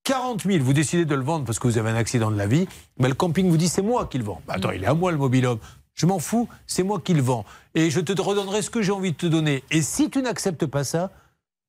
[0.04, 2.46] 40 000, vous décidez de le vendre parce que vous avez un accident de la
[2.46, 2.66] vie,
[2.98, 4.40] mais le camping vous dit c'est moi qui le vends.
[4.46, 5.58] Bah, attends, il est à moi le mobilhome.
[5.94, 7.44] Je m'en fous, c'est moi qui le vends.
[7.74, 9.62] Et je te redonnerai ce que j'ai envie de te donner.
[9.70, 11.10] Et si tu n'acceptes pas ça,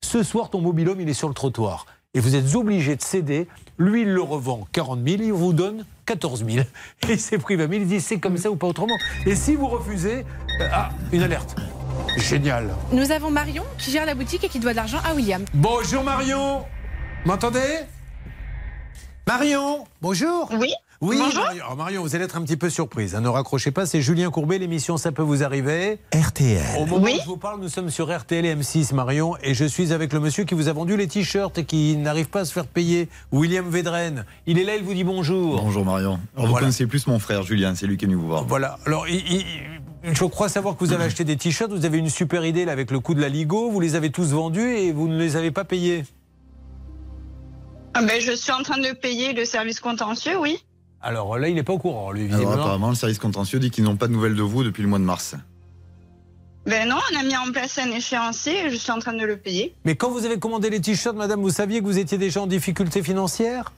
[0.03, 1.85] ce soir, ton mobilhome, il est sur le trottoir.
[2.13, 3.47] Et vous êtes obligé de céder.
[3.77, 6.66] Lui, il le revend 40 000, il vous donne 14 000.
[7.10, 8.98] Et c'est pris 20 000, il dit c'est comme ça ou pas autrement.
[9.26, 10.26] Et si vous refusez,
[10.60, 11.56] euh, ah, une alerte.
[12.18, 12.76] Génial.
[12.92, 15.46] Nous avons Marion qui gère la boutique et qui doit de l'argent à William.
[15.54, 16.66] Bonjour Marion.
[17.26, 17.86] M'entendez?
[19.26, 20.50] Marion, bonjour.
[20.60, 20.74] Oui.
[21.02, 21.44] Oui, Bonjour.
[21.44, 21.64] Marion.
[21.65, 23.15] Alors, Marion, vous allez être un petit peu surprise.
[23.15, 25.98] hein, ne raccrochez pas, c'est Julien Courbet, l'émission Ça peut vous arriver.
[26.14, 26.61] RTL.
[26.80, 29.65] Au moment où je vous parle, nous sommes sur RTL et M6, Marion, et je
[29.65, 32.45] suis avec le monsieur qui vous a vendu les t-shirts et qui n'arrive pas à
[32.45, 34.26] se faire payer, William Vedren.
[34.45, 35.60] Il est là, il vous dit bonjour.
[35.64, 36.19] Bonjour Marion.
[36.38, 38.44] Alors, Vous connaissez plus mon frère Julien, c'est lui qui est venu vous voir.
[38.45, 38.78] Voilà.
[38.86, 39.45] Alors, il- il-
[40.14, 41.72] je crois savoir que vous avez acheté des t-shirts.
[41.72, 43.72] Vous avez une super idée là, avec le coup de la Ligo.
[43.72, 46.03] Vous les avez tous vendus et vous ne les avez pas payés.
[47.95, 50.64] Ah ben, je suis en train de payer le service contentieux, oui.
[51.03, 53.84] Alors là, il n'est pas au courant, lui, Alors apparemment, le service contentieux dit qu'ils
[53.84, 55.36] n'ont pas de nouvelles de vous depuis le mois de mars.
[56.65, 59.26] Ben non, on a mis en place un échéancier et je suis en train de
[59.26, 59.73] le payer.
[59.84, 62.48] Mais quand vous avez commandé les t-shirts, madame, vous saviez que vous étiez déjà en
[62.48, 63.73] difficulté financière?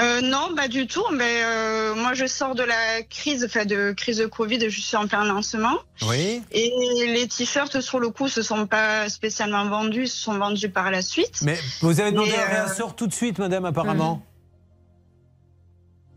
[0.00, 1.04] Euh, non, pas du tout.
[1.12, 4.96] Mais euh, moi, je sors de la crise, enfin de crise de Covid, je suis
[4.96, 5.76] en plein lancement.
[6.08, 6.40] Oui.
[6.52, 6.72] Et
[7.08, 11.02] les t-shirts, sur le coup, se sont pas spécialement vendus, se sont vendus par la
[11.02, 11.40] suite.
[11.42, 14.22] Mais vous avez demandé Mais, un euh, réassort tout de suite, madame, apparemment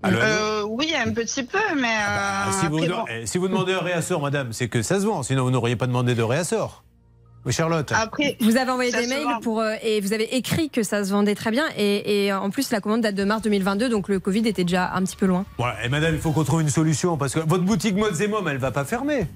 [0.06, 1.88] Allô, allô Euh, oui, un petit peu, mais.
[1.88, 3.06] euh, Ah, si, vous, après, bon.
[3.10, 5.24] eh, si vous demandez un réassort, madame, c'est que ça se vend.
[5.24, 6.84] Sinon, vous n'auriez pas demandé de réassort.
[7.46, 10.82] Oui, Charlotte Après, Vous avez envoyé des mails pour, euh, et vous avez écrit que
[10.82, 11.66] ça se vendait très bien.
[11.78, 14.92] Et, et en plus, la commande date de mars 2022, donc le Covid était déjà
[14.96, 15.46] un petit peu loin.
[15.60, 15.86] Voilà.
[15.86, 18.48] Et madame, il faut qu'on trouve une solution parce que votre boutique Mods et Mômes,
[18.48, 19.28] elle va pas fermer.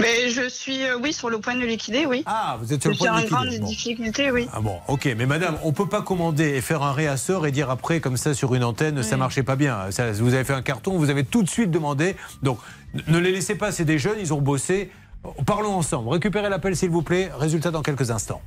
[0.00, 2.22] Mais je suis, euh, oui, sur le point de liquider, oui.
[2.26, 3.56] Ah, vous êtes sur je le point de suis en liquider.
[3.56, 3.66] grande Bon.
[3.66, 4.46] difficulté, oui.
[4.52, 7.70] Ah bon, ok, mais madame, on peut pas commander et faire un réassort et dire
[7.70, 9.90] après, comme ça, sur une antenne, ça marchait pas bien.
[9.90, 12.14] Ça, vous avez fait un carton, vous avez tout de suite demandé.
[12.42, 12.58] Donc,
[13.06, 14.90] ne les laissez pas, c'est des jeunes, ils ont bossé.
[15.46, 16.10] Parlons ensemble.
[16.10, 17.30] Récupérez l'appel, s'il vous plaît.
[17.36, 18.42] Résultat dans quelques instants.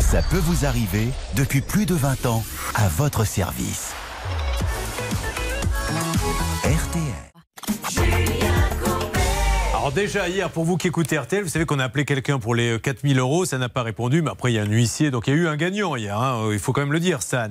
[0.00, 2.44] Ça peut vous arriver depuis plus de 20 ans
[2.74, 3.92] à votre service.
[9.88, 12.54] Alors déjà hier, pour vous qui écoutez RTL, vous savez qu'on a appelé quelqu'un pour
[12.54, 15.10] les euh, 4000 euros, ça n'a pas répondu, mais après il y a un huissier,
[15.10, 17.22] donc il y a eu un gagnant hier, hein, il faut quand même le dire,
[17.22, 17.48] Stan.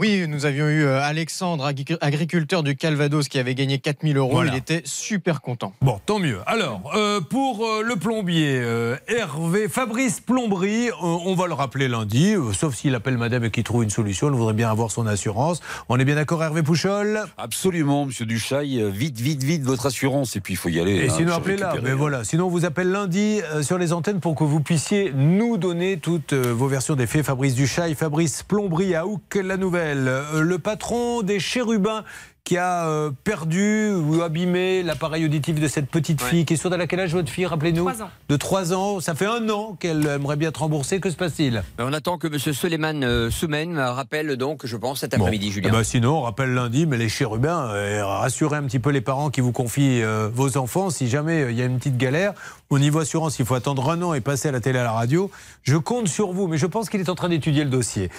[0.00, 4.30] Oui, nous avions eu euh, Alexandre, agri- agriculteur du Calvados, qui avait gagné 4000 euros.
[4.30, 4.52] Voilà.
[4.52, 5.72] Il était super content.
[5.82, 6.38] Bon, tant mieux.
[6.46, 11.88] Alors, euh, pour euh, le plombier, euh, Hervé, Fabrice Plomberie, euh, on va le rappeler
[11.88, 14.92] lundi, euh, sauf s'il appelle madame et qu'il trouve une solution, il voudrait bien avoir
[14.92, 15.60] son assurance.
[15.88, 17.20] On est bien d'accord, Hervé Pouchol?
[17.36, 18.80] Absolument, monsieur Duchail.
[18.80, 20.36] euh, Vite, vite, vite, votre assurance.
[20.36, 20.94] Et puis, il faut y aller.
[20.94, 21.74] Et hein, sinon, appelez-la.
[21.82, 22.22] Mais voilà.
[22.22, 25.96] Sinon, on vous appelle lundi euh, sur les antennes pour que vous puissiez nous donner
[25.96, 27.24] toutes euh, vos versions des faits.
[27.26, 29.87] Fabrice Duchail, Fabrice Plomberie à Houck, la nouvelle.
[29.96, 32.04] Euh, le patron des Chérubins
[32.48, 36.80] qui a euh, perdu ou abîmé l'appareil auditif de cette petite fille qui est sourde
[36.80, 37.84] à quel âge votre fille Rappelez-nous.
[37.84, 38.10] Trois ans.
[38.30, 39.00] De 3 ans.
[39.00, 40.98] Ça fait un an qu'elle aimerait bien être remboursée.
[40.98, 41.62] Que se passe-t-il?
[41.76, 42.38] Ben, On attend que M.
[42.38, 45.68] Suleiman euh, Soumen rappelle donc, je pense, cet après-midi, Julien.
[45.70, 49.02] Eh ben, sinon, on rappelle lundi, mais les chérubins, euh, rassurez un petit peu les
[49.02, 50.02] parents qui vous confient
[50.32, 50.88] vos enfants.
[50.88, 52.32] Si jamais il y a une petite galère,
[52.70, 54.92] au niveau assurance, il faut attendre un an et passer à la télé à la
[54.92, 55.30] radio.
[55.62, 58.10] Je compte sur vous, mais je pense qu'il est en train d'étudier le dossier.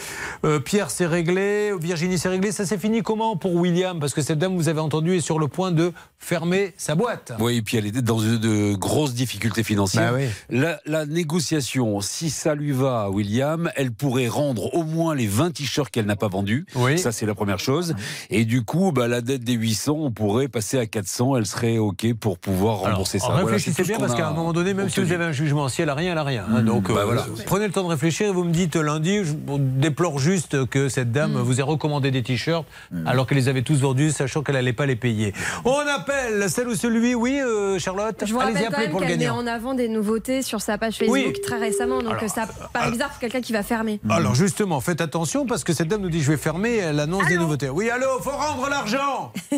[0.43, 1.71] Euh, Pierre, c'est réglé.
[1.79, 2.51] Virginie, c'est réglé.
[2.51, 3.99] Ça s'est fini comment pour William?
[3.99, 6.95] Parce que que cette dame, vous avez entendu, est sur le point de fermer sa
[6.95, 7.31] boîte.
[7.39, 10.11] Oui, et puis elle était dans de, grosses difficultés financières.
[10.11, 10.27] Bah oui.
[10.49, 15.27] la, la négociation, si ça lui va à William, elle pourrait rendre au moins les
[15.27, 16.65] 20 t-shirts qu'elle n'a pas vendus.
[16.97, 17.95] Ça, c'est la première chose.
[18.29, 21.37] Et du coup, bah, la dette des 800, on pourrait passer à 400.
[21.37, 23.27] Elle serait OK pour pouvoir rembourser ça.
[23.27, 25.81] Voilà, réfléchissez bien parce qu'à un moment donné, même si vous avez un jugement, si
[25.81, 26.45] elle a rien, elle a rien.
[26.49, 26.61] hein.
[26.61, 26.65] Mmh.
[26.65, 27.25] donc Bah euh, voilà.
[27.45, 31.11] prenez le temps de réfléchir et vous me dites lundi, je déplore juste que cette
[31.11, 32.65] dame vous ait recommandé des t-shirts
[33.05, 35.33] alors qu'elle les avait tous vendus, sachant qu'elle n'allait pas les payer.
[35.65, 39.19] On appelle celle ou celui, oui, euh, Charlotte Je vous Allez-y, rappelle quand même qu'elle
[39.19, 41.41] met en avant des nouveautés sur sa page Facebook Oui.
[41.41, 43.99] très récemment, donc Alors, euh, ça paraît bizarre pour quelqu'un qui va fermer.
[44.09, 47.27] Alors justement, faites attention parce que cette dame nous dit je vais fermer, elle annonce
[47.27, 47.69] des nouveautés.
[47.69, 49.31] Oui, allô, faut rendre l'argent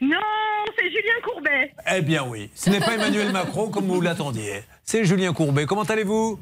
[0.00, 0.18] Non,
[0.78, 1.72] c'est Julien Courbet.
[1.96, 4.62] Eh bien oui, ce n'est pas Emmanuel Macron comme vous l'attendiez.
[4.84, 5.64] C'est Julien Courbet.
[5.66, 6.38] Comment allez-vous?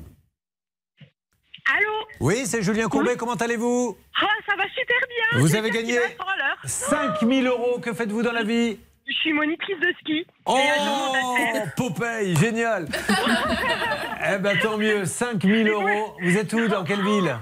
[1.78, 1.92] Allô?
[2.18, 3.16] Oui, c'est Julien Courbet.
[3.16, 3.96] Comment allez-vous?
[4.20, 5.11] Ah, ça va super bien.
[5.38, 6.56] Vous avez gagné un kilomètre à l'heure.
[6.64, 7.78] 5000 euros.
[7.80, 8.78] Que faites-vous dans la vie?
[9.06, 10.26] Je suis monitrice de ski.
[10.46, 10.56] Oh.
[11.76, 12.86] Popeye, génial
[14.34, 16.14] Eh ben tant mieux, 5000 euros.
[16.22, 16.68] Vous êtes où?
[16.68, 17.36] Dans quelle ville?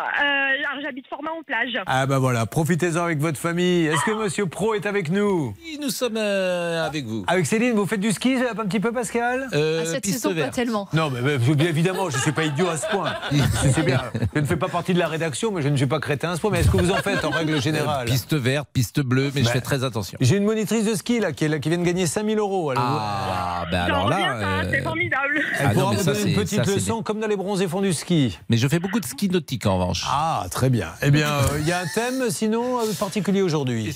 [0.00, 1.78] Alors, j'habite Format en plage.
[1.86, 3.86] Ah ben voilà, profitez-en avec votre famille.
[3.86, 5.54] Est-ce que Monsieur Pro est avec nous?
[5.80, 7.24] Nous sommes euh, avec vous.
[7.26, 9.48] Avec Céline, vous faites du ski un petit peu, Pascal?
[9.54, 10.88] Euh, À cette saison, pas tellement.
[10.92, 13.12] Non, mais, mais, bien évidemment, je ne suis pas idiot à ce point.
[13.32, 14.02] Je sais bien,
[14.34, 16.36] je ne fais pas partie de la rédaction, mais je ne suis pas crétin à
[16.36, 16.50] ce point.
[16.50, 18.06] Mais est-ce que vous en faites en règle générale?
[18.06, 20.18] Piste verte, piste bleue, mais Bah, je fais très attention.
[20.20, 22.72] J'ai une monitrice de ski là qui, est là, qui vient de gagner 5000 euros.
[22.72, 24.62] Elle, Ah, ben alors là.
[24.70, 25.40] c'est euh, formidable.
[25.58, 27.20] elle Ah non, pourra mais vous ça, donner une c'est- petite ça, c'est leçon comme
[27.20, 28.38] dans les bronzés fonds du ski.
[28.48, 30.04] Mais je fais beaucoup de ski nautique en revanche.
[30.06, 30.92] Ah, très bien.
[31.02, 33.94] Eh bien, euh, il y a un thème sinon euh, particulier aujourd'hui.